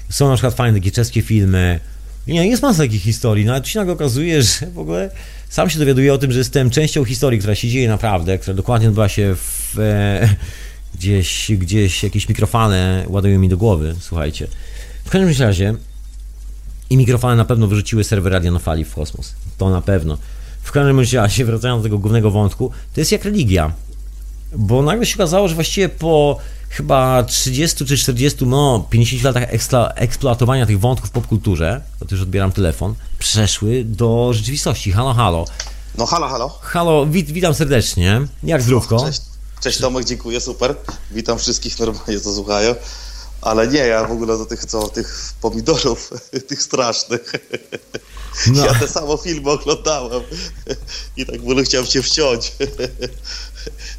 [0.09, 1.79] Są na przykład fajne takie czeskie filmy.
[2.27, 5.09] Nie, jest masa takich historii, no ale tu się nagle okazuje, że w ogóle
[5.49, 8.87] sam się dowiaduję o tym, że jestem częścią historii, która się dzieje naprawdę, która dokładnie
[8.87, 10.35] odbywa się w, e,
[10.95, 14.47] gdzieś, gdzieś jakieś mikrofony ładują mi do głowy, słuchajcie.
[15.05, 15.75] W każdym razie
[16.89, 19.33] i mikrofony na pewno wyrzuciły serwer radionofali w kosmos.
[19.57, 20.17] To na pewno.
[20.61, 23.71] W każdym razie, wracając do tego głównego wątku, to jest jak religia.
[24.55, 26.37] Bo nagle się okazało, że właściwie po
[26.69, 32.21] chyba 30 czy 40, no 50 latach ekstra, eksploatowania tych wątków w popkulturze, to już
[32.21, 34.91] odbieram telefon, przeszły do rzeczywistości.
[34.91, 35.45] Halo, halo.
[35.97, 36.59] No halo, halo.
[36.61, 38.21] Halo, wit, witam serdecznie.
[38.43, 39.05] Jak zdrówko?
[39.05, 39.21] Cześć,
[39.61, 40.75] cześć Tomek, dziękuję, super.
[41.11, 42.75] Witam wszystkich normalnie, co słuchają.
[43.41, 46.09] Ale nie, ja w ogóle do tych, co, tych pomidorów,
[46.49, 47.31] tych strasznych.
[48.47, 48.65] No.
[48.65, 50.21] Ja te samo filmy oglądałem
[51.17, 52.51] i tak w ogóle chciałem się wciąć.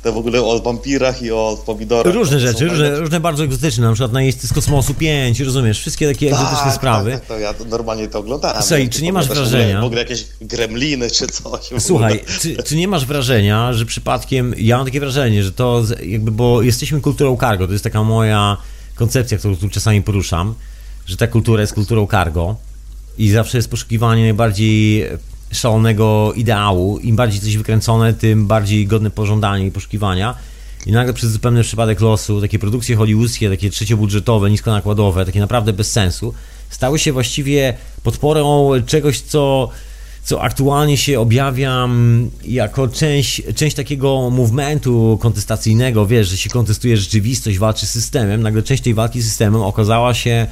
[0.02, 2.14] To w ogóle o wampirach i o pomidorach.
[2.14, 6.30] Różne rzeczy, różne, różne bardzo egzotyczne, na przykład najeźdźcy z kosmosu 5, rozumiesz, wszystkie takie
[6.30, 7.12] tak, egzotyczne tak, sprawy.
[7.12, 8.62] Tak, to ja normalnie to oglądałem.
[8.62, 9.80] Słuchaj, czy nie masz wrażenia...
[9.80, 11.70] W ogóle jakieś gremliny czy coś.
[11.78, 16.30] Słuchaj, czy, czy nie masz wrażenia, że przypadkiem, ja mam takie wrażenie, że to jakby,
[16.30, 18.56] bo jesteśmy kulturą cargo, to jest taka moja
[18.94, 20.54] koncepcja, którą tu czasami poruszam,
[21.06, 22.56] że ta kultura jest kulturą cargo
[23.18, 25.06] i zawsze jest poszukiwanie najbardziej
[25.52, 26.98] szalonego ideału.
[26.98, 30.34] Im bardziej coś wykręcone, tym bardziej godne pożądania i poszukiwania.
[30.86, 35.92] I nagle przez zupełny przypadek losu takie produkcje hollywoodzkie, takie trzeciobudżetowe, niskonakładowe, takie naprawdę bez
[35.92, 36.34] sensu,
[36.70, 39.68] stały się właściwie podporą czegoś, co,
[40.24, 46.96] co aktualnie się objawia mm, jako część, część takiego movementu kontestacyjnego, wiesz, że się kontestuje
[46.96, 48.42] rzeczywistość, walczy z systemem.
[48.42, 50.46] Nagle część tej walki z systemem okazała się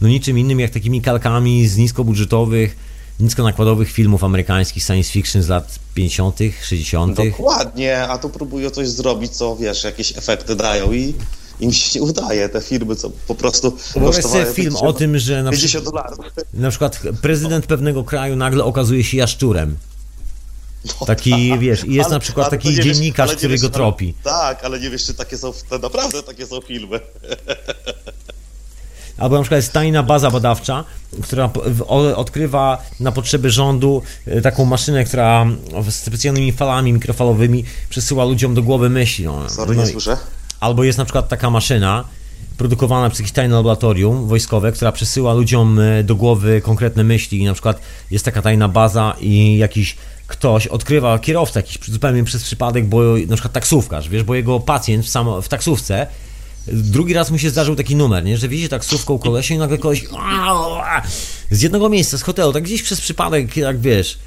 [0.00, 2.76] no niczym innym jak takimi kalkami z niskobudżetowych,
[3.20, 7.16] niskonakładowych filmów amerykańskich science fiction z lat 50., 60.
[7.16, 11.14] Dokładnie, a tu próbują coś zrobić, co wiesz, jakieś efekty dają i
[11.60, 12.48] im się nie udaje.
[12.48, 13.76] Te firmy, co po prostu.
[13.94, 16.18] Wyobraź sobie film o tym, że na, 50 dolarów.
[16.54, 19.76] na przykład prezydent pewnego kraju nagle okazuje się jaszczurem.
[20.84, 24.14] No, taki, tak, wiesz, jest ale, na przykład taki dziennikarz, wiesz, który wiesz, go tropi.
[24.24, 25.52] Ale, tak, ale nie wiesz, czy takie są,
[25.82, 27.00] naprawdę takie są filmy.
[29.18, 30.84] albo na przykład jest tajna baza badawcza,
[31.22, 31.50] która
[32.16, 35.46] odkrywa na potrzeby rządu e, taką maszynę, która
[35.88, 39.24] z specjalnymi falami mikrofalowymi przesyła ludziom do głowy myśli.
[39.24, 40.16] No, Sorry, no, nie słyszę.
[40.64, 42.04] Albo jest na przykład taka maszyna,
[42.56, 47.44] produkowana przez jakieś tajne laboratorium wojskowe, która przesyła ludziom e, do głowy konkretne myśli i
[47.44, 49.96] na przykład jest taka tajna baza i jakiś
[50.26, 55.06] ktoś odkrywa kierowcę jakiś zupełnie przez przypadek, bo na przykład taksówkarz, wiesz, bo jego pacjent
[55.06, 56.06] w, samo, w taksówce
[56.66, 58.38] Drugi raz mu się zdarzył taki numer, nie?
[58.38, 60.04] że widzi taksówką kolesie i nagle koleś
[61.50, 64.18] z jednego miejsca, z hotelu, tak gdzieś przez przypadek, jak wiesz.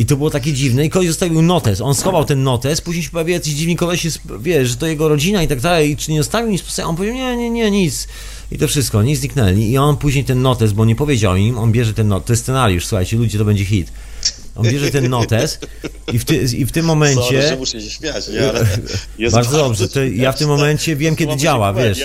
[0.00, 1.80] I to było takie dziwne i koleś zostawił notes.
[1.80, 4.06] On schował ten notes, później się pojawił jakiś dziwni koleś,
[4.40, 6.96] wiesz, że to jego rodzina i tak dalej, i czy nie zostawił nic po On
[6.96, 8.08] powiedział, nie, nie, nie, nic.
[8.52, 9.70] I to wszystko, nie zniknęli.
[9.70, 12.42] I on później ten notes, bo nie powiedział im, on bierze ten notes, to jest
[12.42, 13.92] scenariusz, słuchajcie, ludzie, to będzie hit.
[14.56, 15.58] On bierze ten notes
[16.12, 17.22] i w, ty, i w tym momencie...
[17.22, 18.48] Sorry, że muszę się śmiać, nie?
[18.48, 18.66] Ale
[19.18, 22.02] jest bardzo dobrze, to ja w tym momencie wiem, kiedy działa, wiesz.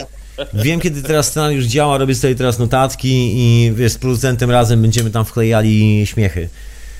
[0.53, 5.11] Wiem, kiedy teraz scenariusz działa, robię sobie teraz notatki i wiesz, z producentem razem będziemy
[5.11, 6.49] tam wklejali śmiechy.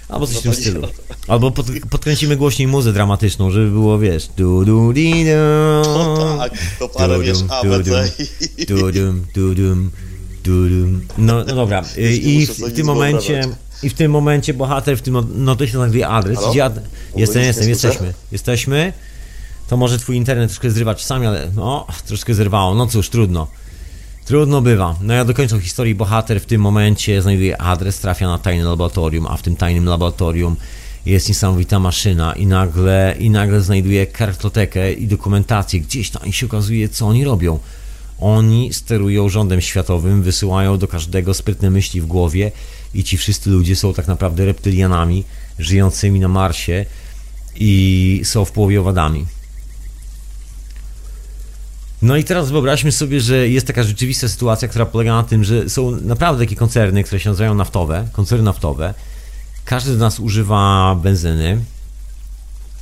[0.10, 0.82] Albo coś w tym stylu.
[1.28, 5.32] Albo pod, podkręcimy głośniej muzę dramatyczną, żeby było, wiesz, du du di du.
[5.98, 8.12] No tak, to parę wiesz, ABC.
[8.68, 9.92] Du dum, du dum,
[10.44, 11.02] du dum.
[11.18, 13.50] No, no dobra, i w, w tym momencie
[13.84, 16.38] i w tym momencie bohater w tym notesie znajduje adres.
[16.40, 16.52] Halo?
[16.52, 16.80] Gdzie ad...
[17.16, 18.14] Jestem, jestem, jesteśmy.
[18.32, 18.94] Jesteśmy.
[19.68, 22.76] To może twój internet troszkę zrywa czasami, ale no, troszkę zerwało.
[22.76, 23.48] No cóż, trudno.
[24.26, 24.96] Trudno bywa.
[25.02, 25.96] No ja dokończę historii.
[25.96, 30.56] Bohater w tym momencie znajduje adres, trafia na tajne laboratorium, a w tym tajnym laboratorium
[31.06, 36.46] jest niesamowita maszyna i nagle, i nagle znajduje kartotekę i dokumentację gdzieś tam i się
[36.46, 37.60] okazuje, co oni robią.
[38.20, 42.52] Oni sterują rządem światowym, wysyłają do każdego sprytne myśli w głowie
[42.94, 45.24] i ci wszyscy ludzie są tak naprawdę reptylianami
[45.60, 46.86] żyjącymi na Marsie
[47.56, 49.26] i są w połowie owadami.
[52.06, 55.70] No i teraz wyobraźmy sobie, że jest taka rzeczywista sytuacja, która polega na tym, że
[55.70, 58.94] są naprawdę takie koncerny, które się nazywają naftowe, koncerny naftowe.
[59.66, 61.62] Każdy z nas używa benzyny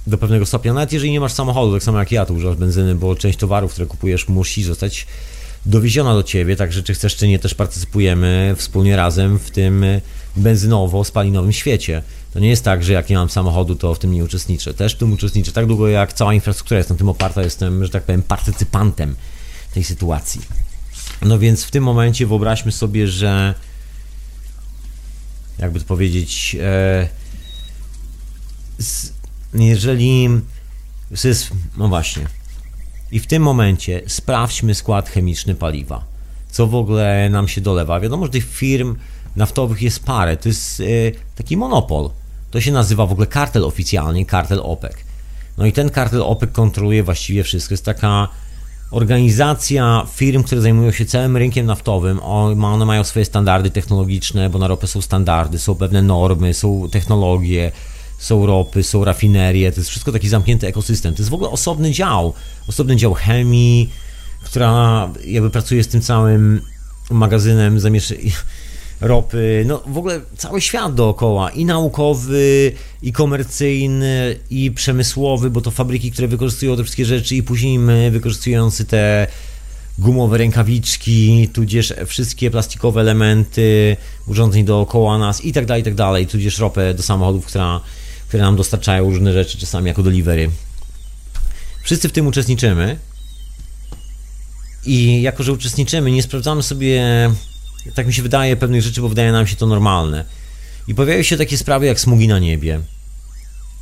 [0.08, 2.95] do pewnego stopnia, nawet jeżeli nie masz samochodu, tak samo jak ja, to używasz benzyny,
[2.95, 5.08] bo część towarów, które kupujesz, musi zostać
[5.66, 9.86] dowieziona do ciebie, także czy chcesz, czy nie, też partycypujemy wspólnie razem w tym
[10.38, 12.04] benzynowo-spalinowym świecie.
[12.34, 14.73] To nie jest tak, że jak nie mam samochodu, to w tym nie uczestniczę.
[14.73, 15.51] Też w tym uczestniczę.
[15.51, 19.15] Tak długo jak cała infrastruktura jest na tym oparta, jestem, że tak powiem, partycypantem
[19.73, 20.41] tej sytuacji.
[21.22, 23.53] No więc w tym momencie wyobraźmy sobie, że
[25.60, 27.10] jakby to powiedzieć, e,
[29.53, 30.30] jeżeli
[31.23, 32.27] jest, no właśnie,
[33.11, 36.03] i w tym momencie sprawdźmy skład chemiczny paliwa.
[36.51, 37.99] Co w ogóle nam się dolewa?
[37.99, 38.95] Wiadomo, że tych firm
[39.35, 40.38] naftowych jest parę.
[40.38, 42.10] To jest yy, taki monopol.
[42.54, 44.94] To się nazywa w ogóle kartel oficjalnie, kartel OPEC.
[45.58, 47.74] No i ten kartel OPEC kontroluje właściwie wszystko.
[47.74, 48.28] Jest taka
[48.92, 52.20] organizacja firm, które zajmują się całym rynkiem naftowym.
[52.24, 57.72] One mają swoje standardy technologiczne, bo na ropę są standardy, są pewne normy, są technologie,
[58.18, 61.14] są ropy, są rafinerie, to jest wszystko taki zamknięty ekosystem.
[61.14, 62.34] To jest w ogóle osobny dział,
[62.68, 63.90] osobny dział chemii,
[64.44, 66.62] która jakby pracuje z tym całym
[67.12, 68.14] magazynem zamiesz
[69.04, 72.72] ropy, no w ogóle cały świat dookoła, i naukowy,
[73.02, 78.12] i komercyjny, i przemysłowy, bo to fabryki, które wykorzystują te wszystkie rzeczy i później my
[78.12, 79.28] wykorzystujący te
[80.00, 83.98] gumowe rękawiczki, tudzież wszystkie plastikowe elementy
[84.28, 87.82] urządzeń dookoła nas i tak dalej, i tak dalej, tudzież ropę do samochodów, która,
[88.28, 90.50] które nam dostarczają różne rzeczy, czasami jako delivery.
[91.84, 92.98] Wszyscy w tym uczestniczymy
[94.86, 97.02] i jako, że uczestniczymy, nie sprawdzamy sobie,
[97.95, 100.26] tak mi się wydaje, pewnych rzeczy, bo wydaje nam się to normalne.
[100.88, 102.81] I pojawiają się takie sprawy jak smugi na niebie.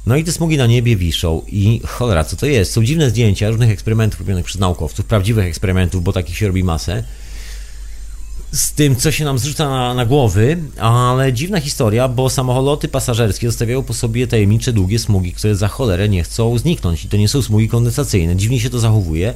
[0.05, 2.73] No i te smugi na niebie wiszą i cholera, co to jest?
[2.73, 7.03] Są dziwne zdjęcia różnych eksperymentów robionych przez naukowców, prawdziwych eksperymentów, bo takich się robi masę,
[8.51, 13.47] z tym, co się nam zrzuca na, na głowy, ale dziwna historia, bo samoloty pasażerskie
[13.47, 17.27] zostawiają po sobie tajemnicze, długie smugi, które za cholerę nie chcą zniknąć i to nie
[17.27, 18.35] są smugi kondensacyjne.
[18.35, 19.33] Dziwnie się to zachowuje.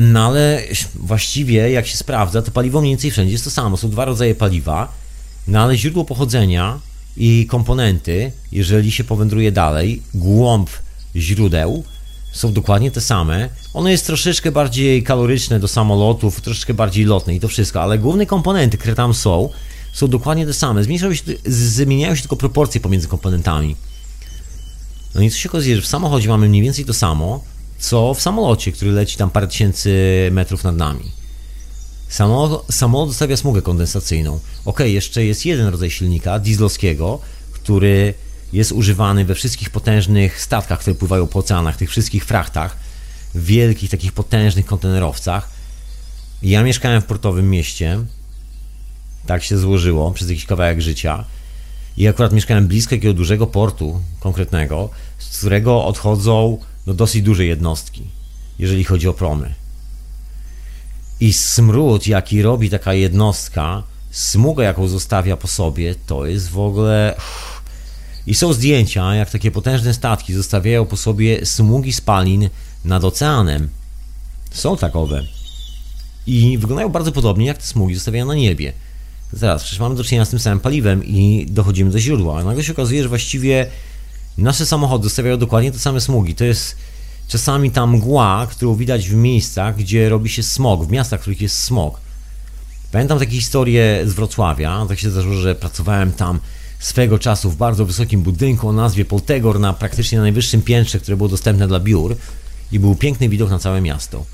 [0.00, 0.62] No ale
[0.94, 3.76] właściwie, jak się sprawdza, to paliwo mniej więcej wszędzie jest to samo.
[3.76, 4.92] Są dwa rodzaje paliwa,
[5.48, 6.78] no ale źródło pochodzenia
[7.16, 10.70] i komponenty, jeżeli się powędruje dalej, głąb
[11.16, 11.84] źródeł,
[12.32, 13.48] są dokładnie te same.
[13.74, 18.26] Ono jest troszeczkę bardziej kaloryczne do samolotów, troszeczkę bardziej lotne i to wszystko, ale główne
[18.26, 19.48] komponenty, które tam są,
[19.92, 20.84] są dokładnie te same.
[20.84, 23.76] Zmieniają się, zmieniają się tylko proporcje pomiędzy komponentami.
[25.14, 27.40] No i co się okazuje, że w samochodzie mamy mniej więcej to samo,
[27.78, 29.92] co w samolocie, który leci tam parę tysięcy
[30.32, 31.10] metrów nad nami.
[32.08, 34.40] Samolot, samolot zostawia smugę kondensacyjną.
[34.64, 37.18] Ok, jeszcze jest jeden rodzaj silnika, dieslowskiego,
[37.52, 38.14] który
[38.52, 42.76] jest używany we wszystkich potężnych statkach, które pływają po oceanach, tych wszystkich frachtach,
[43.34, 45.50] wielkich, takich potężnych kontenerowcach.
[46.42, 47.98] Ja mieszkałem w portowym mieście,
[49.26, 51.24] tak się złożyło przez jakiś kawałek życia.
[51.96, 56.58] I akurat mieszkałem blisko jakiegoś dużego portu konkretnego, z którego odchodzą
[56.88, 58.02] no, dosyć duże jednostki,
[58.58, 59.54] jeżeli chodzi o promy.
[61.20, 67.14] I smród, jaki robi taka jednostka, smuga, jaką zostawia po sobie, to jest w ogóle.
[68.26, 72.48] I są zdjęcia, jak takie potężne statki zostawiają po sobie smugi spalin
[72.84, 73.68] nad oceanem.
[74.50, 75.22] Są takowe.
[76.26, 78.72] I wyglądają bardzo podobnie, jak te smugi zostawiają na niebie.
[79.32, 82.40] Zaraz, przecież mamy do czynienia z tym samym paliwem i dochodzimy do źródła.
[82.40, 83.66] A nagle się okazuje, że właściwie
[84.38, 86.34] nasze samochody zostawiają dokładnie te same smugi.
[86.34, 86.76] To jest
[87.28, 91.40] czasami ta mgła, którą widać w miejscach, gdzie robi się smog, w miastach, w których
[91.40, 92.00] jest smog.
[92.92, 96.40] Pamiętam takie historie z Wrocławia, tak się zdarzyło, że pracowałem tam
[96.78, 101.16] swego czasu w bardzo wysokim budynku o nazwie Poltegor na praktycznie na najwyższym piętrze, które
[101.16, 102.16] było dostępne dla biur
[102.72, 104.24] i był piękny widok na całe miasto.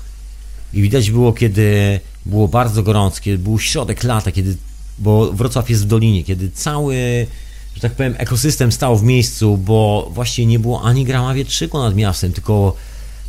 [0.73, 4.57] I widać było, kiedy było bardzo gorąco, kiedy był środek lata, kiedy,
[4.99, 7.27] bo Wrocław jest w dolinie, kiedy cały,
[7.75, 11.95] że tak powiem, ekosystem stał w miejscu, bo właściwie nie było ani grama wietrzyku nad
[11.95, 12.75] miastem, tylko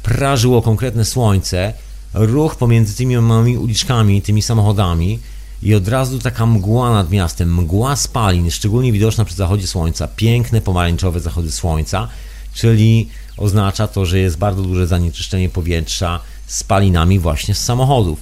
[0.02, 1.72] prażyło konkretne słońce,
[2.14, 5.18] ruch pomiędzy tymi małymi uliczkami, tymi samochodami
[5.62, 10.60] i od razu taka mgła nad miastem, mgła spalin, szczególnie widoczna przy zachodzie słońca, piękne
[10.60, 12.08] pomarańczowe zachody słońca,
[12.54, 18.18] czyli oznacza to, że jest bardzo duże zanieczyszczenie powietrza spalinami właśnie z samochodów.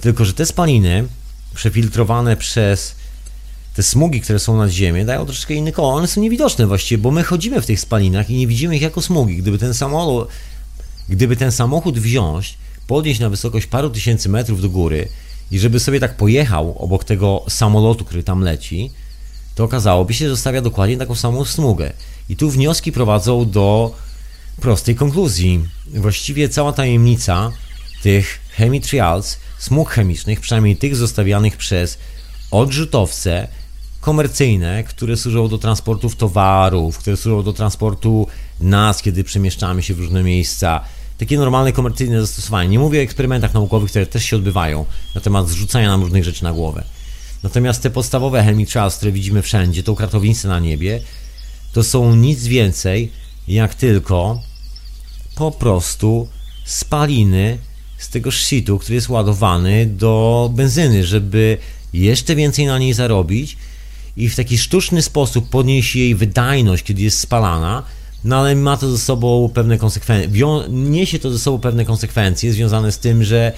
[0.00, 1.08] Tylko, że te spaliny
[1.54, 2.94] przefiltrowane przez
[3.78, 5.94] te smugi, które są nad ziemią, dają troszeczkę inny kolor.
[5.94, 9.02] One są niewidoczne właściwie, bo my chodzimy w tych spalinach i nie widzimy ich jako
[9.02, 9.36] smugi.
[9.36, 10.28] Gdyby ten samolot,
[11.08, 15.08] gdyby ten samochód wziąć, podnieść na wysokość paru tysięcy metrów do góry
[15.50, 18.90] i żeby sobie tak pojechał obok tego samolotu, który tam leci,
[19.54, 21.92] to okazałoby się, że zostawia dokładnie taką samą smugę.
[22.28, 23.94] I tu wnioski prowadzą do
[24.60, 25.64] prostej konkluzji.
[25.94, 27.52] Właściwie cała tajemnica
[28.02, 31.98] tych chemitrials, smug chemicznych, przynajmniej tych zostawianych przez
[32.50, 33.48] odrzutowce
[34.08, 38.26] komercyjne, które służą do transportów towarów, które służą do transportu
[38.60, 40.80] nas, kiedy przemieszczamy się w różne miejsca,
[41.18, 42.68] takie normalne komercyjne zastosowanie.
[42.68, 46.44] Nie mówię o eksperymentach naukowych, które też się odbywają na temat zrzucania nam różnych rzeczy
[46.44, 46.84] na głowę.
[47.42, 51.00] Natomiast te podstawowe chemical, które widzimy wszędzie, tą kratownicę na niebie,
[51.72, 53.12] to są nic więcej
[53.48, 54.40] jak tylko
[55.34, 56.28] po prostu
[56.64, 57.58] spaliny
[57.98, 61.58] z tego shitu, który jest ładowany do benzyny, żeby
[61.92, 63.56] jeszcze więcej na niej zarobić
[64.18, 67.82] i w taki sztuczny sposób podnieść jej wydajność, kiedy jest spalana,
[68.24, 72.92] no ale ma to ze sobą pewne konsekwencje, niesie to ze sobą pewne konsekwencje związane
[72.92, 73.52] z tym, że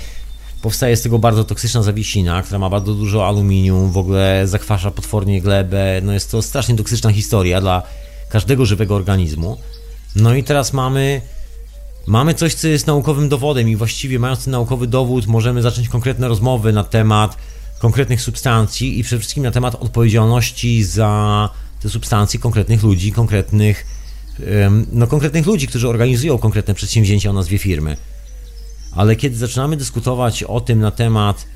[0.63, 5.41] powstaje z tego bardzo toksyczna zawiesina, która ma bardzo dużo aluminium, w ogóle zakwasza potwornie
[5.41, 7.83] glebę, no jest to strasznie toksyczna historia dla
[8.29, 9.57] każdego żywego organizmu.
[10.17, 11.21] No i teraz mamy
[12.07, 16.29] mamy coś, co jest naukowym dowodem i właściwie mając ten naukowy dowód możemy zacząć konkretne
[16.29, 17.37] rozmowy na temat
[17.81, 21.49] konkretnych substancji i przede wszystkim na temat odpowiedzialności za
[21.83, 23.87] te substancje konkretnych ludzi, konkretnych,
[24.93, 27.97] no, konkretnych ludzi, którzy organizują konkretne przedsięwzięcia o nazwie firmy.
[28.93, 31.47] Ale kiedy zaczynamy dyskutować o tym na temat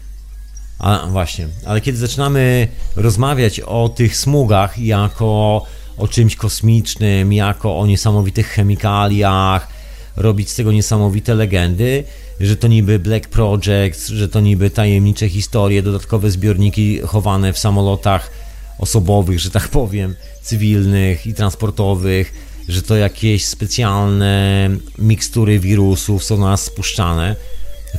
[0.78, 5.62] a właśnie, ale kiedy zaczynamy rozmawiać o tych smugach jako
[5.96, 9.68] o czymś kosmicznym, jako o niesamowitych chemikaliach,
[10.16, 12.04] robić z tego niesamowite legendy,
[12.40, 18.30] że to niby Black Project, że to niby tajemnicze historie, dodatkowe zbiorniki chowane w samolotach
[18.78, 22.34] osobowych, że tak powiem, cywilnych i transportowych,
[22.68, 27.36] że to jakieś specjalne mikstury wirusów są na nas spuszczane.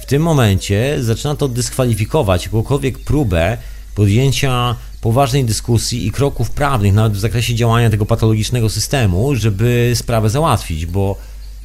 [0.01, 3.57] W tym momencie zaczyna to dyskwalifikować jakąkolwiek próbę
[3.95, 10.29] podjęcia poważnej dyskusji i kroków prawnych, nawet w zakresie działania tego patologicznego systemu, żeby sprawę
[10.29, 11.17] załatwić, bo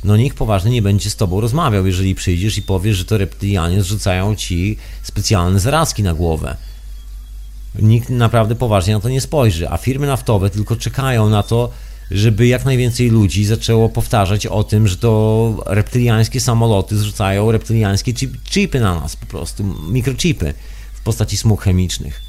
[0.05, 3.83] no nikt poważnie nie będzie z tobą rozmawiał, jeżeli przyjdziesz i powiesz, że to reptylianie
[3.83, 6.57] zrzucają ci specjalne zarazki na głowę.
[7.79, 11.71] Nikt naprawdę poważnie na to nie spojrzy, a firmy naftowe tylko czekają na to,
[12.11, 18.13] żeby jak najwięcej ludzi zaczęło powtarzać o tym, że to reptyliańskie samoloty zrzucają reptyliańskie
[18.45, 20.55] chipy na nas, po prostu mikrochipy
[20.93, 22.23] w postaci smug chemicznych.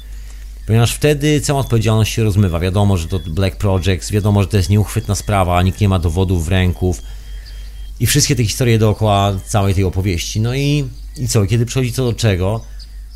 [0.66, 2.60] Ponieważ wtedy cała odpowiedzialność się rozmywa.
[2.60, 6.44] Wiadomo, że to Black Projects, wiadomo, że to jest nieuchwytna sprawa, nikt nie ma dowodów
[6.44, 7.02] w ręków
[8.00, 10.40] i wszystkie te historie dookoła całej tej opowieści.
[10.40, 10.84] No i,
[11.18, 12.60] i co, kiedy przychodzi co do czego,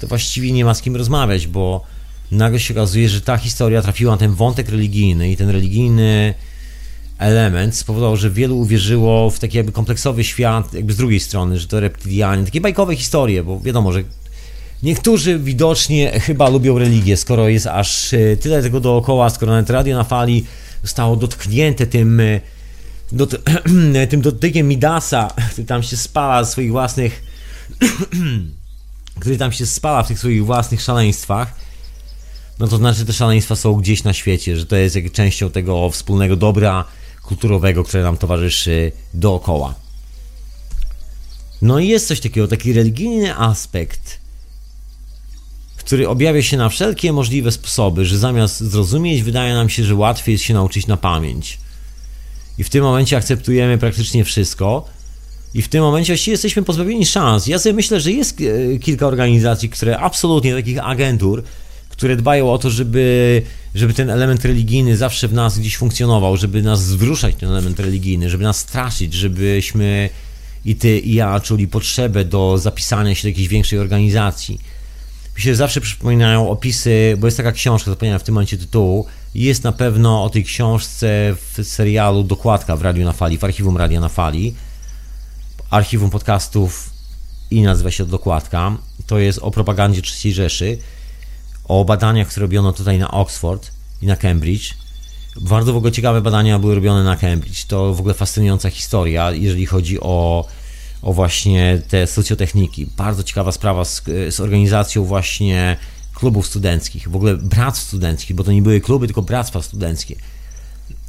[0.01, 1.85] to właściwie nie ma z kim rozmawiać, bo
[2.31, 6.35] nagle się okazuje, że ta historia trafiła na ten wątek religijny i ten religijny
[7.19, 11.66] element spowodował, że wielu uwierzyło w taki jakby kompleksowy świat, jakby z drugiej strony, że
[11.66, 14.03] to reptilianie, takie bajkowe historie, bo wiadomo, że
[14.82, 19.97] niektórzy widocznie chyba lubią religię, skoro jest aż e, tyle tego dookoła, skoro nawet radio
[19.97, 20.44] na fali
[20.82, 22.40] zostało dotknięte tym, e,
[23.12, 23.35] dot,
[24.11, 27.23] tym dotykiem Midasa, który tam się spala w swoich własnych
[29.20, 31.55] który tam się spala w tych swoich własnych szaleństwach,
[32.59, 35.91] no to znaczy te szaleństwa są gdzieś na świecie, że to jest jak częścią tego
[35.91, 36.85] wspólnego dobra
[37.23, 39.74] kulturowego, które nam towarzyszy dookoła.
[41.62, 44.20] No i jest coś takiego, taki religijny aspekt,
[45.77, 50.33] który objawia się na wszelkie możliwe sposoby, że zamiast zrozumieć, wydaje nam się, że łatwiej
[50.33, 51.59] jest się nauczyć na pamięć.
[52.59, 54.89] I w tym momencie akceptujemy praktycznie wszystko.
[55.55, 57.47] I w tym momencie właściwie jesteśmy pozbawieni szans.
[57.47, 61.43] Ja sobie myślę, że jest e, kilka organizacji, które absolutnie, takich agentur,
[61.89, 63.43] które dbają o to, żeby,
[63.74, 68.31] żeby ten element religijny zawsze w nas gdzieś funkcjonował, żeby nas zwruszać ten element religijny,
[68.31, 70.11] żeby nas straszyć, żebyśmy
[70.65, 74.61] i ty, i ja czuli potrzebę do zapisania się do jakiejś większej organizacji.
[75.37, 79.07] Mi się zawsze przypominają opisy, bo jest taka książka, zapomniałem w tym momencie tytułu,
[79.45, 83.77] jest na pewno o tej książce w serialu Dokładka w Radiu na Fali, w archiwum
[83.77, 84.55] Radia na Fali,
[85.71, 86.91] archiwum podcastów
[87.51, 88.77] i nazywa się Dokładka.
[89.07, 90.79] To jest o propagandzie III Rzeszy
[91.69, 93.71] o badaniach, które robiono tutaj na Oxford
[94.03, 94.75] i na Cambridge.
[95.41, 97.65] Bardzo w ogóle ciekawe badania były robione na Cambridge.
[97.65, 100.47] To w ogóle fascynująca historia, jeżeli chodzi o,
[101.03, 102.87] o właśnie te socjotechniki.
[102.97, 105.77] Bardzo ciekawa sprawa z, z organizacją właśnie
[106.16, 110.16] klubów studenckich, w ogóle bractw studenckich, bo to nie były kluby, tylko bractwa studenckie.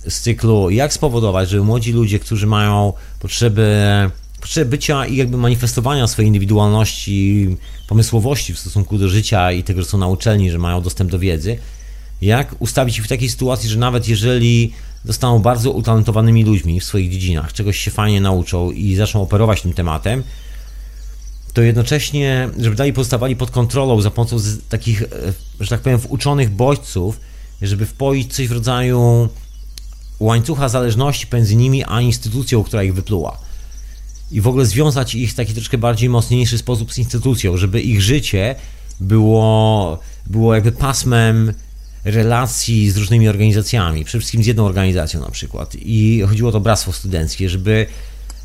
[0.08, 3.78] Z cyklu, jak spowodować, żeby młodzi ludzie, którzy mają potrzeby
[4.42, 7.48] potrzeby bycia i jakby manifestowania swojej indywidualności,
[7.88, 11.20] pomysłowości w stosunku do życia i tego, że są na uczelni, że mają dostęp do
[11.20, 11.58] wiedzy,
[12.22, 14.74] jak ustawić ich w takiej sytuacji, że nawet jeżeli
[15.06, 19.74] zostaną bardzo utalentowanymi ludźmi w swoich dziedzinach, czegoś się fajnie nauczą i zaczną operować tym
[19.74, 20.24] tematem,
[21.58, 24.38] to jednocześnie, żeby dalej pozostawali pod kontrolą za pomocą
[24.70, 25.08] takich, e,
[25.60, 27.20] że tak powiem, uczonych bodźców,
[27.62, 29.30] żeby wpoić coś w rodzaju
[30.20, 33.38] łańcucha zależności pomiędzy nimi a instytucją, która ich wypluła
[34.32, 38.02] i w ogóle związać ich w taki troszkę bardziej mocniejszy sposób z instytucją, żeby ich
[38.02, 38.56] życie
[39.00, 41.54] było, było jakby pasmem
[42.04, 45.76] relacji z różnymi organizacjami, przede wszystkim z jedną organizacją na przykład.
[45.76, 47.86] I chodziło o to bractwo studenckie, żeby,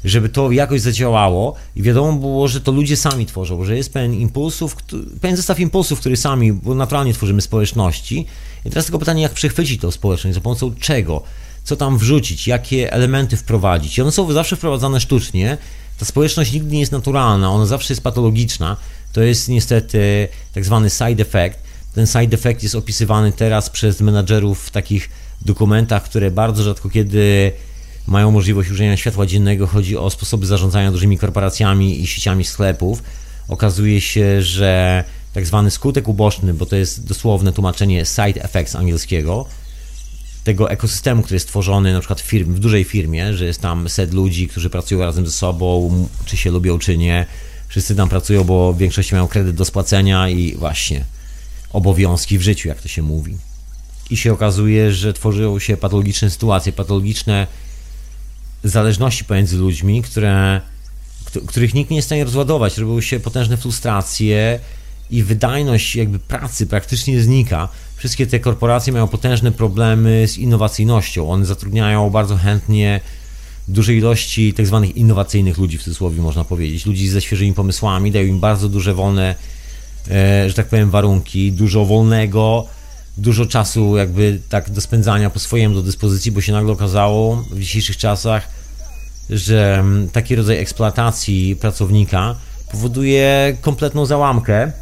[0.05, 4.15] żeby to jakoś zadziałało i wiadomo było, że to ludzie sami tworzą, że jest pewien
[4.15, 4.77] impulsów,
[5.21, 8.27] pewien zestaw impulsów, który sami, bo naturalnie tworzymy społeczności.
[8.65, 11.23] I teraz tylko pytanie, jak przechwycić tą społeczność, za pomocą czego?
[11.65, 13.99] co tam wrzucić, jakie elementy wprowadzić.
[13.99, 15.59] I one są zawsze wprowadzane sztucznie.
[15.99, 18.77] Ta społeczność nigdy nie jest naturalna, ona zawsze jest patologiczna.
[19.13, 21.59] To jest niestety tak zwany side effect.
[21.95, 25.11] Ten side effect jest opisywany teraz przez menadżerów w takich
[25.43, 27.53] dokumentach, które bardzo rzadko kiedy
[28.07, 29.67] mają możliwość używania światła dziennego.
[29.67, 33.03] Chodzi o sposoby zarządzania dużymi korporacjami i sieciami sklepów.
[33.49, 39.47] Okazuje się, że tak zwany skutek uboczny, bo to jest dosłowne tłumaczenie side effects angielskiego,
[40.45, 43.89] tego ekosystemu, który jest tworzony na przykład w, firm, w dużej firmie, że jest tam
[43.89, 47.27] set ludzi, którzy pracują razem ze sobą, czy się lubią, czy nie.
[47.69, 51.05] Wszyscy tam pracują, bo w większości mają kredyt do spłacenia i właśnie
[51.73, 53.37] obowiązki w życiu, jak to się mówi.
[54.11, 57.47] i się okazuje, że tworzą się patologiczne sytuacje, patologiczne
[58.69, 60.61] zależności pomiędzy ludźmi, które,
[61.47, 62.79] których nikt nie jest w stanie rozładować.
[62.79, 64.59] Robią się potężne frustracje
[65.11, 67.69] i wydajność jakby pracy praktycznie znika.
[67.97, 71.31] Wszystkie te korporacje mają potężne problemy z innowacyjnością.
[71.31, 73.01] One zatrudniają bardzo chętnie
[73.69, 78.27] dużej ilości tak zwanych innowacyjnych ludzi, w cudzysłowie można powiedzieć, ludzi ze świeżymi pomysłami, dają
[78.27, 79.35] im bardzo duże wolne,
[80.11, 82.67] e, że tak powiem, warunki, dużo wolnego,
[83.17, 87.61] dużo czasu jakby tak do spędzania po swojemu do dyspozycji, bo się nagle okazało w
[87.61, 88.49] dzisiejszych czasach,
[89.31, 92.35] że mm, taki rodzaj eksploatacji pracownika
[92.71, 94.73] powoduje kompletną załamkę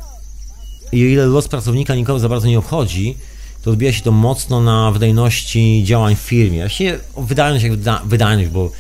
[0.93, 3.17] i o ile los pracownika nikogo za bardzo nie obchodzi,
[3.63, 6.61] to odbija się to mocno na wydajności działań w firmie.
[6.61, 8.71] Właściwie wydajność jak wyda wydajność, bo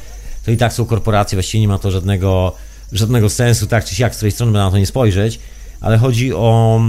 [0.45, 2.55] to i tak są korporacje, właściwie nie ma to żadnego,
[2.93, 5.41] żadnego sensu, tak czy siak, z której strony by na to nie spojrzeć,
[5.81, 6.81] ale chodzi o, o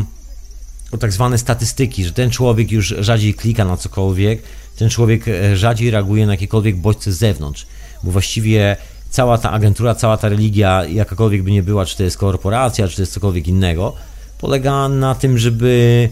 [0.97, 4.41] tak zwane statystyki, że ten człowiek już rzadziej klika na cokolwiek,
[4.77, 7.65] ten człowiek e, rzadziej reaguje na jakiekolwiek bodźce z zewnątrz,
[8.03, 8.77] bo właściwie
[9.09, 12.95] cała ta agentura, cała ta religia, jakakolwiek by nie była, czy to jest korporacja, czy
[12.95, 13.93] to jest cokolwiek innego,
[14.37, 16.09] polega na tym, żeby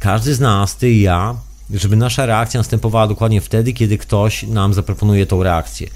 [0.00, 1.36] każdy z nas, ty i ja,
[1.74, 5.88] żeby nasza reakcja następowała dokładnie wtedy, kiedy ktoś nam zaproponuje tą reakcję.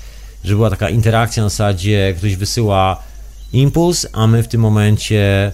[0.45, 3.03] Żeby była taka interakcja na zasadzie, ktoś wysyła
[3.53, 5.53] impuls, a my w tym momencie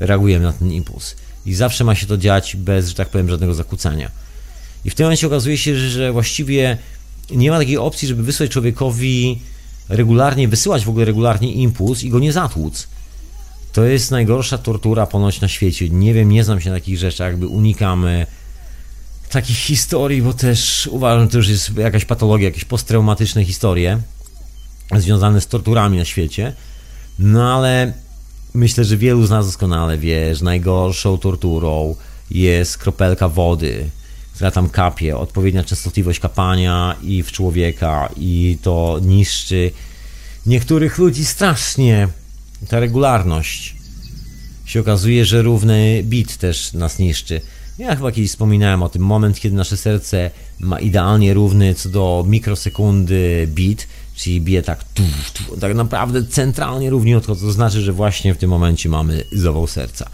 [0.00, 1.16] reagujemy na ten impuls.
[1.46, 4.10] I zawsze ma się to dziać bez, że tak powiem, żadnego zakłócenia.
[4.84, 6.78] I w tym momencie okazuje się, że właściwie
[7.30, 9.40] nie ma takiej opcji, żeby wysłać człowiekowi
[9.88, 12.88] regularnie, wysyłać w ogóle regularnie impuls i go nie zatłuc.
[13.72, 15.90] To jest najgorsza tortura ponoć na świecie.
[15.90, 18.26] Nie wiem, nie znam się na takich rzeczach, jakby unikamy
[19.30, 24.00] takich historii, bo też uważam, że to już jest jakaś patologia, jakieś posttraumatyczne historie
[24.96, 26.52] związane z torturami na świecie.
[27.18, 27.92] No ale
[28.54, 31.96] myślę, że wielu z nas doskonale wie, że najgorszą torturą
[32.30, 33.90] jest kropelka wody,
[34.34, 39.70] która tam kapie, odpowiednia częstotliwość kapania i w człowieka i to niszczy
[40.46, 42.08] niektórych ludzi strasznie.
[42.68, 43.76] Ta regularność.
[44.64, 47.40] Się okazuje, że równy bit też nas niszczy.
[47.78, 52.24] Ja chyba kiedyś wspominałem o tym moment, kiedy nasze serce ma idealnie równy co do
[52.28, 53.88] mikrosekundy bit,
[54.20, 55.02] czyli bije tak tu,
[55.32, 60.10] tu, tak naprawdę centralnie równiutko, to znaczy, że właśnie w tym momencie mamy zawał serca.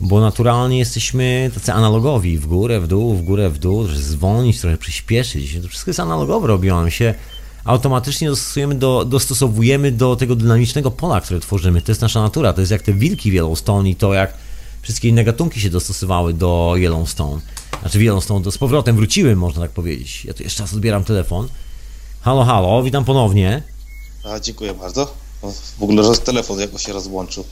[0.00, 4.60] Bo naturalnie jesteśmy tacy analogowi, w górę, w dół, w górę, w dół, że zwolnić,
[4.60, 5.58] trochę przyspieszyć.
[5.62, 7.14] To wszystko jest analogowe robione się
[7.64, 11.82] automatycznie dostosujemy do, dostosowujemy do tego dynamicznego pola, które tworzymy.
[11.82, 14.34] To jest nasza natura, to jest jak te wilki w Yellowstone i to jak
[14.82, 17.40] wszystkie inne gatunki się dostosowały do Yellowstone.
[17.80, 20.24] Znaczy Yellowstone to z powrotem wróciły, można tak powiedzieć.
[20.24, 21.48] Ja tu jeszcze raz odbieram telefon.
[22.28, 23.62] Halo, halo, witam ponownie.
[24.24, 25.14] A, dziękuję bardzo.
[25.78, 27.44] W ogóle że telefon jakoś się rozłączył.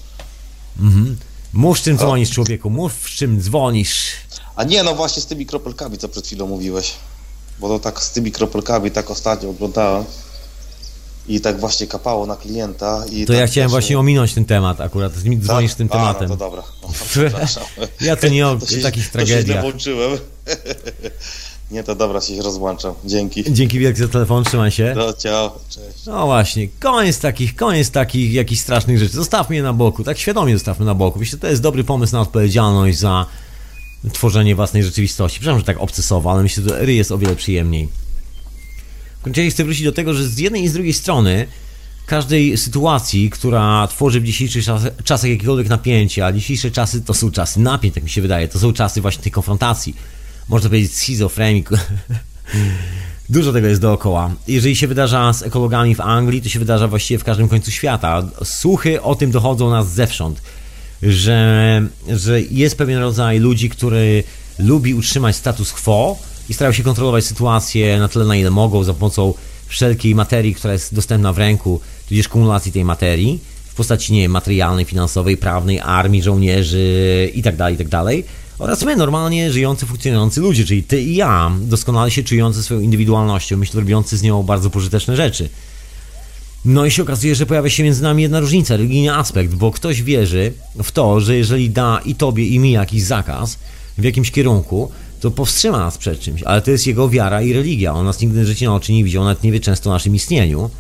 [0.81, 1.17] Mhm.
[1.53, 4.13] Mów z czym dzwonisz, człowieku, mów z czym dzwonisz.
[4.57, 6.95] A nie, no właśnie z tymi kropelkami, co przed chwilą mówiłeś
[7.59, 10.05] bo to tak z tymi kropelkami tak ostatnio oglądałem
[11.29, 13.05] i tak właśnie kapało na klienta.
[13.11, 15.79] I to tak ja chciałem właśnie ominąć ten temat akurat, z mi dzwonisz tak?
[15.79, 16.27] tym tematem.
[16.27, 16.63] A, no to dobra.
[17.79, 19.57] No, ja to nie o to się, takich tragediach.
[19.57, 20.19] To włączyłem.
[21.71, 22.95] Nie, to dobra, się rozłączam.
[23.05, 23.45] Dzięki.
[23.53, 24.95] Dzięki wielkie za telefon, trzymaj się.
[24.97, 26.07] No, ciao, cześć.
[26.07, 29.13] No właśnie, koniec takich, koniec takich jakichś strasznych rzeczy.
[29.13, 31.19] Zostawmy je na boku, tak świadomie zostawmy na boku.
[31.19, 33.27] Myślę, to jest dobry pomysł na odpowiedzialność za
[34.13, 35.41] tworzenie własnej rzeczywistości.
[35.41, 37.89] Przepraszam, że tak obcesowo, ale myślę, że ry jest o wiele przyjemniej.
[39.21, 41.47] W końcu chcę wrócić do tego, że z jednej i z drugiej strony
[42.07, 44.65] każdej sytuacji, która tworzy w dzisiejszych
[45.05, 48.59] czasach jakiekolwiek napięcie, a dzisiejsze czasy to są czasy napięć, tak mi się wydaje, to
[48.59, 49.95] są czasy właśnie tej konfrontacji,
[50.49, 51.65] można powiedzieć schizofrenii.
[53.29, 54.31] Dużo tego jest dookoła.
[54.49, 58.23] Jeżeli się wydarza z ekologami w Anglii, to się wydarza właściwie w każdym końcu świata.
[58.45, 60.41] Słuchy o tym dochodzą nas zewsząd
[61.03, 64.25] że, że jest pewien rodzaj ludzi, który
[64.59, 66.19] lubi utrzymać status quo
[66.49, 69.35] i starają się kontrolować sytuację na tyle, na ile mogą, za pomocą
[69.67, 74.33] wszelkiej materii, która jest dostępna w ręku, tudzież kumulacji tej materii w postaci nie wiem,
[74.33, 78.05] materialnej, finansowej, prawnej, armii, żołnierzy itd., tak itd.
[78.59, 83.57] Oraz my, normalnie żyjący, funkcjonujący ludzie, czyli ty i ja, doskonale się czujący swoją indywidualnością,
[83.57, 85.49] myślę, robiący z nią bardzo pożyteczne rzeczy.
[86.65, 90.03] No i się okazuje, że pojawia się między nami jedna różnica, religijny aspekt, bo ktoś
[90.03, 90.53] wierzy
[90.83, 93.59] w to, że jeżeli da i tobie, i mi jakiś zakaz
[93.99, 97.95] w jakimś kierunku, to powstrzyma nas przed czymś, ale to jest jego wiara i religia.
[97.95, 100.15] On nas nigdy w życiu na oczy nie widział, nawet nie wie często o naszym
[100.15, 100.71] istnieniu.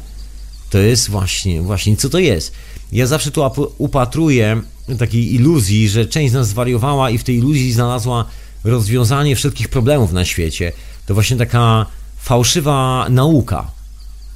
[0.70, 2.52] To jest właśnie, właśnie co to jest.
[2.92, 3.42] Ja zawsze tu
[3.78, 4.62] upatruję
[4.98, 8.24] takiej iluzji, że część z nas zwariowała i w tej iluzji znalazła
[8.64, 10.72] rozwiązanie wszelkich problemów na świecie.
[11.06, 11.86] To właśnie taka
[12.16, 13.76] fałszywa nauka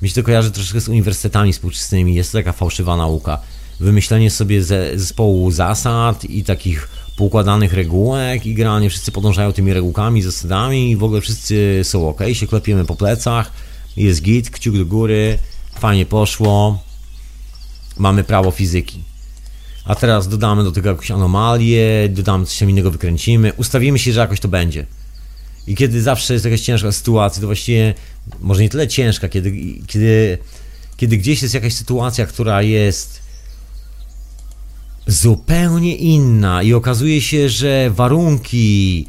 [0.02, 2.14] mi się to kojarzy troszkę z uniwersytetami współczesnymi.
[2.14, 3.38] Jest to taka fałszywa nauka.
[3.80, 10.22] Wymyślenie sobie ze, zespołu zasad i takich poukładanych regułek i generalnie wszyscy podążają tymi regułkami,
[10.22, 13.52] zasadami i w ogóle wszyscy są ok, się klepiemy po plecach,
[13.96, 15.38] jest git, kciuk do góry,
[15.78, 16.82] fajnie poszło,
[17.98, 19.02] mamy prawo fizyki.
[19.84, 24.40] A teraz dodamy do tego jakąś anomalię, dodamy coś innego, wykręcimy, ustawimy się, że jakoś
[24.40, 24.86] to będzie.
[25.66, 27.94] I kiedy zawsze jest jakaś ciężka sytuacja, to właściwie
[28.40, 29.52] może nie tyle ciężka, kiedy,
[29.86, 30.38] kiedy,
[30.96, 33.20] kiedy gdzieś jest jakaś sytuacja, która jest
[35.06, 39.06] zupełnie inna i okazuje się, że warunki,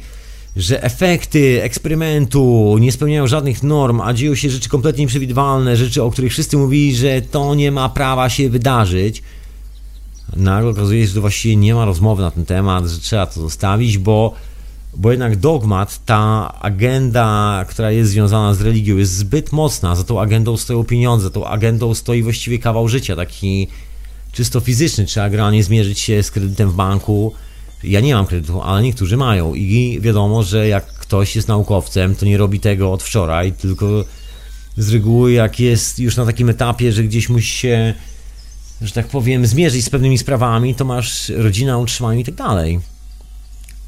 [0.56, 6.10] że efekty eksperymentu nie spełniają żadnych norm, a dzieją się rzeczy kompletnie nieprzewidywalne, rzeczy, o
[6.10, 9.22] których wszyscy mówili, że to nie ma prawa się wydarzyć.
[10.36, 13.98] Nagle okazuje się, że właściwie nie ma rozmowy na ten temat, że trzeba to zostawić,
[13.98, 14.34] bo,
[14.96, 19.96] bo jednak dogmat, ta agenda, która jest związana z religią, jest zbyt mocna.
[19.96, 23.68] Za tą agendą stoją pieniądze, za tą agendą stoi właściwie kawał życia, taki
[24.32, 25.04] czysto fizyczny.
[25.04, 27.32] Trzeba generalnie zmierzyć się z kredytem w banku.
[27.84, 29.54] Ja nie mam kredytu, ale niektórzy mają.
[29.54, 34.04] I wiadomo, że jak ktoś jest naukowcem, to nie robi tego od wczoraj, tylko
[34.76, 37.94] z reguły, jak jest już na takim etapie, że gdzieś musi się,
[38.82, 42.80] że tak powiem, zmierzyć z pewnymi sprawami, to masz rodzinę, utrzymanie i tak dalej.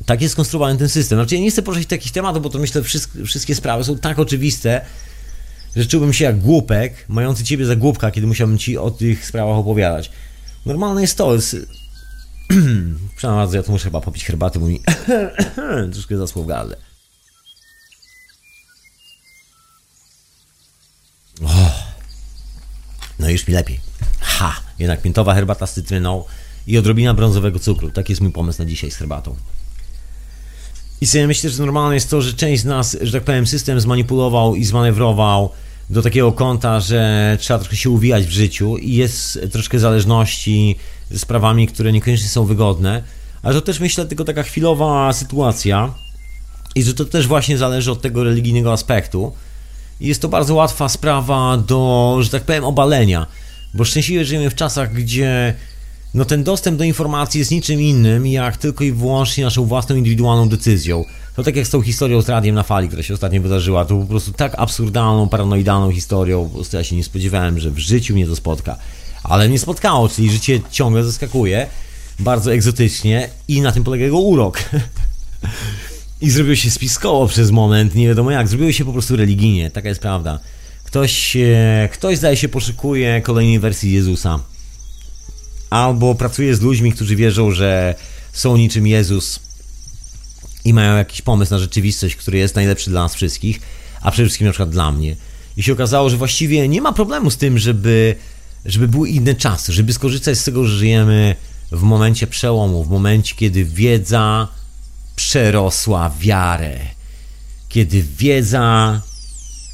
[0.07, 1.19] Tak jest skonstruowany ten system.
[1.19, 4.19] Znaczy, ja nie chcę poruszyć takich tematów, bo to myślę, wszystkie, wszystkie sprawy są tak
[4.19, 4.81] oczywiste,
[5.77, 9.57] że czułbym się jak głupek, mający ciebie za głupka, kiedy musiałbym ci o tych sprawach
[9.57, 10.11] opowiadać.
[10.67, 11.35] Normalne jest to.
[11.35, 11.57] Jest...
[13.17, 14.81] Przepraszam ja tu muszę chyba popić herbaty, bo mi
[15.93, 16.77] troszkę zasło w gardle.
[21.45, 21.84] Oh.
[23.19, 23.81] No już mi lepiej.
[24.21, 24.61] Ha!
[24.79, 26.25] Jednak miętowa herbata z cytryną
[26.67, 27.91] i odrobina brązowego cukru.
[27.91, 29.37] Taki jest mój pomysł na dzisiaj z herbatą.
[31.01, 33.81] I sobie myślę, że normalne jest to, że część z nas, że tak powiem, system
[33.81, 35.51] zmanipulował i zmanewrował
[35.91, 40.77] do takiego kąta, że trzeba troszkę się uwijać w życiu i jest troszkę zależności
[41.11, 43.03] ze sprawami, które niekoniecznie są wygodne,
[43.43, 45.95] ale to też myślę tylko taka chwilowa sytuacja
[46.75, 49.33] i że to też właśnie zależy od tego religijnego aspektu.
[50.01, 53.27] Jest to bardzo łatwa sprawa do, że tak powiem, obalenia,
[53.75, 55.55] bo szczęśliwie żyjemy w czasach, gdzie
[56.15, 60.49] no ten dostęp do informacji jest niczym innym, jak tylko i wyłącznie naszą własną indywidualną
[60.49, 61.05] decyzją.
[61.37, 63.97] To tak jak z tą historią z radiem na fali, która się ostatnio wydarzyła, to
[63.97, 68.15] po prostu tak absurdalną, paranoidalną historią, po prostu ja się nie spodziewałem, że w życiu
[68.15, 68.77] mnie to spotka.
[69.23, 71.67] Ale mnie spotkało, czyli życie ciągle zaskakuje,
[72.19, 74.59] bardzo egzotycznie i na tym polega jego urok.
[76.21, 79.89] I zrobił się spiskowo przez moment, nie wiadomo jak, zrobiło się po prostu religijnie, taka
[79.89, 80.41] jest prawda.
[80.85, 81.37] Ktoś,
[81.93, 84.41] ktoś zdaje się poszukuje kolejnej wersji Jezusa.
[85.71, 87.95] Albo pracuje z ludźmi, którzy wierzą, że
[88.33, 89.41] są niczym Jezus
[90.65, 93.61] i mają jakiś pomysł na rzeczywistość, który jest najlepszy dla nas wszystkich,
[94.01, 95.17] a przede wszystkim na przykład dla mnie.
[95.57, 98.17] I się okazało, że właściwie nie ma problemu z tym, żeby,
[98.65, 101.37] żeby były inne czasy, żeby skorzystać z tego, że żyjemy
[101.73, 104.49] w momencie przełomu, w momencie, kiedy wiedza
[105.29, 106.81] przerosła wiarę,
[107.69, 109.01] kiedy wiedza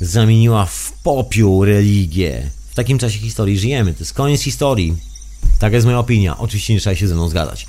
[0.01, 2.51] zamieniła w popiół religię.
[2.71, 3.93] W takim czasie historii żyjemy.
[3.93, 4.97] To jest koniec historii.
[5.59, 6.39] Taka jest moja opinia.
[6.39, 7.67] Oczywiście nie trzeba się ze mną zgadzać.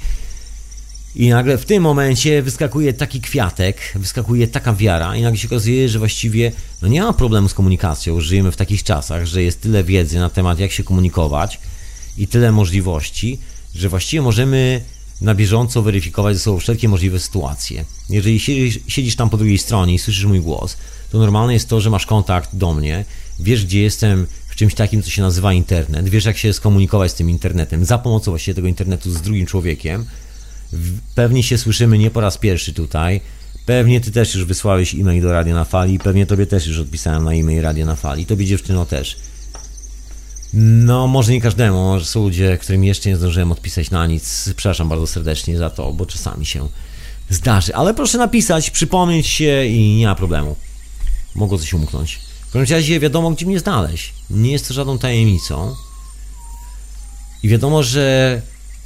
[1.16, 5.90] I nagle w tym momencie wyskakuje taki kwiatek, wyskakuje taka wiara, i nagle się okazuje,
[5.90, 6.52] że właściwie
[6.82, 8.22] no nie ma problemu z komunikacją.
[8.22, 11.60] Żyjemy w takich czasach, że jest tyle wiedzy na temat, jak się komunikować
[12.18, 13.40] i tyle możliwości,
[13.76, 14.82] że właściwie możemy
[15.22, 17.86] na bieżąco weryfikować ze sobą wszelkie możliwe sytuacje.
[18.10, 20.78] Jeżeli siedzisz, siedzisz tam po drugiej stronie i słyszysz mój głos,
[21.12, 23.06] to normalne jest to, że masz kontakt do mnie,
[23.40, 27.16] wiesz, gdzie jestem w czymś takim, co się nazywa internet, wiesz, jak się skomunikować z
[27.16, 30.06] tym internetem, za pomocą właściwie tego internetu z drugim człowiekiem
[31.16, 33.22] Pewnie się słyszymy nie po raz pierwszy tutaj.
[33.66, 37.24] Pewnie ty też już wysłałeś e-mail do Radia na Fali, pewnie tobie też już odpisałem
[37.24, 39.18] na e-mail Radia na Fali, tobie dziewczyno też.
[40.54, 44.44] No, może nie każdemu, może są ludzie, którym jeszcze nie zdążyłem odpisać na nic.
[44.56, 46.70] Przepraszam bardzo serdecznie za to, bo czasami się
[47.30, 47.76] zdarzy.
[47.76, 50.56] Ale proszę napisać, przypomnieć się i nie ma problemu.
[51.36, 52.20] Mogło coś umknąć.
[52.50, 54.14] W każdym razie wiadomo, gdzie mnie znaleźć.
[54.30, 55.76] Nie jest to żadną tajemnicą.
[57.44, 58.42] I wiadomo, że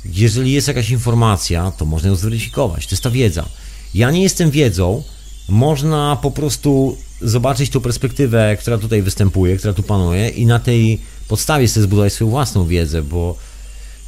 [0.06, 2.88] jeżeli jest jakaś informacja, to można ją zweryfikować.
[2.88, 3.46] To jest ta wiedza.
[3.94, 5.04] Ja nie jestem wiedzą,
[5.50, 11.02] można po prostu zobaczyć tą perspektywę, która tutaj występuje, która tu panuje i na tej
[11.28, 13.38] podstawie sobie zbudować swoją własną wiedzę, bo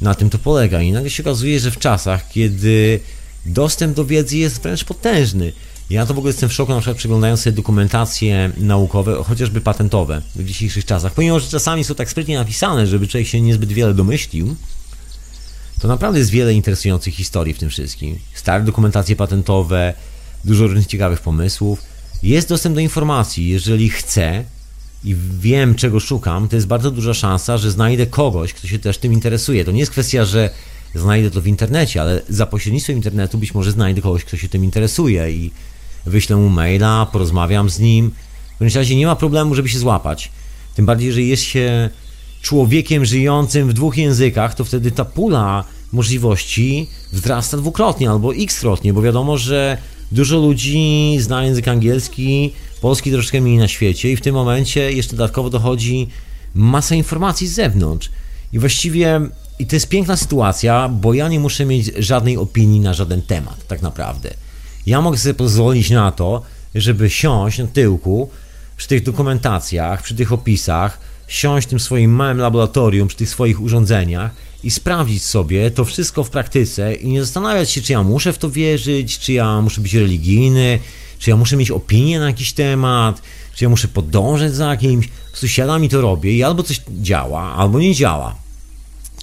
[0.00, 0.82] na tym to polega.
[0.82, 3.00] I nagle się okazuje, że w czasach, kiedy
[3.46, 5.52] dostęp do wiedzy jest wręcz potężny,
[5.90, 10.22] ja to w ogóle jestem w szoku, na przykład przeglądając sobie dokumentacje naukowe, chociażby patentowe
[10.36, 13.94] w dzisiejszych czasach, pomimo, że czasami są tak sprytnie napisane, żeby człowiek się niezbyt wiele
[13.94, 14.56] domyślił,
[15.80, 18.18] to naprawdę jest wiele interesujących historii w tym wszystkim.
[18.34, 19.94] Stare dokumentacje patentowe,
[20.44, 21.82] dużo różnych ciekawych pomysłów.
[22.22, 24.44] Jest dostęp do informacji, jeżeli chcę
[25.04, 28.98] i wiem, czego szukam, to jest bardzo duża szansa, że znajdę kogoś, kto się też
[28.98, 29.64] tym interesuje.
[29.64, 30.50] To nie jest kwestia, że
[30.94, 34.64] znajdę to w internecie, ale za pośrednictwem internetu być może znajdę kogoś, kto się tym
[34.64, 35.50] interesuje i
[36.06, 38.10] wyślę mu maila, porozmawiam z nim.
[38.56, 40.32] W każdym razie nie ma problemu, żeby się złapać.
[40.74, 41.90] Tym bardziej, że jest się
[42.42, 49.02] człowiekiem żyjącym w dwóch językach, to wtedy ta pula możliwości wzrasta dwukrotnie albo x-krotnie, bo
[49.02, 49.78] wiadomo, że
[50.12, 55.16] dużo ludzi zna język angielski, polski troszkę mniej na świecie i w tym momencie jeszcze
[55.16, 56.08] dodatkowo dochodzi
[56.54, 58.10] masa informacji z zewnątrz.
[58.52, 59.20] I właściwie
[59.58, 63.66] i to jest piękna sytuacja, bo ja nie muszę mieć żadnej opinii na żaden temat,
[63.66, 64.34] tak naprawdę.
[64.86, 66.42] Ja mogę sobie pozwolić na to,
[66.74, 68.30] żeby siąść na tyłku
[68.76, 73.60] przy tych dokumentacjach, przy tych opisach, siąść w tym swoim małym laboratorium, przy tych swoich
[73.60, 74.30] urządzeniach
[74.64, 78.38] i sprawdzić sobie to wszystko w praktyce i nie zastanawiać się, czy ja muszę w
[78.38, 80.78] to wierzyć, czy ja muszę być religijny,
[81.18, 83.22] czy ja muszę mieć opinię na jakiś temat,
[83.54, 85.08] czy ja muszę podążać za kimś.
[85.08, 88.34] Po prostu siadam i to robię i albo coś działa, albo nie działa.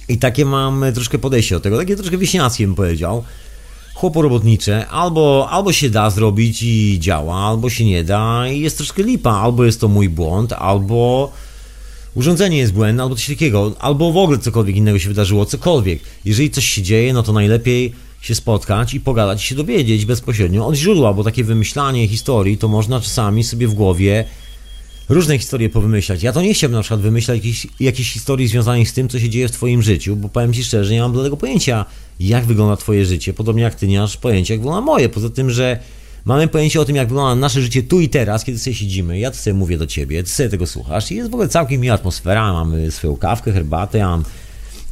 [0.08, 3.24] I takie mam troszkę podejście do tego, takie troszkę wieśniackie bym powiedział.
[3.94, 9.02] Chłoporobotnicze, albo, albo się da zrobić i działa, albo się nie da i jest troszkę
[9.02, 11.32] lipa, albo jest to mój błąd, albo
[12.14, 16.00] urządzenie jest błędne, albo coś takiego, albo w ogóle cokolwiek innego się wydarzyło, cokolwiek.
[16.24, 20.74] Jeżeli coś się dzieje, no to najlepiej się spotkać i pogadać się dowiedzieć bezpośrednio od
[20.74, 24.24] źródła, bo takie wymyślanie historii to można czasami sobie w głowie
[25.08, 26.22] różne historie powymyślać.
[26.22, 27.40] Ja to nie chciałbym na przykład wymyślać
[27.80, 30.92] jakichś, historii związanych z tym, co się dzieje w Twoim życiu, bo powiem Ci szczerze,
[30.92, 31.84] nie mam bladego pojęcia,
[32.20, 35.08] jak wygląda Twoje życie, podobnie jak Ty nie masz pojęcia, jak wygląda moje.
[35.08, 35.78] Poza tym, że
[36.24, 39.18] mamy pojęcie o tym, jak wygląda nasze życie tu i teraz, kiedy sobie siedzimy.
[39.18, 41.94] Ja sobie mówię do Ciebie, Ty sobie tego słuchasz i jest w ogóle całkiem miła
[41.94, 44.24] atmosfera, mamy swoją kawkę, herbatę, ja mam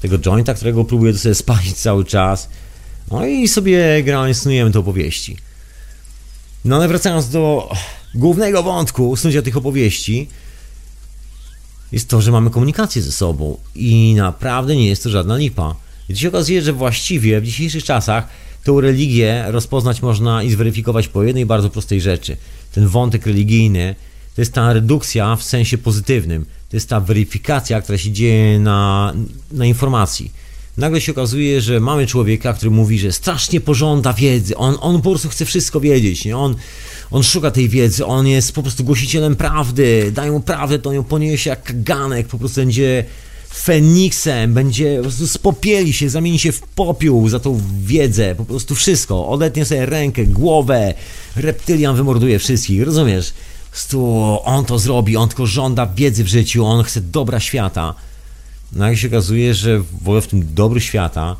[0.00, 2.48] tego jointa, którego próbuję sobie spalić cały czas.
[3.10, 5.36] No i sobie gramy, snujemy te opowieści.
[6.64, 7.70] No ale wracając do
[8.14, 10.28] głównego wątku snucia tych opowieści,
[11.92, 15.74] jest to, że mamy komunikację ze sobą i naprawdę nie jest to żadna lipa.
[16.08, 18.28] I to się okazuje, że właściwie w dzisiejszych czasach
[18.64, 22.36] tę religię rozpoznać można i zweryfikować po jednej bardzo prostej rzeczy.
[22.72, 23.94] Ten wątek religijny
[24.34, 26.46] to jest ta redukcja w sensie pozytywnym.
[26.70, 29.12] To jest ta weryfikacja, która się dzieje na,
[29.52, 30.32] na informacji
[30.76, 35.10] nagle się okazuje, że mamy człowieka, który mówi, że strasznie pożąda wiedzy, on, on po
[35.10, 36.36] prostu chce wszystko wiedzieć, nie?
[36.36, 36.56] On,
[37.10, 41.04] on szuka tej wiedzy, on jest po prostu głosicielem prawdy, dają mu prawdę, to ją
[41.04, 43.04] poniesie jak kaganek, po prostu będzie
[43.54, 48.74] Feniksem, będzie po prostu spopieli się, zamieni się w popiół za tą wiedzę, po prostu
[48.74, 50.94] wszystko, odetnie sobie rękę, głowę,
[51.36, 53.32] reptylian wymorduje wszystkich, rozumiesz?
[53.70, 57.94] Prostu on to zrobi, on tylko żąda wiedzy w życiu, on chce dobra świata.
[58.72, 61.36] No się okazuje, że w ogóle w tym dobru świata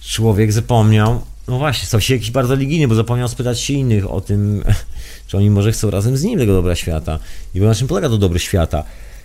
[0.00, 4.20] człowiek zapomniał, no właśnie, stał się jakiś bardzo religijny, bo zapomniał spytać się innych o
[4.20, 4.64] tym,
[5.26, 7.18] czy oni może chcą razem z nim tego dobra świata.
[7.54, 8.84] I na czym polega to dobro świata?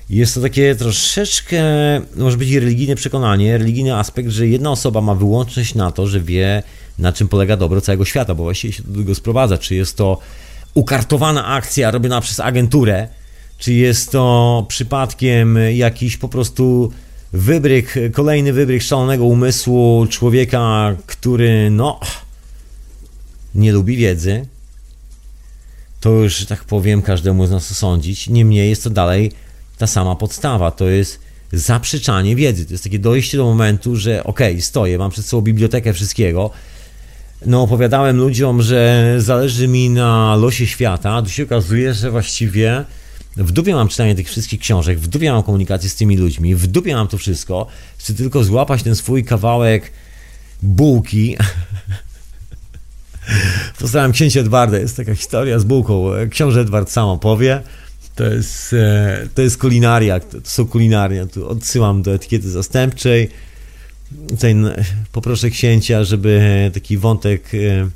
[0.10, 1.62] Jest to takie troszeczkę,
[2.16, 6.64] może być religijne przekonanie, religijny aspekt, że jedna osoba ma wyłączność na to, że wie,
[7.00, 9.58] na czym polega dobro całego świata, bo właściwie się do tego sprowadza.
[9.58, 10.20] Czy jest to
[10.74, 13.08] ukartowana akcja robiona przez agenturę,
[13.58, 16.92] czy jest to przypadkiem jakiś po prostu
[17.36, 22.00] wybryk, kolejny wybryk szalonego umysłu człowieka, który no
[23.56, 24.46] nie lubi wiedzy,
[26.00, 28.30] to już, że tak powiem, każdemu z nas osądzić.
[28.30, 29.32] Niemniej jest to dalej
[29.78, 30.72] ta sama podstawa.
[30.72, 31.20] To jest
[31.54, 32.66] zaprzeczanie wiedzy.
[32.66, 36.52] To jest takie dojście do momentu, że okej, okay, stoję, mam przed sobą bibliotekę wszystkiego.
[37.46, 42.86] No, opowiadałem ludziom, że zależy mi na losie świata, tu się okazuje, że właściwie
[43.38, 46.68] w dupie mam czytanie tych wszystkich książek, w dupie mam komunikację z tymi ludźmi, w
[46.68, 47.68] dupie mam to wszystko.
[47.98, 49.92] Chcę tylko złapać ten swój kawałek
[50.62, 51.38] bułki.
[53.80, 56.12] Postarałem księcia Edwarda, jest taka historia z bułką.
[56.30, 57.62] Książę Edward sam opowie.
[58.16, 61.26] To jest, e, to jest kulinaria, to są kulinaria.
[61.26, 63.30] Tu odsyłam do etykiety zastępczej.
[64.30, 64.56] Tutaj
[65.12, 67.90] poproszę księcia, żeby taki wątek e,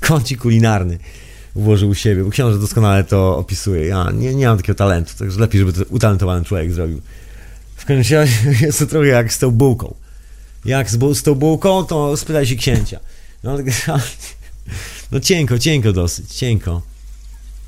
[0.08, 0.98] kącik kulinarny
[1.58, 3.86] włożył u siebie, bo książę doskonale to opisuje.
[3.86, 7.00] Ja nie, nie mam takiego talentu, także lepiej, żeby to utalentowany człowiek zrobił.
[7.76, 8.26] W każdym razie
[8.66, 9.94] jest to trochę jak z tą bułką.
[10.64, 13.00] Jak z, z tą bułką, to spytaj się księcia.
[13.44, 13.56] No,
[15.12, 16.82] no cienko, cienko dosyć, cienko.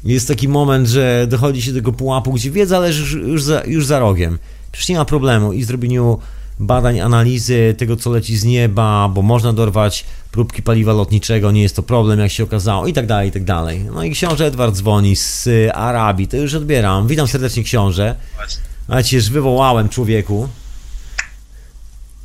[0.04, 3.62] Jest taki moment, że dochodzi się do tego pułapu, gdzie wiedza leży już, już, za,
[3.66, 4.38] już za rogiem.
[4.72, 6.18] Przecież nie ma problemu i zrobieniu
[6.60, 11.76] badań, analizy tego, co leci z nieba, bo można dorwać próbki paliwa lotniczego, nie jest
[11.76, 13.84] to problem, jak się okazało, i tak dalej, i tak dalej.
[13.94, 17.06] No i książę Edward dzwoni z Arabii, to już odbieram.
[17.06, 18.16] Witam serdecznie książę.
[18.88, 20.48] Ale cię już wywołałem, człowieku.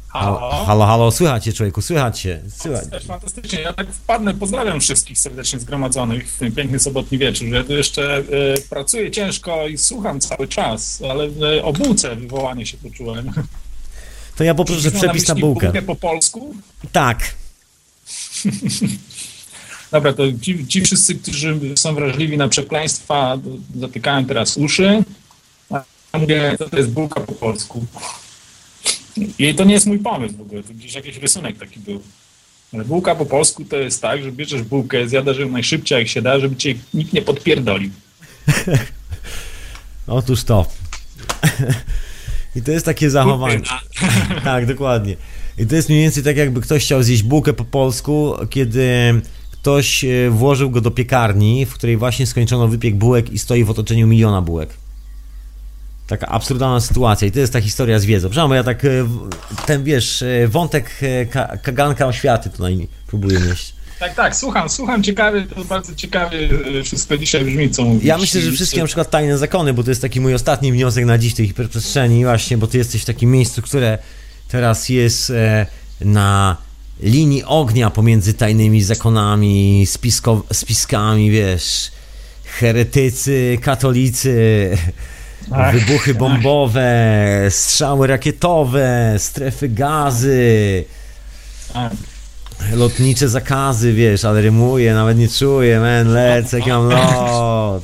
[0.07, 2.41] Halo, halo, halo, słychać cię, człowieku, słychać cię.
[2.57, 3.05] Słychać.
[3.05, 7.47] Fantastycznie, ja tak wpadnę, pozdrawiam wszystkich serdecznie zgromadzonych w ten piękny sobotni wieczór.
[7.47, 11.25] Ja tu jeszcze y, pracuję ciężko i słucham cały czas, ale
[11.57, 13.31] y, o bułce wywołanie się poczułem.
[14.35, 15.65] To ja poproszę przepis na bułkę.
[15.65, 16.55] bułkę po polsku?
[16.91, 17.35] Tak.
[19.91, 23.37] Dobra, to ci, ci wszyscy, którzy są wrażliwi na przekleństwa,
[23.75, 25.03] zatykają teraz uszy.
[25.71, 25.83] A
[26.13, 27.85] ja mówię, to, to jest bułka po polsku.
[29.39, 32.01] I to nie jest mój pomysł w ogóle, to gdzieś jakiś rysunek taki był.
[32.73, 36.21] Ale bułka po polsku to jest tak, że bierzesz bułkę, zjadasz ją najszybciej jak się
[36.21, 37.91] da, żeby cię nikt nie podpierdolił.
[40.07, 40.65] Otóż to.
[42.55, 43.61] I to jest takie zachowanie.
[44.43, 45.15] tak, dokładnie.
[45.57, 49.21] I to jest mniej więcej tak, jakby ktoś chciał zjeść bułkę po polsku, kiedy
[49.51, 53.69] ktoś e, włożył go do piekarni, w której właśnie skończono wypiek bułek i stoi w
[53.69, 54.69] otoczeniu miliona bułek.
[56.07, 58.29] Taka absurdalna sytuacja i to jest ta historia z wiedzą.
[58.29, 58.89] Przepraszam, ja tak, e,
[59.65, 60.99] ten wiesz, e, wątek
[61.63, 63.74] kaganka oświaty tutaj próbuję nieść.
[63.99, 66.49] Tak, tak, słucham, słucham, ciekawy, to bardzo ciekawie
[66.83, 68.03] wszystko dzisiaj brzmi, co mówisz.
[68.03, 71.05] Ja myślę, że wszystkie na przykład tajne zakony, bo to jest taki mój ostatni wniosek
[71.05, 73.97] na dziś tej hiperprzestrzeni właśnie, bo ty jesteś w takim miejscu, które
[74.47, 75.31] teraz jest
[76.01, 76.57] na
[76.99, 81.91] linii ognia pomiędzy tajnymi zakonami, spisko, spiskami, wiesz,
[82.43, 84.77] heretycy, katolicy,
[85.51, 87.53] Ach, wybuchy bombowe, ach.
[87.53, 90.83] strzały rakietowe, strefy gazy,
[91.73, 91.91] ach.
[92.73, 97.83] Lotnicze zakazy, wiesz, ale rymuję, nawet nie czuję, men, lecę, jak mam lot.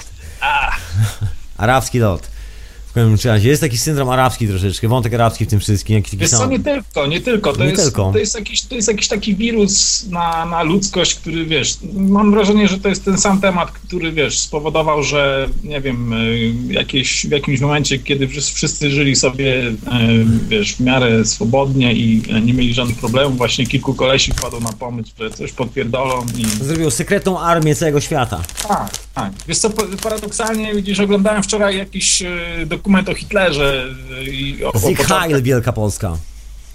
[1.58, 2.28] Arabski lot.
[2.92, 5.96] W każdym razie jest taki syndrom arabski troszeczkę, wątek arabski w tym wszystkim.
[5.96, 7.54] Jakiś taki Wiesz co, nie tylko, nie tylko.
[7.54, 8.12] To, nie jest, tylko.
[8.12, 12.68] To, jest jakiś, to jest jakiś taki wirus na, na ludzkość, który wiesz, mam wrażenie,
[12.68, 17.32] że to jest ten sam temat, który wiesz, spowodował, że nie wiem, y, jakieś, w
[17.32, 19.76] jakimś momencie, kiedy wszyscy żyli sobie y,
[20.50, 25.12] wiesz, w miarę swobodnie i nie mieli żadnych problemów, właśnie kilku kolesi wpadło na pomysł,
[25.20, 26.64] że coś podpierdolą i...
[26.64, 28.42] Zrobił sekretną armię całego świata.
[28.68, 29.34] Tak, tak.
[29.48, 29.70] Wiesz co,
[30.04, 33.86] paradoksalnie, widzisz, oglądałem wczoraj jakiś y, dokument o Hitlerze
[34.22, 36.18] i o, Sieg Heil, Wielka Polska.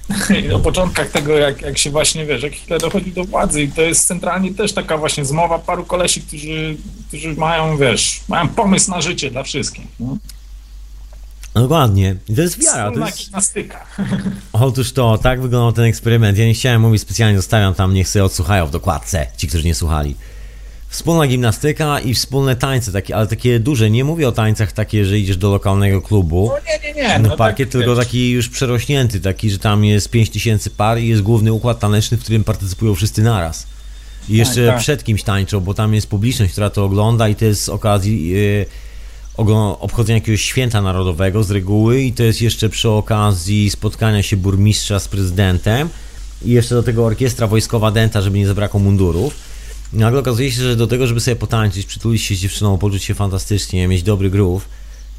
[0.55, 3.83] O początkach tego, jak, jak się właśnie, wiesz, jak Hitler dochodzi do władzy i to
[3.83, 6.77] jest centralnie też taka właśnie zmowa paru kolesi, którzy,
[7.09, 9.87] którzy mają, wiesz, mają pomysł na życie dla wszystkich.
[10.01, 10.17] No.
[11.55, 12.17] Dokładnie.
[12.29, 12.93] I to jest wiara.
[12.93, 13.19] To jest...
[13.19, 13.87] gimnastyka.
[14.53, 16.39] Otóż to, tak wyglądał ten eksperyment.
[16.39, 19.75] Ja nie chciałem mówić specjalnie, zostawiam tam, niech sobie odsłuchają w dokładce, ci, którzy nie
[19.75, 20.17] słuchali.
[20.97, 23.91] Wspólna gimnastyka i wspólne tańce, takie, ale takie duże.
[23.91, 27.19] Nie mówię o tańcach takie, że idziesz do lokalnego klubu no nie, nie, nie.
[27.19, 28.05] na no parkiet, tak, tylko wiesz.
[28.05, 32.23] taki już przerośnięty, taki, że tam jest 5000 par i jest główny układ taneczny, w
[32.23, 33.67] którym partycypują wszyscy naraz.
[34.29, 34.83] I jeszcze tak, tak.
[34.83, 38.29] przed kimś tańczą, bo tam jest publiczność, która to ogląda i to jest z okazji
[38.29, 38.67] yy,
[39.81, 45.01] obchodzenia jakiegoś święta narodowego z reguły i to jest jeszcze przy okazji spotkania się burmistrza
[45.01, 45.89] z prezydentem
[46.45, 49.56] i jeszcze do tego orkiestra wojskowa denta, żeby nie zabrakło mundurów.
[49.93, 53.15] Nagle okazuje się, że do tego, żeby sobie potańczyć, przytulić się z dziewczyną, poczuć się
[53.15, 54.69] fantastycznie, mieć dobry groove,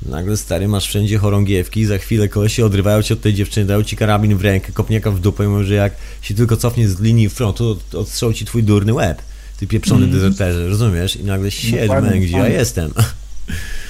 [0.06, 3.98] nagle stary masz wszędzie chorągiewki, za chwilę kolesie odrywają cię od tej dziewczyny, dają ci
[3.98, 7.30] karabin w rękę, kopniaka w dupę i mówią, że jak się tylko cofnie z linii
[7.30, 9.22] frontu, to odstrzał ci twój durny łeb.
[9.60, 10.16] Ty pieprzony mm.
[10.16, 11.16] dezerterze, rozumiesz?
[11.16, 12.94] I nagle siedmę, gdzie ja jestem.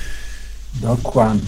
[0.74, 1.48] Dokładnie.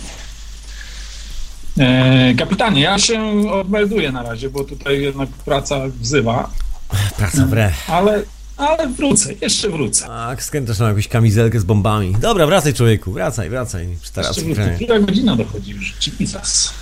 [1.77, 6.51] E, kapitanie, ja się odmelduję na razie, bo tutaj jednak praca wzywa.
[7.17, 7.73] Praca w re.
[7.87, 8.23] Ale
[8.59, 10.05] ale wrócę, jeszcze wrócę.
[10.05, 12.15] Tak, skręcasz na jakąś kamizelkę z bombami.
[12.21, 13.87] Dobra, wracaj człowieku, wracaj, wracaj.
[14.13, 14.39] Teraz
[14.75, 15.93] Która godzina dochodzi już?
[16.19, 16.73] Jesus.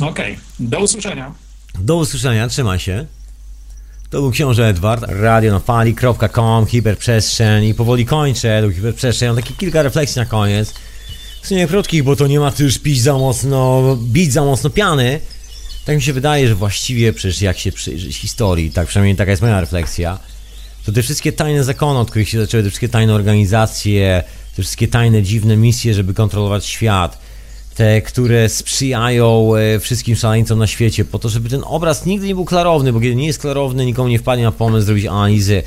[0.00, 0.36] Okej, okay.
[0.60, 1.34] do usłyszenia.
[1.78, 3.06] Do usłyszenia, trzymaj się.
[4.10, 9.28] To był książę Edward, radionafali.com, hiperprzestrzeń i powoli kończę do hiperprzestrzeń.
[9.28, 10.74] Mam takie kilka refleksji na koniec.
[11.42, 14.70] W sumie krótkich, bo to nie ma tu już pić za mocno, bić za mocno
[14.70, 15.20] piany.
[15.84, 19.42] Tak mi się wydaje, że właściwie przecież jak się przyjrzeć historii, tak przynajmniej taka jest
[19.42, 20.18] moja refleksja,
[20.86, 24.24] to te wszystkie tajne zakony, od których się zaczęły, te wszystkie tajne organizacje,
[24.56, 27.18] te wszystkie tajne, dziwne misje, żeby kontrolować świat,
[27.74, 32.34] te, które sprzyjają e, wszystkim szaleńcom na świecie, po to, żeby ten obraz nigdy nie
[32.34, 35.62] był klarowny, bo kiedy nie jest klarowny, nikomu nie wpadnie na pomysł zrobić analizy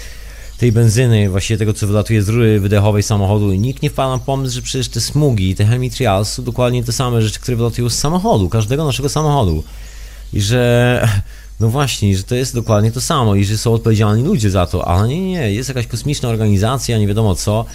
[0.58, 4.26] tej benzyny, właściwie tego, co wylatuje z rury wydechowej samochodu i nikt nie wpadł na
[4.26, 8.00] pomysł, że przecież te smugi, te chemitrials są dokładnie te same rzeczy, które wylatują z
[8.00, 9.64] samochodu, każdego naszego samochodu.
[10.34, 11.08] I że
[11.60, 14.88] no właśnie, że to jest dokładnie to samo i że są odpowiedzialni ludzie za to,
[14.88, 17.66] ale nie, nie, jest jakaś kosmiczna organizacja, nie wiadomo co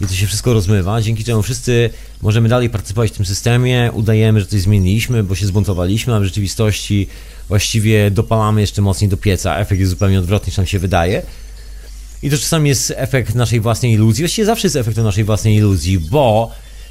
[0.00, 1.90] i to się wszystko rozmywa, dzięki czemu wszyscy
[2.22, 6.24] możemy dalej partycypować w tym systemie, udajemy, że coś zmieniliśmy, bo się zbuntowaliśmy, a w
[6.24, 7.08] rzeczywistości
[7.48, 11.22] właściwie dopalamy jeszcze mocniej do pieca, efekt jest zupełnie odwrotny niż nam się wydaje.
[12.22, 15.98] I to czasami jest efekt naszej własnej iluzji, właściwie zawsze jest efekt naszej własnej iluzji,
[15.98, 16.50] bo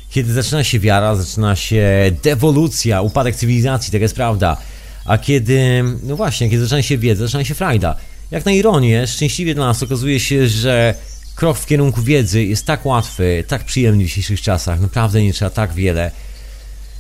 [0.09, 4.57] kiedy zaczyna się wiara, zaczyna się dewolucja, upadek cywilizacji, tak jest prawda,
[5.05, 7.95] a kiedy, no właśnie, kiedy zaczyna się wiedza, zaczyna się frajda.
[8.31, 10.95] Jak na ironię, szczęśliwie dla nas okazuje się, że
[11.35, 15.51] krok w kierunku wiedzy jest tak łatwy, tak przyjemny w dzisiejszych czasach, naprawdę nie trzeba
[15.51, 16.11] tak wiele.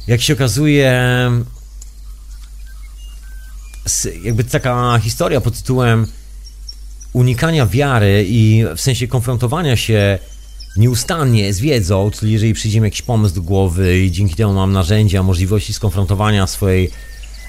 [0.07, 1.01] Jak się okazuje,
[4.23, 6.07] jakby taka historia pod tytułem
[7.13, 10.19] unikania wiary i w sensie konfrontowania się
[10.77, 14.73] nieustannie z wiedzą, czyli jeżeli przyjdzie mi jakiś pomysł do głowy i dzięki temu mam
[14.73, 16.91] narzędzia, możliwości skonfrontowania swojej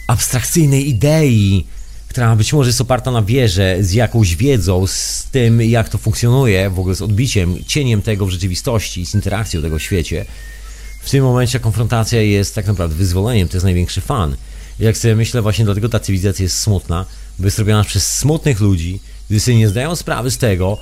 [0.06, 1.66] abstrakcyjnej idei,
[2.09, 6.70] która być może jest oparta na wierze, z jakąś wiedzą, z tym jak to funkcjonuje,
[6.70, 10.24] w ogóle z odbiciem, cieniem tego w rzeczywistości, z interakcją tego w świecie,
[11.02, 14.36] w tym momencie konfrontacja jest tak naprawdę wyzwoleniem, to jest największy fan.
[14.78, 17.06] Jak sobie myślę, właśnie dlatego ta cywilizacja jest smutna,
[17.39, 20.78] bo jest robiona przez smutnych ludzi, którzy sobie nie zdają sprawy z tego,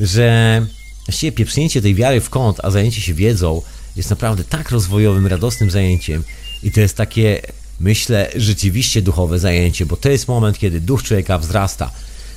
[0.00, 0.66] że
[1.06, 3.62] właściwie pieprznięcie tej wiary w kąt, a zajęcie się wiedzą
[3.96, 6.24] jest naprawdę tak rozwojowym, radosnym zajęciem
[6.62, 7.42] i to jest takie,
[7.80, 11.90] myślę, rzeczywiście duchowe zajęcie, bo to jest moment, kiedy duch człowieka wzrasta.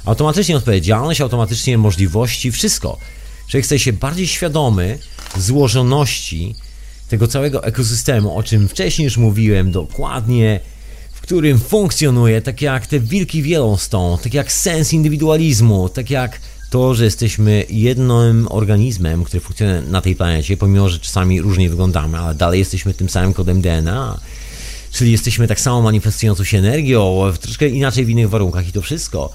[0.06, 2.98] Automatycznie odpowiedzialność, automatycznie możliwości, wszystko.
[3.48, 5.00] Człowiek staje się bardziej świadomy
[5.38, 6.56] złożoności
[7.10, 10.60] tego całego ekosystemu, o czym wcześniej już mówiłem, dokładnie
[11.14, 16.40] w którym funkcjonuje, tak jak te wilki wielostą, tak jak sens indywidualizmu, tak jak
[16.70, 22.18] to, że jesteśmy jednym organizmem, który funkcjonuje na tej planecie, pomimo, że czasami różnie wyglądamy,
[22.18, 24.20] ale dalej jesteśmy tym samym kodem DNA.
[24.94, 29.30] Czyli jesteśmy tak samo manifestującą się energią, troszkę inaczej w innych warunkach i to wszystko.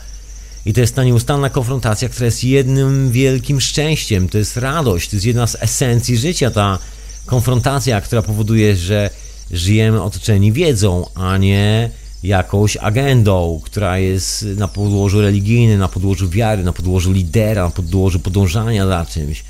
[0.67, 4.29] I to jest ta nieustanna konfrontacja, która jest jednym wielkim szczęściem.
[4.29, 6.79] To jest radość, to jest jedna z esencji życia, ta
[7.27, 9.11] konfrontacja, która powoduje, że
[9.51, 11.91] żyjemy otoczeni wiedzą, a nie
[12.23, 18.21] jakąś agendą, która jest na podłożu religijnym, na podłożu wiary, na podłożu lidera, na podłożu
[18.21, 19.45] podążania za czymś.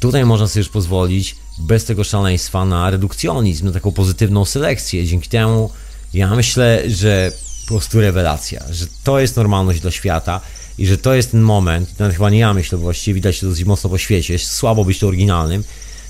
[0.00, 5.06] Tutaj można sobie już pozwolić bez tego szaleństwa na redukcjonizm, na taką pozytywną selekcję.
[5.06, 5.70] Dzięki temu
[6.14, 7.32] ja myślę, że
[7.62, 10.40] po prostu rewelacja, że to jest normalność dla świata
[10.78, 13.46] i że to jest ten moment, nawet chyba nie ja myślę, bo właściwie widać to
[13.46, 15.64] dosyć mocno po świecie, słabo być to oryginalnym,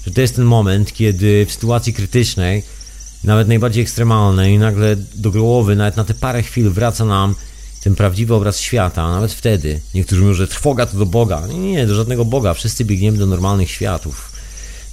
[0.07, 2.63] że to jest ten moment, kiedy w sytuacji krytycznej,
[3.25, 7.35] nawet najbardziej ekstremalnej, nagle do głowy, nawet na te parę chwil wraca nam
[7.81, 9.81] ten prawdziwy obraz świata, nawet wtedy.
[9.95, 11.47] Niektórzy mówią, że trwoga to do Boga.
[11.47, 12.55] Nie, nie, do żadnego Boga.
[12.55, 14.30] Wszyscy biegniemy do normalnych światów.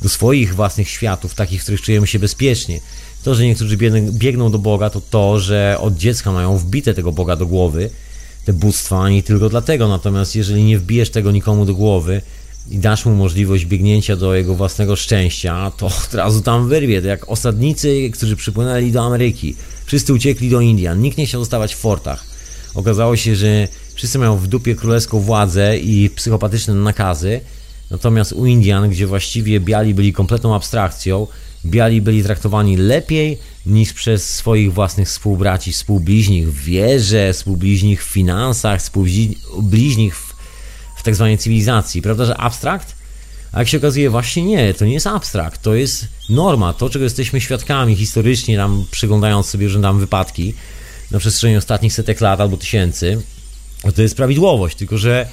[0.01, 2.79] Do swoich własnych światów, takich, w których czujemy się bezpiecznie.
[3.23, 3.77] To, że niektórzy
[4.11, 7.89] biegną do Boga, to to, że od dziecka mają wbite tego Boga do głowy,
[8.45, 9.87] te bóstwa, nie tylko dlatego.
[9.87, 12.21] Natomiast jeżeli nie wbijesz tego nikomu do głowy,
[12.71, 17.01] i dasz mu możliwość biegnięcia do jego własnego szczęścia, to od razu tam wyrwie.
[17.01, 19.55] To jak osadnicy, którzy przypłynęli do Ameryki.
[19.85, 21.01] Wszyscy uciekli do Indian.
[21.01, 22.25] Nikt nie chciał zostawać w fortach.
[22.75, 27.41] Okazało się, że wszyscy mają w dupie królewską władzę i psychopatyczne nakazy.
[27.91, 31.27] Natomiast u Indian, gdzie właściwie biali byli kompletną abstrakcją,
[31.65, 38.79] biali byli traktowani lepiej niż przez swoich własnych współbraci, współbliźnich w wierze, współbliźnich w finansach,
[38.79, 40.15] współbliźnich
[40.95, 42.01] w tak zwanej cywilizacji.
[42.01, 42.95] Prawda, że abstrakt?
[43.51, 47.03] A jak się okazuje, właśnie nie, to nie jest abstrakt, to jest norma, to czego
[47.03, 50.53] jesteśmy świadkami historycznie, tam przyglądając sobie różne tam wypadki
[51.11, 53.21] na przestrzeni ostatnich setek lat albo tysięcy,
[53.95, 55.27] to jest prawidłowość, tylko że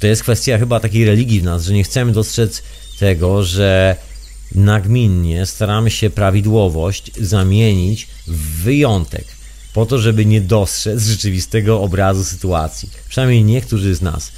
[0.00, 2.62] to jest kwestia chyba takiej religii w nas, że nie chcemy dostrzec
[2.98, 3.96] tego, że
[4.54, 9.24] nagminnie staramy się prawidłowość zamienić w wyjątek,
[9.72, 12.90] po to, żeby nie dostrzec rzeczywistego obrazu sytuacji.
[13.08, 14.32] Przynajmniej niektórzy z nas.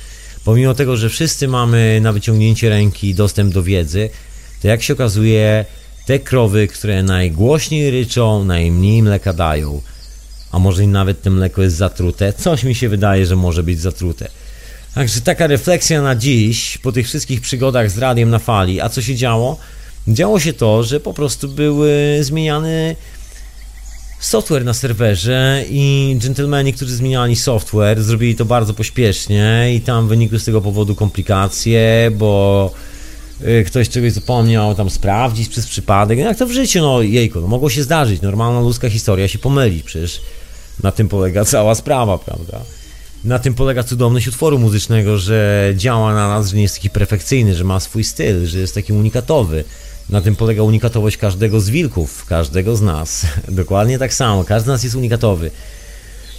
[0.45, 4.11] Pomimo tego, że wszyscy mamy na wyciągnięcie ręki dostęp do wiedzy,
[4.63, 5.65] to jak się okazuje,
[6.07, 9.83] te krowy, które najgłośniej ryczą, najmniej mleka dają,
[10.53, 14.29] a może nawet to mleko jest zatrute, coś mi się wydaje, że może być zatrute.
[14.97, 18.81] Także taka refleksja na dziś, po tych wszystkich przygodach z radiem na fali.
[18.81, 19.59] A co się działo?
[20.09, 22.95] Działo się to, że po prostu były zmieniane
[24.21, 30.39] software na serwerze i dżentelmeni, którzy zmieniali software, zrobili to bardzo pośpiesznie i tam wynikły
[30.39, 32.71] z tego powodu komplikacje, bo
[33.43, 36.19] y, ktoś czegoś zapomniał tam sprawdzić przez przypadek.
[36.19, 38.23] No jak to w życiu, no jejko, no mogło się zdarzyć.
[38.23, 40.21] Normalna ludzka historia się pomyli, przecież
[40.83, 42.61] na tym polega cała sprawa, prawda?
[43.27, 47.55] Na tym polega cudowność utworu muzycznego, że działa na nas, że nie jest taki perfekcyjny,
[47.55, 49.65] że ma swój styl, że jest taki unikatowy
[50.11, 53.27] na tym polega unikatowość każdego z wilków, każdego z nas.
[53.49, 55.51] Dokładnie tak samo, każdy z nas jest unikatowy.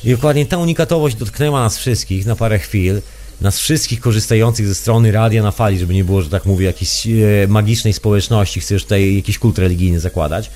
[0.04, 3.02] I dokładnie ta unikatowość dotknęła nas wszystkich na parę chwil,
[3.42, 7.08] nas wszystkich korzystających ze strony radia na fali, żeby nie było, że tak mówię, jakiejś
[7.08, 7.12] e,
[7.48, 10.50] magicznej społeczności, chcesz tutaj jakiś kult religijny zakładać,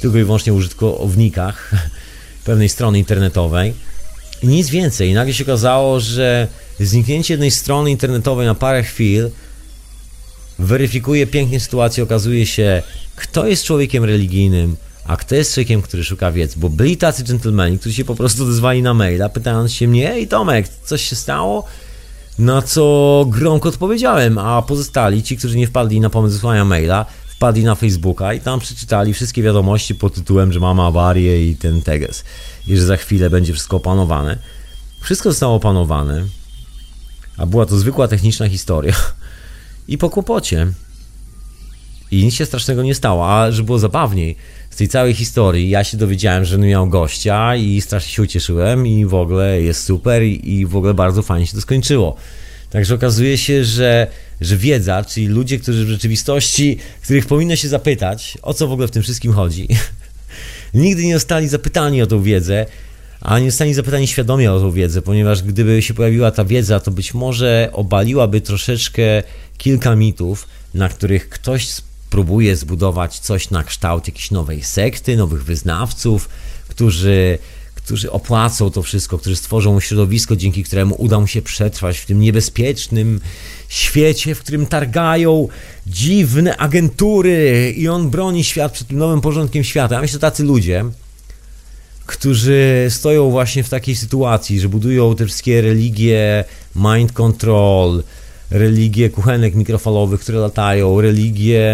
[0.00, 1.70] tylko i wyłącznie użytkownikach
[2.44, 3.74] pewnej strony internetowej.
[4.44, 5.10] I nic więcej.
[5.10, 6.48] I nagle się okazało, że
[6.80, 9.30] zniknięcie jednej strony internetowej na parę chwil
[10.58, 12.82] weryfikuje pięknie sytuację, okazuje się,
[13.16, 14.76] kto jest człowiekiem religijnym,
[15.06, 16.54] a kto jest człowiekiem, który szuka wiedzy.
[16.58, 20.28] Bo byli tacy dżentelmeni, którzy się po prostu odezwali na maila, pytając się mnie, ej
[20.28, 21.64] Tomek, coś się stało?
[22.38, 27.64] Na co gromko odpowiedziałem, a pozostali, ci, którzy nie wpadli na pomysł wysłania maila, wpadli
[27.64, 32.24] na Facebooka i tam przeczytali wszystkie wiadomości pod tytułem, że mamy awarię i ten teges.
[32.66, 34.38] I że za chwilę będzie wszystko opanowane.
[35.00, 36.24] Wszystko zostało opanowane.
[37.36, 38.94] A była to zwykła techniczna historia.
[39.88, 40.66] I po kłopocie.
[42.10, 43.32] I nic się strasznego nie stało.
[43.32, 44.36] A że było zabawniej,
[44.70, 49.06] z tej całej historii ja się dowiedziałem, że miał gościa i strasznie się ucieszyłem i
[49.06, 52.16] w ogóle jest super i w ogóle bardzo fajnie się to skończyło.
[52.70, 54.06] Także okazuje się, że,
[54.40, 58.88] że wiedza, czyli ludzie, którzy w rzeczywistości, których powinno się zapytać, o co w ogóle
[58.88, 59.68] w tym wszystkim chodzi,
[60.74, 62.66] nigdy nie zostali zapytani o tą wiedzę,
[63.20, 66.90] a nie zostali zapytani świadomie o tą wiedzę, ponieważ gdyby się pojawiła ta wiedza, to
[66.90, 69.02] być może obaliłaby troszeczkę
[69.58, 71.68] kilka mitów, na których ktoś
[72.10, 76.28] próbuje zbudować coś na kształt jakiejś nowej sekty, nowych wyznawców,
[76.68, 77.38] którzy,
[77.74, 82.20] którzy opłacą to wszystko, którzy stworzą środowisko, dzięki któremu uda mu się przetrwać w tym
[82.20, 83.20] niebezpiecznym
[83.74, 85.48] świecie, w którym targają
[85.86, 89.94] dziwne agentury i on broni świat przed tym nowym porządkiem świata.
[89.94, 90.84] Ja myślę, że tacy ludzie,
[92.06, 96.44] którzy stoją właśnie w takiej sytuacji, że budują te wszystkie religie,
[96.76, 98.02] mind control,
[98.50, 101.72] religie kuchenek mikrofalowych, które latają, religie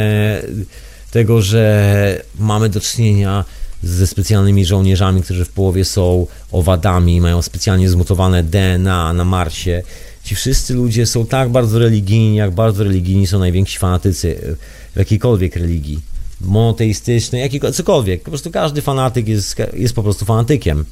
[1.10, 3.44] tego, że mamy do czynienia
[3.82, 9.82] ze specjalnymi żołnierzami, którzy w połowie są owadami, mają specjalnie zmutowane DNA na Marsie.
[10.25, 14.57] Ci wszyscy ludzie są tak bardzo religijni, jak bardzo religijni są najwięksi fanatycy
[14.95, 16.01] w jakiejkolwiek religii.
[16.41, 18.23] Monoteistycznej, jakikolwiek, cokolwiek.
[18.23, 20.85] Po prostu każdy fanatyk jest, jest po prostu fanatykiem.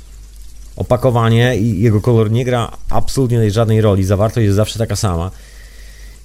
[0.77, 5.31] Opakowanie i jego kolor nie gra absolutnie żadnej roli, zawartość jest zawsze taka sama.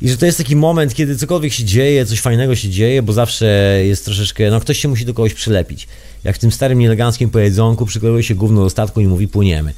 [0.01, 3.13] I że to jest taki moment, kiedy cokolwiek się dzieje, coś fajnego się dzieje, bo
[3.13, 5.87] zawsze jest troszeczkę, no ktoś się musi do kogoś przylepić.
[6.23, 9.73] Jak w tym starym nieeleganckim pojedzonku przykleuje się gówno do statku i mówi płyniemy.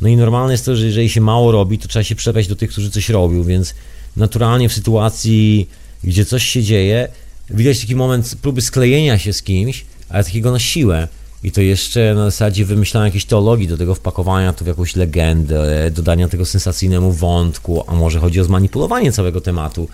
[0.00, 2.56] No i normalne jest to, że jeżeli się mało robi, to trzeba się przepaść do
[2.56, 3.74] tych, którzy coś robią, więc
[4.16, 5.68] naturalnie w sytuacji,
[6.04, 7.08] gdzie coś się dzieje,
[7.50, 11.08] widać taki moment próby sklejenia się z kimś, ale takiego na siłę.
[11.42, 15.90] I to jeszcze na zasadzie wymyślania jakiejś teologii do tego wpakowania to w jakąś legendę,
[15.90, 19.88] dodania tego sensacyjnemu wątku, a może chodzi o zmanipulowanie całego tematu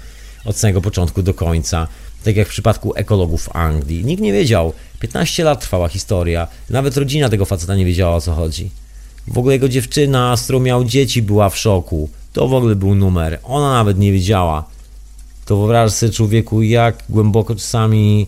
[0.45, 1.89] od samego początku do końca.
[2.25, 4.05] Tak jak w przypadku ekologów Anglii.
[4.05, 4.73] Nikt nie wiedział.
[5.01, 6.49] 15 lat trwała historia.
[6.71, 8.71] Nawet rodzina tego faceta nie wiedziała o co chodzi.
[9.29, 12.11] W ogóle jego dziewczyna, z którą miał dzieci, była w szoku.
[12.33, 13.39] To w ogóle był numer.
[13.43, 14.65] Ona nawet nie wiedziała.
[15.45, 18.27] To wyobraź sobie człowieku, jak głęboko czasami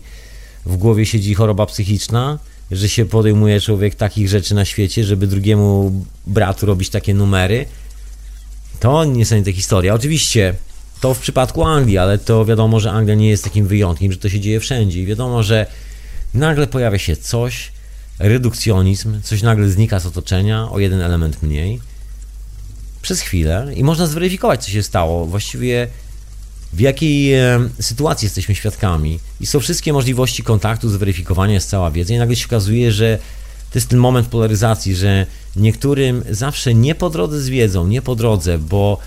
[0.65, 2.39] w głowie siedzi choroba psychiczna,
[2.71, 5.91] że się podejmuje człowiek takich rzeczy na świecie, żeby drugiemu
[6.27, 7.65] bratu robić takie numery.
[8.79, 9.93] To niesamowita historia.
[9.93, 10.53] Oczywiście
[11.01, 14.29] to w przypadku Anglii, ale to wiadomo, że Anglia nie jest takim wyjątkiem, że to
[14.29, 15.01] się dzieje wszędzie.
[15.01, 15.65] I wiadomo, że
[16.33, 17.71] nagle pojawia się coś,
[18.19, 21.79] redukcjonizm, coś nagle znika z otoczenia o jeden element mniej
[23.01, 25.25] przez chwilę i można zweryfikować, co się stało.
[25.25, 25.87] Właściwie
[26.73, 32.13] w jakiej e, sytuacji jesteśmy świadkami i są wszystkie możliwości kontaktu, zweryfikowania, jest cała wiedza
[32.13, 33.17] i nagle się okazuje, że
[33.71, 35.25] to jest ten moment polaryzacji, że
[35.55, 38.97] niektórym zawsze nie po drodze z wiedzą, nie po drodze, bo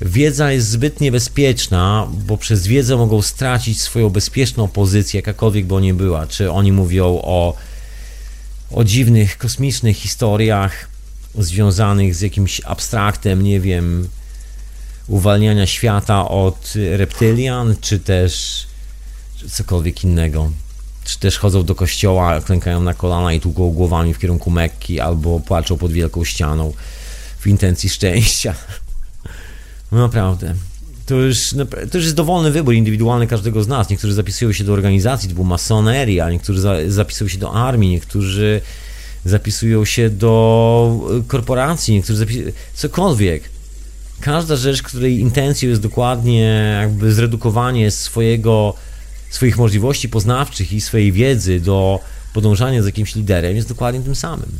[0.00, 5.94] wiedza jest zbyt niebezpieczna, bo przez wiedzę mogą stracić swoją bezpieczną pozycję, jakakolwiek by nie
[5.94, 6.26] była.
[6.26, 7.54] Czy oni mówią o,
[8.70, 10.88] o dziwnych, kosmicznych historiach
[11.38, 14.08] związanych z jakimś abstraktem, nie wiem,
[15.08, 18.66] uwalniania świata od reptylian, czy też
[19.50, 20.52] cokolwiek innego.
[21.04, 25.40] Czy też chodzą do kościoła, klękają na kolana i tłuką głowami w kierunku Mekki, albo
[25.40, 26.72] płaczą pod wielką ścianą
[27.38, 28.54] w intencji szczęścia.
[29.92, 30.54] No naprawdę.
[31.08, 31.54] To już,
[31.90, 33.90] to już jest dowolny wybór indywidualny każdego z nas.
[33.90, 38.60] Niektórzy zapisują się do organizacji typu masoneria, niektórzy za, zapisują się do armii, niektórzy
[39.24, 42.52] zapisują się do korporacji, niektórzy zapisują...
[42.74, 43.42] cokolwiek
[44.20, 48.74] każda rzecz, której intencją jest dokładnie jakby zredukowanie swojego,
[49.30, 52.00] swoich możliwości poznawczych i swojej wiedzy do
[52.34, 54.52] podążania za jakimś liderem, jest dokładnie tym samym.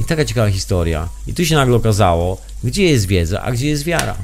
[0.00, 1.08] I taka ciekawa historia.
[1.26, 4.16] I tu się nagle okazało, gdzie jest wiedza, a gdzie jest wiara.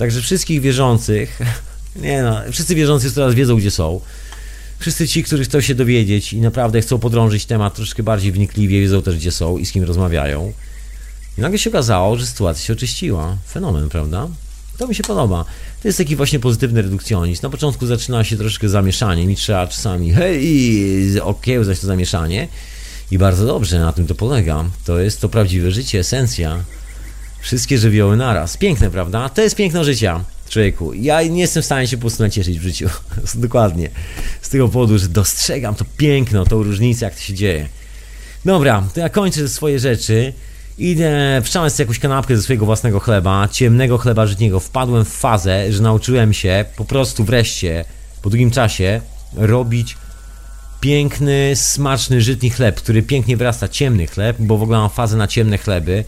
[0.00, 1.38] Także wszystkich wierzących,
[1.96, 4.00] nie no, wszyscy wierzący teraz wiedzą, gdzie są.
[4.78, 9.02] Wszyscy ci, którzy chcą się dowiedzieć i naprawdę chcą podrążyć temat troszkę bardziej wnikliwie, wiedzą
[9.02, 10.52] też, gdzie są i z kim rozmawiają.
[11.38, 13.36] I nagle się okazało, że sytuacja się oczyściła.
[13.48, 14.28] Fenomen, prawda?
[14.78, 15.44] To mi się podoba.
[15.82, 17.42] To jest taki właśnie pozytywny redukcjonizm.
[17.42, 22.48] Na początku zaczyna się troszkę zamieszanie, mi trzeba czasami hej, okiełzać to zamieszanie.
[23.10, 24.64] I bardzo dobrze na tym to polega.
[24.84, 26.64] To jest to prawdziwe życie, esencja.
[27.40, 28.56] Wszystkie żywioły naraz.
[28.56, 29.28] Piękne, prawda?
[29.28, 30.94] To jest piękno życia, człowieku.
[30.94, 32.88] Ja nie jestem w stanie się po prostu nacieszyć w życiu.
[33.34, 33.90] Dokładnie.
[34.42, 37.68] Z tego powodu, że dostrzegam to piękno, tą różnicę, jak to się dzieje.
[38.44, 40.32] Dobra, to ja kończę swoje rzeczy.
[40.78, 44.60] Idę, wszczałem sobie jakąś kanapkę ze swojego własnego chleba, ciemnego chleba żytniego.
[44.60, 47.84] Wpadłem w fazę, że nauczyłem się po prostu wreszcie
[48.22, 49.00] po długim czasie
[49.36, 49.96] robić
[50.80, 55.26] piękny, smaczny, żytni chleb, który pięknie wyrasta, ciemny chleb, bo w ogóle mam fazę na
[55.26, 56.04] ciemne chleby.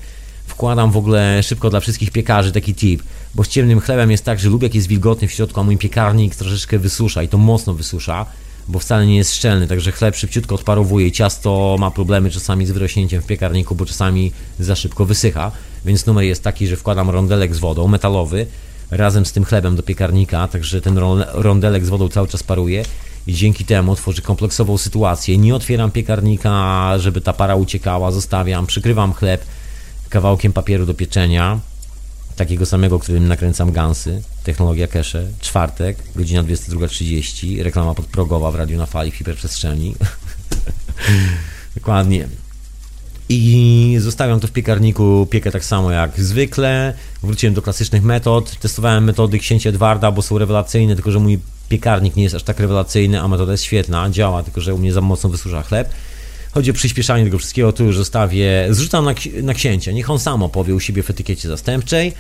[0.53, 3.03] Wkładam w ogóle szybko dla wszystkich piekarzy taki tip,
[3.35, 5.79] bo z ciemnym chlebem jest tak, że lubię jak jest wilgotny w środku, a mój
[5.79, 8.27] piekarnik troszeczkę wysusza i to mocno wysusza,
[8.69, 13.23] bo wcale nie jest szczelny, także chleb szybciutko odparowuje ciasto ma problemy czasami z wyrośnięciem
[13.23, 15.53] w piekarniku, bo czasami za szybko wysycha,
[15.85, 18.47] więc numer jest taki, że wkładam rondelek z wodą, metalowy,
[18.91, 20.99] razem z tym chlebem do piekarnika, także ten
[21.33, 22.85] rondelek z wodą cały czas paruje
[23.27, 25.39] i dzięki temu tworzy kompleksową sytuację.
[25.39, 29.45] Nie otwieram piekarnika, żeby ta para uciekała, zostawiam, przykrywam chleb
[30.13, 31.61] kawałkiem papieru do pieczenia,
[32.37, 38.87] takiego samego, którym nakręcam gansy, technologia Kesze, czwartek, godzina 22.30, reklama podprogowa w radiu na
[38.87, 39.95] fali w hiperprzestrzeni.
[41.77, 42.29] Dokładnie.
[43.29, 46.95] I zostawiam to w piekarniku, piekę tak samo jak zwykle.
[47.23, 48.59] Wróciłem do klasycznych metod.
[48.59, 52.61] Testowałem metody księcia Edwarda, bo są rewelacyjne, tylko że mój piekarnik nie jest aż tak
[52.61, 55.89] rewelacyjny, a metoda jest świetna, działa, tylko że u mnie za mocno wysusza chleb.
[56.53, 60.43] Chodzi o przyspieszanie tego wszystkiego, tu już zostawię, zrzucam na, na księcia, niech on sam
[60.43, 62.13] opowie u siebie w etykiecie zastępczej.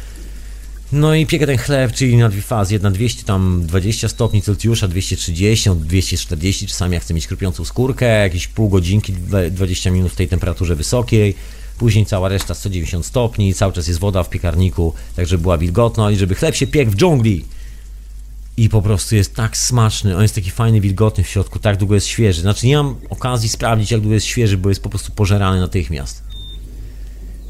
[0.93, 4.89] No i piekę ten chleb, czyli na dwie fazy, jedna 200, tam 20 stopni Celsjusza,
[4.89, 9.13] 230, 240, czasami jak chcę mieć krupiącą skórkę, jakieś pół godzinki,
[9.51, 11.35] 20 minut w tej temperaturze wysokiej,
[11.79, 16.11] później cała reszta 190 stopni, cały czas jest woda w piekarniku, tak żeby była wilgotna
[16.11, 17.45] i żeby chleb się piekł w dżungli
[18.63, 21.95] i po prostu jest tak smaczny, on jest taki fajny, wilgotny w środku, tak długo
[21.95, 22.41] jest świeży.
[22.41, 26.23] Znaczy nie mam okazji sprawdzić, jak długo jest świeży, bo jest po prostu pożerany natychmiast.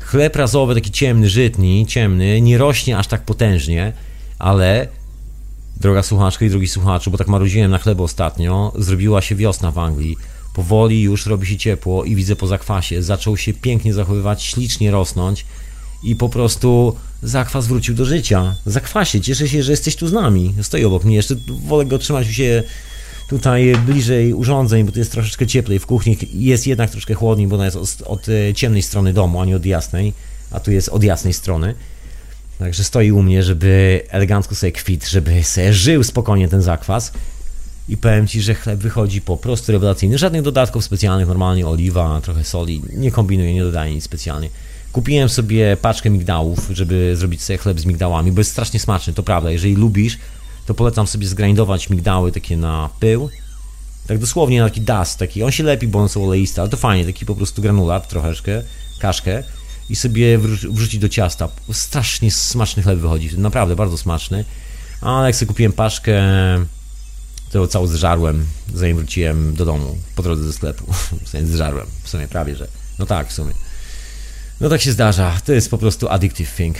[0.01, 3.93] Chleb razowy, taki ciemny, żytni, ciemny, nie rośnie aż tak potężnie,
[4.39, 4.89] ale
[5.81, 9.79] droga słuchaczka i drogi słuchaczu, bo tak marudziłem na chleb ostatnio, zrobiła się wiosna w
[9.79, 10.17] Anglii.
[10.55, 15.47] Powoli już robi się ciepło i widzę po zakwasie, zaczął się pięknie zachowywać, ślicznie rosnąć
[16.03, 18.55] i po prostu zakwas wrócił do życia.
[18.67, 20.55] Zakwasie, cieszę się, że jesteś tu z nami.
[20.63, 21.17] Stoi obok mnie.
[21.17, 21.35] Jeszcze
[21.67, 22.63] wolę go trzymać się
[23.29, 26.17] tutaj bliżej urządzeń, bo tu jest troszeczkę cieplej w kuchni.
[26.33, 29.57] Jest jednak troszkę chłodniej, bo ona jest od, od e, ciemnej strony domu, a nie
[29.57, 30.13] od jasnej.
[30.51, 31.75] A tu jest od jasnej strony.
[32.59, 37.13] Także stoi u mnie, żeby elegancko sobie kwit, żeby sobie żył spokojnie ten zakwas.
[37.89, 40.19] I powiem Ci, że chleb wychodzi po prostu rewelacyjny.
[40.19, 42.83] Żadnych dodatków specjalnych, normalnie oliwa, trochę soli.
[42.93, 44.49] Nie kombinuję, nie dodaję nic specjalnie.
[44.93, 49.23] Kupiłem sobie paczkę migdałów, żeby zrobić sobie chleb z migdałami, bo jest strasznie smaczny, to
[49.23, 49.51] prawda.
[49.51, 50.19] Jeżeli lubisz,
[50.67, 53.31] to polecam sobie zgrindować migdały takie na pył.
[54.07, 55.43] Tak dosłownie na taki dust, taki.
[55.43, 58.63] On się lepi, bo one są oleiste, ale to fajnie, taki po prostu granulat troszeczkę,
[59.01, 59.43] kaszkę
[59.89, 61.49] i sobie wrzucić do ciasta.
[61.73, 64.45] Strasznie smaczny chleb wychodzi, naprawdę bardzo smaczny.
[65.01, 66.23] Ale jak sobie kupiłem paczkę,
[67.53, 70.85] to cały zżarłem, zanim wróciłem do domu, po drodze ze sklepu.
[71.25, 72.69] W sensie zżarłem, w sumie prawie, że.
[72.99, 73.53] No tak, w sumie.
[74.63, 75.41] No tak się zdarza.
[75.45, 76.77] To jest po prostu addictive thing.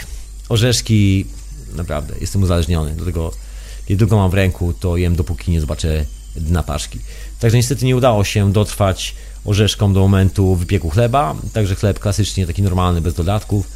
[0.49, 1.25] Orzeszki,
[1.75, 2.91] naprawdę, jestem uzależniony.
[2.95, 3.31] Dlatego,
[3.85, 6.05] kiedy tylko mam w ręku, to jem dopóki nie zobaczę
[6.35, 6.99] dna paszki.
[7.39, 9.15] Także niestety nie udało się dotrwać
[9.45, 11.35] orzeszkom do momentu wypieku chleba.
[11.53, 13.67] Także chleb klasycznie, taki normalny, bez dodatków.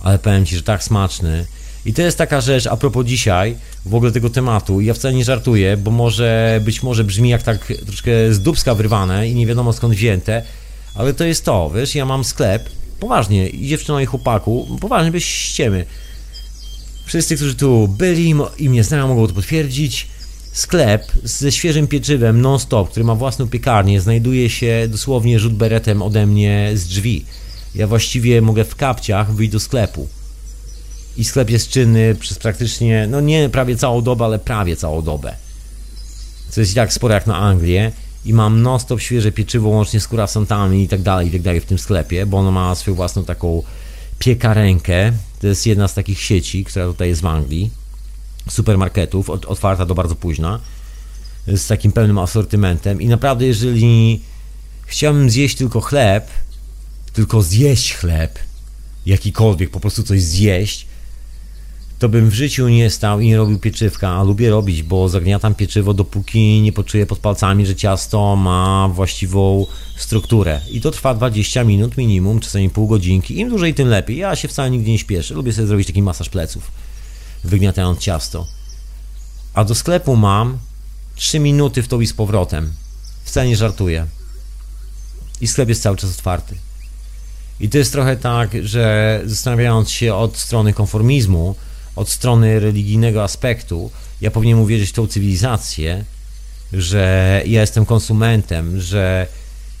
[0.00, 1.46] Ale powiem Ci, że tak smaczny.
[1.84, 3.56] I to jest taka rzecz, a propos dzisiaj,
[3.86, 7.72] w ogóle tego tematu, ja wcale nie żartuję, bo może, być może brzmi jak tak
[7.86, 10.42] troszkę z dubska wyrwane i nie wiadomo skąd wzięte,
[10.94, 12.68] ale to jest to, wiesz, ja mam sklep,
[13.02, 15.86] Poważnie, i dziewczyno i chłopaku, poważnie bez ściemy.
[17.04, 20.06] Wszyscy, którzy tu byli i mnie znają, mogą to potwierdzić.
[20.52, 26.26] Sklep ze świeżym pieczywem non-stop, który ma własną piekarnię, znajduje się dosłownie rzut beretem ode
[26.26, 27.24] mnie z drzwi.
[27.74, 30.08] Ja właściwie mogę w kapciach wyjść do sklepu.
[31.16, 35.34] I sklep jest czynny przez praktycznie, no nie prawie całą dobę, ale prawie całą dobę.
[36.50, 37.92] Co jest tak sporo jak na Anglię
[38.24, 41.64] i mam non-stop świeże pieczywo łącznie z kurasantami i tak dalej, i tak dalej w
[41.64, 43.62] tym sklepie, bo ono ma swoją własną taką
[44.18, 45.12] piekarenkę.
[45.40, 47.70] To jest jedna z takich sieci, która tutaj jest w Anglii,
[48.50, 50.60] supermarketów, otwarta do bardzo późna,
[51.46, 54.22] z takim pełnym asortymentem i naprawdę jeżeli
[54.86, 56.28] chciałbym zjeść tylko chleb,
[57.12, 58.38] tylko zjeść chleb,
[59.06, 60.86] jakikolwiek, po prostu coś zjeść,
[62.02, 65.54] to bym w życiu nie stał i nie robił pieczywka, a lubię robić, bo zagniatam
[65.54, 69.66] pieczywo dopóki nie poczuję pod palcami, że ciasto ma właściwą
[69.96, 70.60] strukturę.
[70.70, 73.38] I to trwa 20 minut minimum, czasami pół godzinki.
[73.38, 74.16] Im dłużej, tym lepiej.
[74.16, 75.34] Ja się wcale nigdy nie śpieszę.
[75.34, 76.70] Lubię sobie zrobić taki masaż pleców,
[77.44, 78.46] wygniatając ciasto.
[79.54, 80.58] A do sklepu mam
[81.14, 82.72] 3 minuty w to i z powrotem.
[83.24, 84.06] Wcale nie żartuję.
[85.40, 86.54] I sklep jest cały czas otwarty.
[87.60, 91.54] I to jest trochę tak, że zastanawiając się od strony konformizmu,
[91.96, 93.90] od strony religijnego aspektu,
[94.20, 96.04] ja powinienem uwierzyć w tą cywilizację,
[96.72, 99.26] że ja jestem konsumentem, że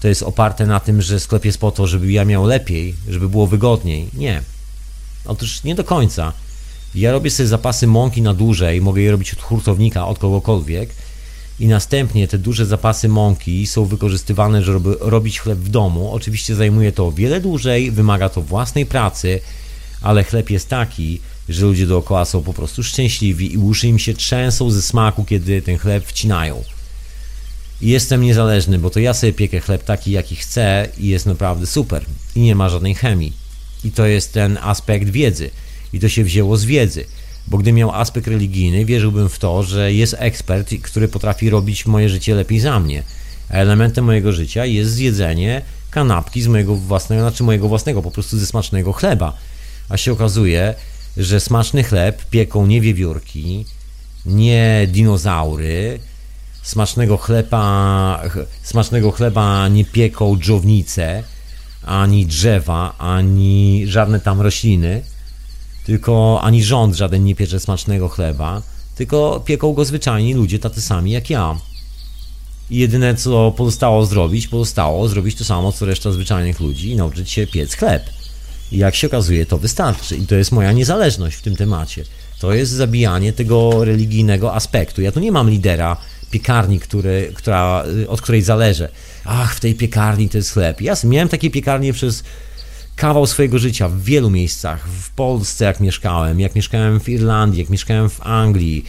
[0.00, 3.28] to jest oparte na tym, że sklep jest po to, żeby ja miał lepiej, żeby
[3.28, 4.08] było wygodniej.
[4.14, 4.42] Nie.
[5.24, 6.32] Otóż nie do końca.
[6.94, 10.90] Ja robię sobie zapasy mąki na dłużej, mogę je robić od hurtownika, od kogokolwiek
[11.60, 16.12] i następnie te duże zapasy mąki są wykorzystywane, żeby robić chleb w domu.
[16.12, 19.40] Oczywiście zajmuje to wiele dłużej, wymaga to własnej pracy,
[20.00, 24.14] ale chleb jest taki, że ludzie dookoła są po prostu szczęśliwi i uszy im się
[24.14, 26.64] trzęsą ze smaku, kiedy ten chleb wcinają.
[27.80, 31.66] I jestem niezależny, bo to ja sobie piekę chleb taki, jaki chcę i jest naprawdę
[31.66, 32.04] super.
[32.34, 33.32] I nie ma żadnej chemii.
[33.84, 35.50] I to jest ten aspekt wiedzy.
[35.92, 37.04] I to się wzięło z wiedzy.
[37.46, 42.08] Bo gdy miał aspekt religijny, wierzyłbym w to, że jest ekspert, który potrafi robić moje
[42.08, 43.02] życie lepiej za mnie.
[43.48, 48.38] A elementem mojego życia jest zjedzenie kanapki z mojego własnego, znaczy mojego własnego, po prostu
[48.38, 49.36] ze smacznego chleba.
[49.88, 50.74] A się okazuje,
[51.16, 53.64] że smaczny chleb pieką nie wiewiórki,
[54.26, 56.00] nie dinozaury,
[56.62, 58.22] smacznego chleba,
[58.62, 61.22] smacznego chleba nie pieką dżownice,
[61.84, 65.02] ani drzewa, ani żadne tam rośliny,
[65.84, 68.62] tylko ani rząd żaden nie piecze smacznego chleba,
[68.94, 71.56] tylko pieką go zwyczajni ludzie tacy sami jak ja.
[72.70, 77.30] I jedyne co pozostało zrobić, pozostało zrobić to samo co reszta zwyczajnych ludzi i nauczyć
[77.30, 78.02] się piec chleb.
[78.72, 80.16] Jak się okazuje, to wystarczy.
[80.16, 82.04] I to jest moja niezależność w tym temacie.
[82.40, 85.02] To jest zabijanie tego religijnego aspektu.
[85.02, 85.96] Ja tu nie mam lidera
[86.30, 88.88] piekarni, który, która, od której zależy.
[89.24, 90.80] Ach, w tej piekarni to jest chleb.
[90.80, 92.24] Ja miałem takie piekarnie przez
[92.96, 94.88] kawał swojego życia w wielu miejscach.
[94.88, 98.84] W Polsce, jak mieszkałem, jak mieszkałem w Irlandii, jak mieszkałem w Anglii,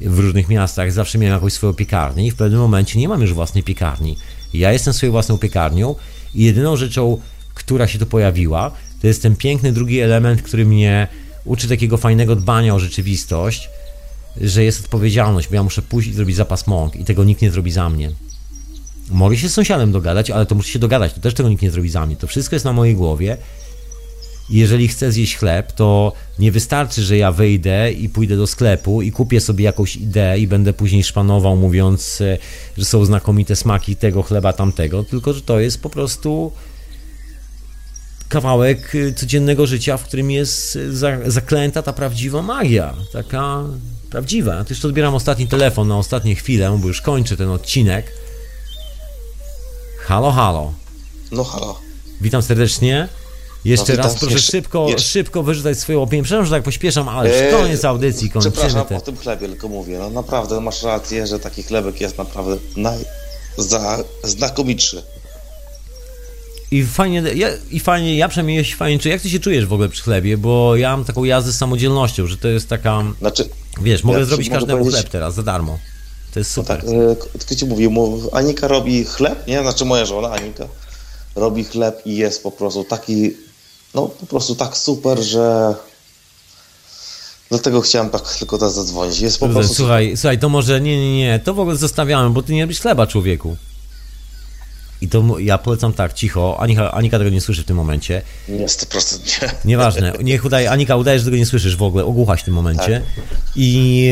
[0.00, 3.32] w różnych miastach, zawsze miałem jakąś swoją piekarnię i w pewnym momencie nie mam już
[3.32, 4.16] własnej piekarni.
[4.54, 5.94] Ja jestem swoją własną piekarnią
[6.34, 7.20] i jedyną rzeczą,
[7.54, 11.08] która się tu pojawiła, to jest ten piękny drugi element, który mnie
[11.44, 13.68] uczy takiego fajnego dbania o rzeczywistość,
[14.40, 17.50] że jest odpowiedzialność, bo ja muszę pójść i zrobić zapas mąk i tego nikt nie
[17.50, 18.10] zrobi za mnie.
[19.10, 21.70] Mogę się z sąsiadem dogadać, ale to muszę się dogadać, to też tego nikt nie
[21.70, 22.16] zrobi za mnie.
[22.16, 23.36] To wszystko jest na mojej głowie.
[24.50, 29.12] Jeżeli chcę zjeść chleb, to nie wystarczy, że ja wyjdę i pójdę do sklepu i
[29.12, 32.38] kupię sobie jakąś ideę i będę później szpanował, mówiąc, e,
[32.78, 36.52] że są znakomite smaki tego chleba, tamtego, tylko że to jest po prostu
[38.30, 40.78] kawałek e, codziennego życia, w którym jest
[41.26, 43.64] zaklęta ta prawdziwa magia, taka
[44.10, 44.64] prawdziwa.
[44.64, 48.12] Też odbieram ostatni telefon na ostatnią chwilę, bo już kończę ten odcinek.
[49.98, 50.72] Halo, halo.
[51.32, 51.80] No halo.
[52.20, 53.08] Witam serdecznie.
[53.64, 55.02] Jeszcze no, raz proszę jeszcze, szybko, jeszcze.
[55.02, 56.22] szybko wyrzucać swoją opinię.
[56.22, 58.96] Przepraszam, że tak pośpieszam, ale eee, koniec audycji, kończymy Przepraszam, te...
[58.96, 59.98] o tym chlebie tylko mówię.
[59.98, 62.98] No naprawdę masz rację, że taki chlebek jest naprawdę naj...
[63.56, 63.98] za...
[64.24, 65.02] znakomitszy.
[66.70, 69.12] I fajnie, ja, i fajnie, ja przynajmniej się fajnie czuję.
[69.12, 70.38] Jak ty się czujesz w ogóle przy chlebie?
[70.38, 73.02] Bo ja mam taką jazdę z samodzielnością, że to jest taka...
[73.18, 73.48] Znaczy,
[73.82, 75.78] wiesz, mogę ja zrobić każdemu chleb teraz za darmo.
[76.34, 76.84] To jest super.
[76.84, 77.90] No tak, tylko ci mówię,
[78.32, 79.60] Anika robi chleb, nie?
[79.60, 80.68] Znaczy moja żona Anika
[81.36, 83.30] robi chleb i jest po prostu taki,
[83.94, 85.74] no po prostu tak super, że
[87.50, 89.20] Dlatego chciałem tak tylko teraz zadzwonić.
[89.20, 89.74] Jest po prostu.
[89.74, 92.80] Słuchaj, słuchaj, to może nie, nie, nie, to w ogóle zostawiamy, bo ty nie robisz
[92.80, 93.56] chleba, człowieku.
[95.00, 96.60] I to ja polecam tak, cicho.
[96.60, 98.22] Anika, Anika tego nie słyszy w tym momencie.
[98.48, 99.50] Nie, 100% nie.
[99.64, 100.12] Nieważne.
[100.22, 102.04] Niech udaje, Anika udaje, że tego nie słyszysz w ogóle.
[102.04, 103.02] Ogłuchaś w tym momencie.
[103.16, 103.24] Tak.
[103.56, 104.10] I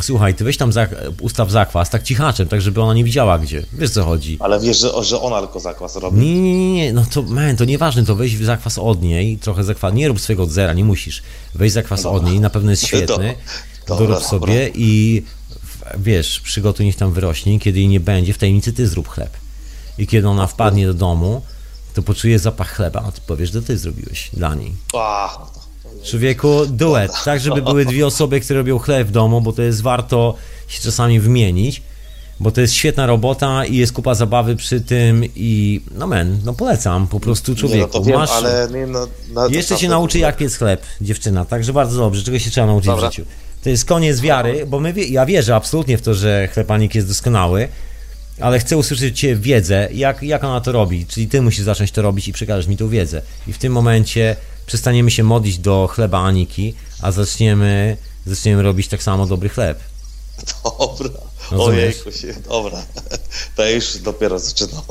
[0.00, 0.88] Słuchaj, ty weź tam za,
[1.20, 3.62] ustaw zakwas tak cichaczem, tak żeby ona nie widziała gdzie.
[3.72, 4.36] Wiesz co chodzi.
[4.40, 6.18] Ale wiesz, że, że ona tylko zakwas robi.
[6.18, 6.92] Nie, nie, nie, nie.
[6.92, 10.42] no to man, to nieważne, to weź zakwas od niej, trochę zakwas, nie rób swojego
[10.42, 11.22] od zera, nie musisz.
[11.54, 12.18] Weź zakwas dobra.
[12.18, 13.34] od niej, na pewno jest świetny.
[13.86, 14.74] Do, dorób dobra, sobie dobra.
[14.74, 15.22] i
[15.98, 19.30] wiesz, przygotuj niech tam wyrośnie, kiedy jej nie będzie, w tajemnicy ty zrób chleb.
[19.98, 21.42] I kiedy ona wpadnie do domu,
[21.94, 24.72] to poczuje zapach chleba, a ty powiesz, że ty zrobiłeś dla niej.
[24.94, 25.38] A,
[26.04, 29.82] Człowieku, duet, tak żeby były dwie osoby, które robią chleb w domu, bo to jest
[29.82, 30.34] warto
[30.68, 31.82] się czasami wymienić,
[32.40, 36.54] bo to jest świetna robota i jest kupa zabawy przy tym i no men, no
[36.54, 37.98] polecam po prostu człowieku.
[37.98, 38.30] Nie, no wiem, Masz...
[38.30, 42.38] ale nie, no, no, Jeszcze się nauczy jak piec chleb, dziewczyna, także bardzo dobrze, czego
[42.38, 43.08] się trzeba nauczyć Dobra.
[43.08, 43.24] w życiu.
[43.62, 47.68] To jest koniec wiary, bo my, ja wierzę absolutnie w to, że chlebanik jest doskonały,
[48.40, 52.02] ale chcę usłyszeć Cię wiedzę, jak, jak ona to robi, czyli Ty musisz zacząć to
[52.02, 53.22] robić i przekażesz mi tą wiedzę.
[53.46, 54.36] I w tym momencie
[54.66, 57.96] przestaniemy się modlić do chleba Aniki, a zaczniemy,
[58.26, 59.78] zaczniemy robić tak samo dobry chleb.
[60.64, 61.10] Dobra.
[61.50, 62.82] Ojejku się, dobra.
[63.56, 64.82] To już dopiero zaczynam.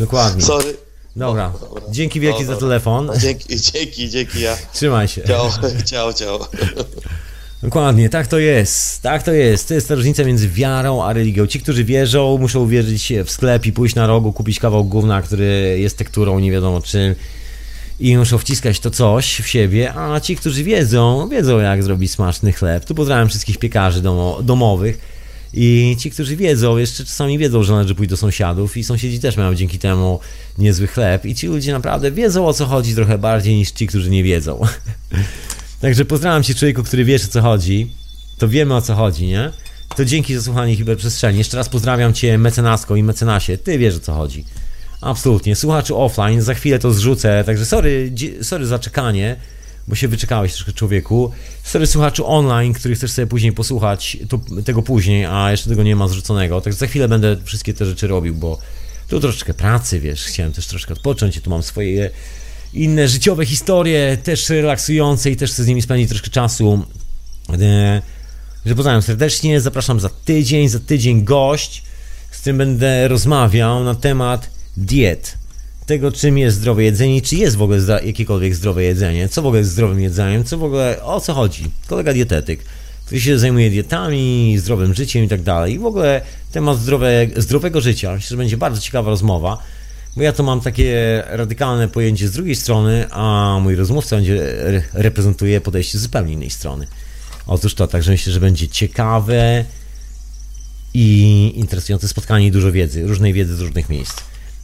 [0.00, 0.42] Dokładnie.
[0.42, 0.76] Sorry.
[1.16, 1.52] Dobra.
[1.60, 1.82] dobra.
[1.90, 2.54] Dzięki wielkie dobra.
[2.54, 3.10] za telefon.
[3.18, 4.56] Dzięki, dzięki, dzięki ja.
[4.72, 5.22] Trzymaj się.
[5.22, 5.50] Ciao,
[5.84, 6.48] ciao, ciao.
[7.62, 9.02] Dokładnie, tak to jest.
[9.02, 9.68] Tak to jest.
[9.68, 11.46] To jest ta różnica między wiarą a religią.
[11.46, 15.76] Ci, którzy wierzą, muszą uwierzyć w sklep i pójść na rogu, kupić kawał gówna, który
[15.78, 17.14] jest tekturą nie wiadomo czym
[18.00, 22.52] i muszą wciskać to coś w siebie, a ci, którzy wiedzą, wiedzą jak zrobić smaczny
[22.52, 22.84] chleb.
[22.84, 24.98] Tu pozdrawiam wszystkich piekarzy domo, domowych
[25.54, 29.36] i ci, którzy wiedzą, jeszcze czasami wiedzą, że należy pójść do sąsiadów i sąsiedzi też
[29.36, 30.20] mają dzięki temu
[30.58, 34.10] niezły chleb i ci ludzie naprawdę wiedzą o co chodzi trochę bardziej niż ci, którzy
[34.10, 34.60] nie wiedzą.
[35.80, 37.90] Także pozdrawiam cię człowieku, który wiesz o co chodzi.
[38.38, 39.52] To wiemy o co chodzi, nie?
[39.96, 41.38] to dzięki za słuchanie Hiperprzestrzeni.
[41.38, 43.58] Jeszcze raz pozdrawiam Cię, mecenasko i mecenasie.
[43.58, 44.44] Ty wiesz o co chodzi.
[45.00, 45.56] Absolutnie.
[45.56, 48.12] Słuchaczy offline, za chwilę to zrzucę, także sorry,
[48.42, 49.36] sorry za czekanie,
[49.88, 51.32] bo się wyczekałeś troszkę człowieku.
[51.62, 55.96] Sorry słuchaczu online, który chcesz sobie później posłuchać to, tego później, a jeszcze tego nie
[55.96, 56.60] ma zrzuconego.
[56.60, 58.58] Także za chwilę będę wszystkie te rzeczy robił, bo
[59.08, 62.10] tu troszeczkę pracy, wiesz, chciałem też troszkę odpocząć, tu mam swoje
[62.74, 66.82] inne życiowe historie, też relaksujące i też chcę z nimi spędzić troszkę czasu.
[67.52, 68.02] E,
[68.66, 71.82] że pozdrawiam serdecznie, zapraszam za tydzień, za tydzień gość,
[72.30, 75.38] z którym będę rozmawiał na temat diet.
[75.86, 79.58] Tego, czym jest zdrowe jedzenie, czy jest w ogóle jakiekolwiek zdrowe jedzenie, co w ogóle
[79.58, 81.70] jest zdrowym jedzeniem, co w ogóle, o co chodzi.
[81.86, 82.60] Kolega dietetyk,
[83.06, 85.74] który się zajmuje dietami, zdrowym życiem i tak dalej.
[85.74, 86.20] I w ogóle
[86.52, 88.12] temat zdrowe, zdrowego życia.
[88.12, 89.58] Myślę, że będzie bardzo ciekawa rozmowa,
[90.16, 94.56] bo ja to mam takie radykalne pojęcie z drugiej strony, a mój rozmówca będzie
[94.92, 96.86] reprezentuje podejście z zupełnie innej strony.
[97.46, 99.64] Otóż to, także myślę, że będzie ciekawe
[100.94, 104.16] i interesujące spotkanie i dużo wiedzy, różnej wiedzy z różnych miejsc.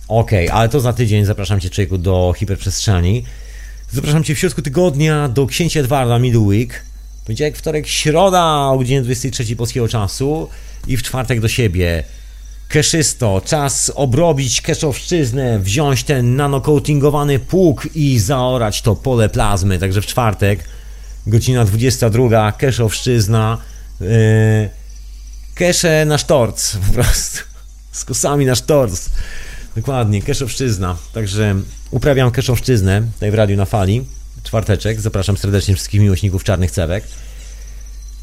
[0.08, 3.24] Ok, ale to za tydzień zapraszam Cię, człowieku, do hiperprzestrzeni.
[3.90, 6.82] Zapraszam Cię w środku tygodnia do księcia Edwarda Middle Week.
[7.24, 10.48] Poniedziałek, wtorek, środa o godzinie 23 polskiego czasu
[10.86, 12.04] i w czwartek do siebie.
[12.73, 19.78] Keszysto, czas obrobić keszowszczyznę, wziąć ten nanocoatingowany pług i zaorać to pole plazmy.
[19.78, 20.65] Także w czwartek,
[21.27, 23.59] godzina 22, Keszowszczyzna,
[24.01, 24.09] yy,
[25.55, 27.39] Kesze na sztorc, po prostu,
[27.93, 29.11] z kosami na sztorc.
[29.77, 30.97] Dokładnie, Keszowszczyzna.
[31.15, 31.55] Także
[31.90, 34.05] uprawiam Keszowszczyznę tutaj w Radiu na Fali.
[34.43, 35.01] Czwarteczek.
[35.01, 37.05] Zapraszam serdecznie wszystkich miłośników czarnych cewek.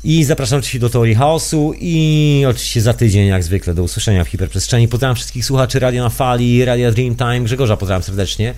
[0.04, 4.28] I zapraszam oczywiście do Teorii Chaosu i oczywiście za tydzień, jak zwykle, do usłyszenia w
[4.28, 4.88] hiperprzestrzeni.
[4.88, 7.42] Pozdrawiam wszystkich słuchaczy Radio na Fali, Radio Dreamtime.
[7.42, 8.54] Grzegorza pozdrawiam serdecznie.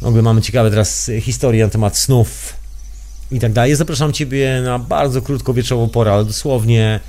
[0.00, 2.54] W ogóle mamy ciekawe teraz historie na temat snów
[3.32, 3.74] i tak dalej.
[3.74, 7.00] Zapraszam Ciebie na bardzo krótką wieczorową porę, ale dosłownie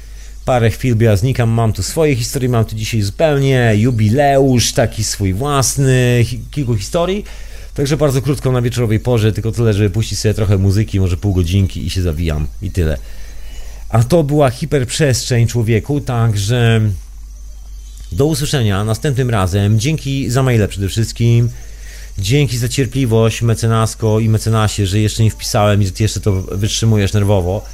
[0.45, 5.03] parę chwil, bo ja znikam, mam tu swoje historie, mam tu dzisiaj zupełnie jubileusz, taki
[5.03, 7.25] swój własny, kilku historii.
[7.73, 11.33] Także bardzo krótko na wieczorowej porze, tylko tyle, żeby puścić sobie trochę muzyki, może pół
[11.33, 12.97] godzinki i się zawijam i tyle.
[13.91, 16.81] A to była hiperprzestrzeń człowieku, także
[18.11, 19.79] do usłyszenia następnym razem.
[19.79, 21.49] Dzięki za maile przede wszystkim.
[22.17, 26.31] Dzięki za cierpliwość, mecenasko i mecenasie, że jeszcze nie wpisałem i że ty jeszcze to
[26.41, 27.65] wytrzymujesz nerwowo.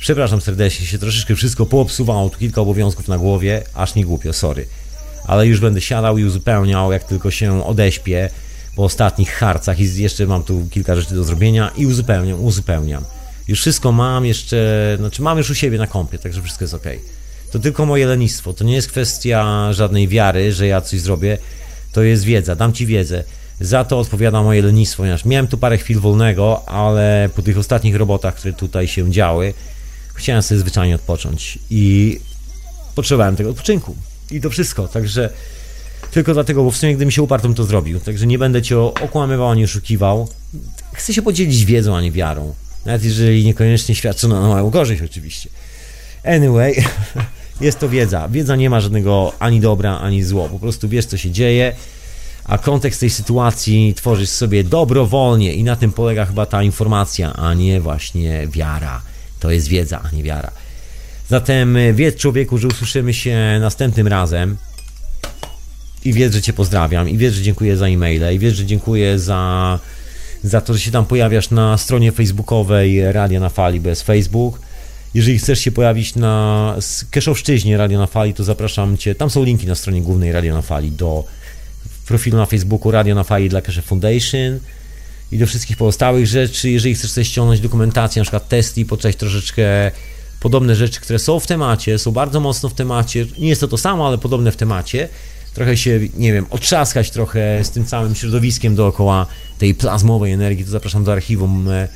[0.00, 4.66] Przepraszam serdecznie, się troszeczkę wszystko poobsuwało, tu kilka obowiązków na głowie, aż nie głupio, sorry.
[5.26, 8.30] Ale już będę siadał i uzupełniał, jak tylko się odeśpię
[8.76, 13.04] po ostatnich harcach i jeszcze mam tu kilka rzeczy do zrobienia i uzupełniam, uzupełniam.
[13.48, 16.86] Już wszystko mam jeszcze, znaczy mam już u siebie na kompie, także wszystko jest ok.
[17.52, 21.38] To tylko moje lenistwo, to nie jest kwestia żadnej wiary, że ja coś zrobię,
[21.92, 23.24] to jest wiedza, dam Ci wiedzę.
[23.60, 27.96] Za to odpowiada moje lenistwo, ponieważ miałem tu parę chwil wolnego, ale po tych ostatnich
[27.96, 29.54] robotach, które tutaj się działy,
[30.14, 32.20] chciałem sobie zwyczajnie odpocząć i
[32.94, 33.96] potrzebowałem tego odpoczynku.
[34.30, 35.30] I to wszystko, także
[36.10, 38.00] tylko dlatego, bo w sumie gdybym się uparł, to to zrobił.
[38.00, 40.28] Także nie będę cię okłamywał ani oszukiwał.
[40.92, 42.54] Chcę się podzielić wiedzą, a nie wiarą.
[42.86, 45.48] Nawet jeżeli niekoniecznie świadczy na moją korzyść, oczywiście.
[46.24, 46.84] Anyway,
[47.60, 48.28] jest to wiedza.
[48.28, 50.48] Wiedza nie ma żadnego ani dobra, ani zło.
[50.48, 51.72] Po prostu wiesz, co się dzieje,
[52.44, 57.54] a kontekst tej sytuacji tworzysz sobie dobrowolnie i na tym polega chyba ta informacja, a
[57.54, 59.02] nie właśnie wiara.
[59.40, 60.50] To jest wiedza, a nie wiara.
[61.28, 64.56] Zatem wiedz człowieku, że usłyszymy się następnym razem.
[66.04, 69.18] I wiedz, że Cię pozdrawiam, i wiedz, że dziękuję za e-maile, i wiedz, że dziękuję
[69.18, 69.78] za,
[70.44, 74.60] za to, że się tam pojawiasz na stronie facebookowej Radia na Fali, jest Facebook.
[75.14, 76.76] Jeżeli chcesz się pojawić na
[77.10, 79.14] Keszowszczyźnie Radio na Fali, to zapraszam Cię.
[79.14, 81.24] Tam są linki na stronie głównej Radio na Fali do
[82.06, 84.58] profilu na Facebooku Radio na Fali dla Keshe Foundation
[85.32, 86.70] i do wszystkich pozostałych rzeczy.
[86.70, 88.86] Jeżeli chcesz sobie ściągnąć dokumentację, na przykład testy i
[89.18, 89.90] troszeczkę
[90.40, 93.26] podobne rzeczy, które są w temacie, są bardzo mocno w temacie.
[93.38, 95.08] Nie jest to to samo, ale podobne w temacie.
[95.54, 99.26] Trochę się, nie wiem, otrzaskać trochę z tym całym środowiskiem dookoła
[99.58, 101.68] tej plazmowej energii, to zapraszam do archiwum.
[101.70, 101.88] E,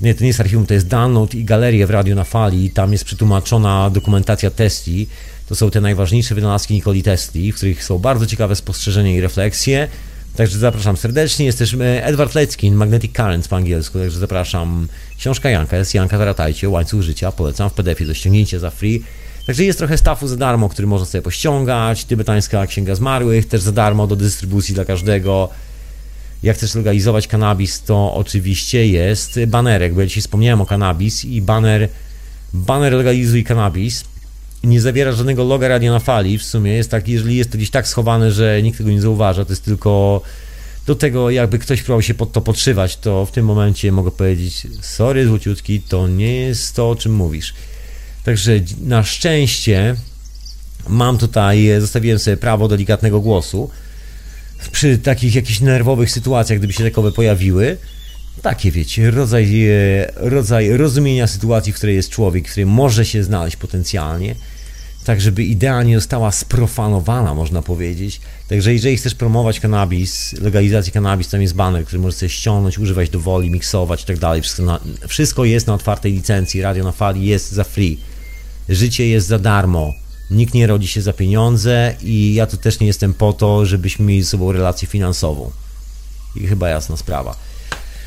[0.00, 2.70] nie, to nie jest archiwum, to jest download i galerię w Radio na Fali.
[2.70, 5.08] Tam jest przetłumaczona dokumentacja Tesli.
[5.48, 9.88] To są te najważniejsze wynalazki Nikoli Tesli, w których są bardzo ciekawe spostrzeżenia i refleksje.
[10.36, 11.46] Także zapraszam serdecznie.
[11.46, 14.88] Jest też Edward Leckin, Magnetic Currents po angielsku, także zapraszam.
[15.18, 19.02] Książka Janka jest Janka Zaratajcie, Łańcuch Życia, polecam w PDF-ie do ściągnięcia za free.
[19.46, 22.04] Także jest trochę stafu za darmo, który można sobie pościągać.
[22.04, 25.48] Tybetańska Księga Zmarłych też za darmo do dystrybucji dla każdego.
[26.42, 31.42] Jak chcesz legalizować kanabis, to oczywiście jest banerek, bo ja dzisiaj wspomniałem o kanabis i
[31.42, 31.88] baner,
[32.54, 34.04] baner legalizuj kanabis
[34.64, 36.72] nie zawiera żadnego loga radia na fali w sumie.
[36.72, 39.64] Jest tak, jeżeli jest to gdzieś tak schowane, że nikt tego nie zauważa, to jest
[39.64, 40.20] tylko
[40.86, 44.66] do tego, jakby ktoś próbował się pod to podszywać, to w tym momencie mogę powiedzieć,
[44.80, 47.54] sorry złociutki, to nie jest to, o czym mówisz.
[48.26, 49.96] Także na szczęście
[50.88, 53.70] mam tutaj, zostawiłem sobie prawo delikatnego głosu
[54.72, 57.76] przy takich jakichś nerwowych sytuacjach, gdyby się takowe pojawiły.
[58.42, 59.66] Takie wiecie, rodzaj,
[60.16, 64.34] rodzaj rozumienia sytuacji, w której jest człowiek, w której może się znaleźć potencjalnie
[65.04, 68.20] tak żeby idea nie została sprofanowana, można powiedzieć.
[68.48, 73.10] Także jeżeli chcesz promować kanabis, legalizację kanabis, tam jest baner, który możesz sobie ściągnąć, używać
[73.10, 74.42] do woli, miksować i tak dalej.
[75.08, 77.98] Wszystko jest na otwartej licencji, radio na fali jest za free.
[78.68, 79.94] Życie jest za darmo.
[80.30, 84.04] Nikt nie rodzi się za pieniądze i ja tu też nie jestem po to, żebyśmy
[84.04, 85.50] mieli ze sobą relację finansową.
[86.36, 87.36] I chyba jasna sprawa.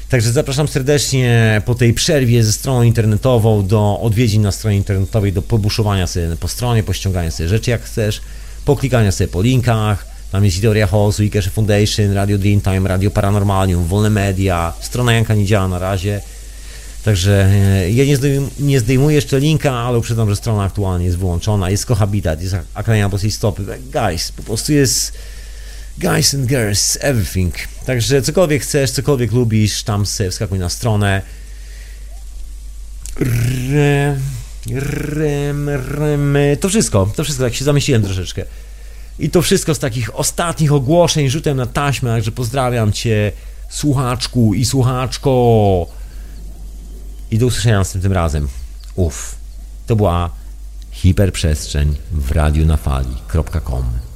[0.09, 5.41] Także zapraszam serdecznie po tej przerwie ze stroną internetową do odwiedzin na stronie internetowej, do
[5.41, 8.21] pobuszowania sobie po stronie, pościągania sobie rzeczy jak chcesz,
[8.65, 10.05] poklikania sobie po linkach.
[10.31, 14.73] Tam jest Teoria Chaosu, Ikesh Foundation, Radio Dreamtime, Radio Paranormalium, Wolne Media.
[14.81, 16.21] Strona Janka nie działa na razie.
[17.03, 21.17] Także e, ja nie, zdejmuję, nie zdejmuję jeszcze linka, ale uprzedzam, że strona aktualnie jest
[21.17, 21.69] wyłączona.
[21.69, 23.63] Jest Kohabitat, jest Akademia Boskiej Stopy.
[23.93, 25.13] Guys, po prostu jest
[25.97, 27.55] Guys and Girls, everything.
[27.85, 31.21] Także cokolwiek chcesz, cokolwiek lubisz, tam sobie wskakuj na stronę.
[33.71, 34.19] Rem,
[34.73, 36.37] rem, rem.
[36.59, 38.45] To wszystko, to wszystko, tak się zamyśliłem troszeczkę.
[39.19, 43.31] I to wszystko z takich ostatnich ogłoszeń, rzutem na taśmę, także pozdrawiam Cię,
[43.69, 45.98] słuchaczku i słuchaczko.
[47.31, 48.47] I do usłyszenia następnym razem.
[48.95, 49.35] Uff,
[49.87, 50.29] to była
[50.91, 54.08] hiperprzestrzeń w radiu na fali.com.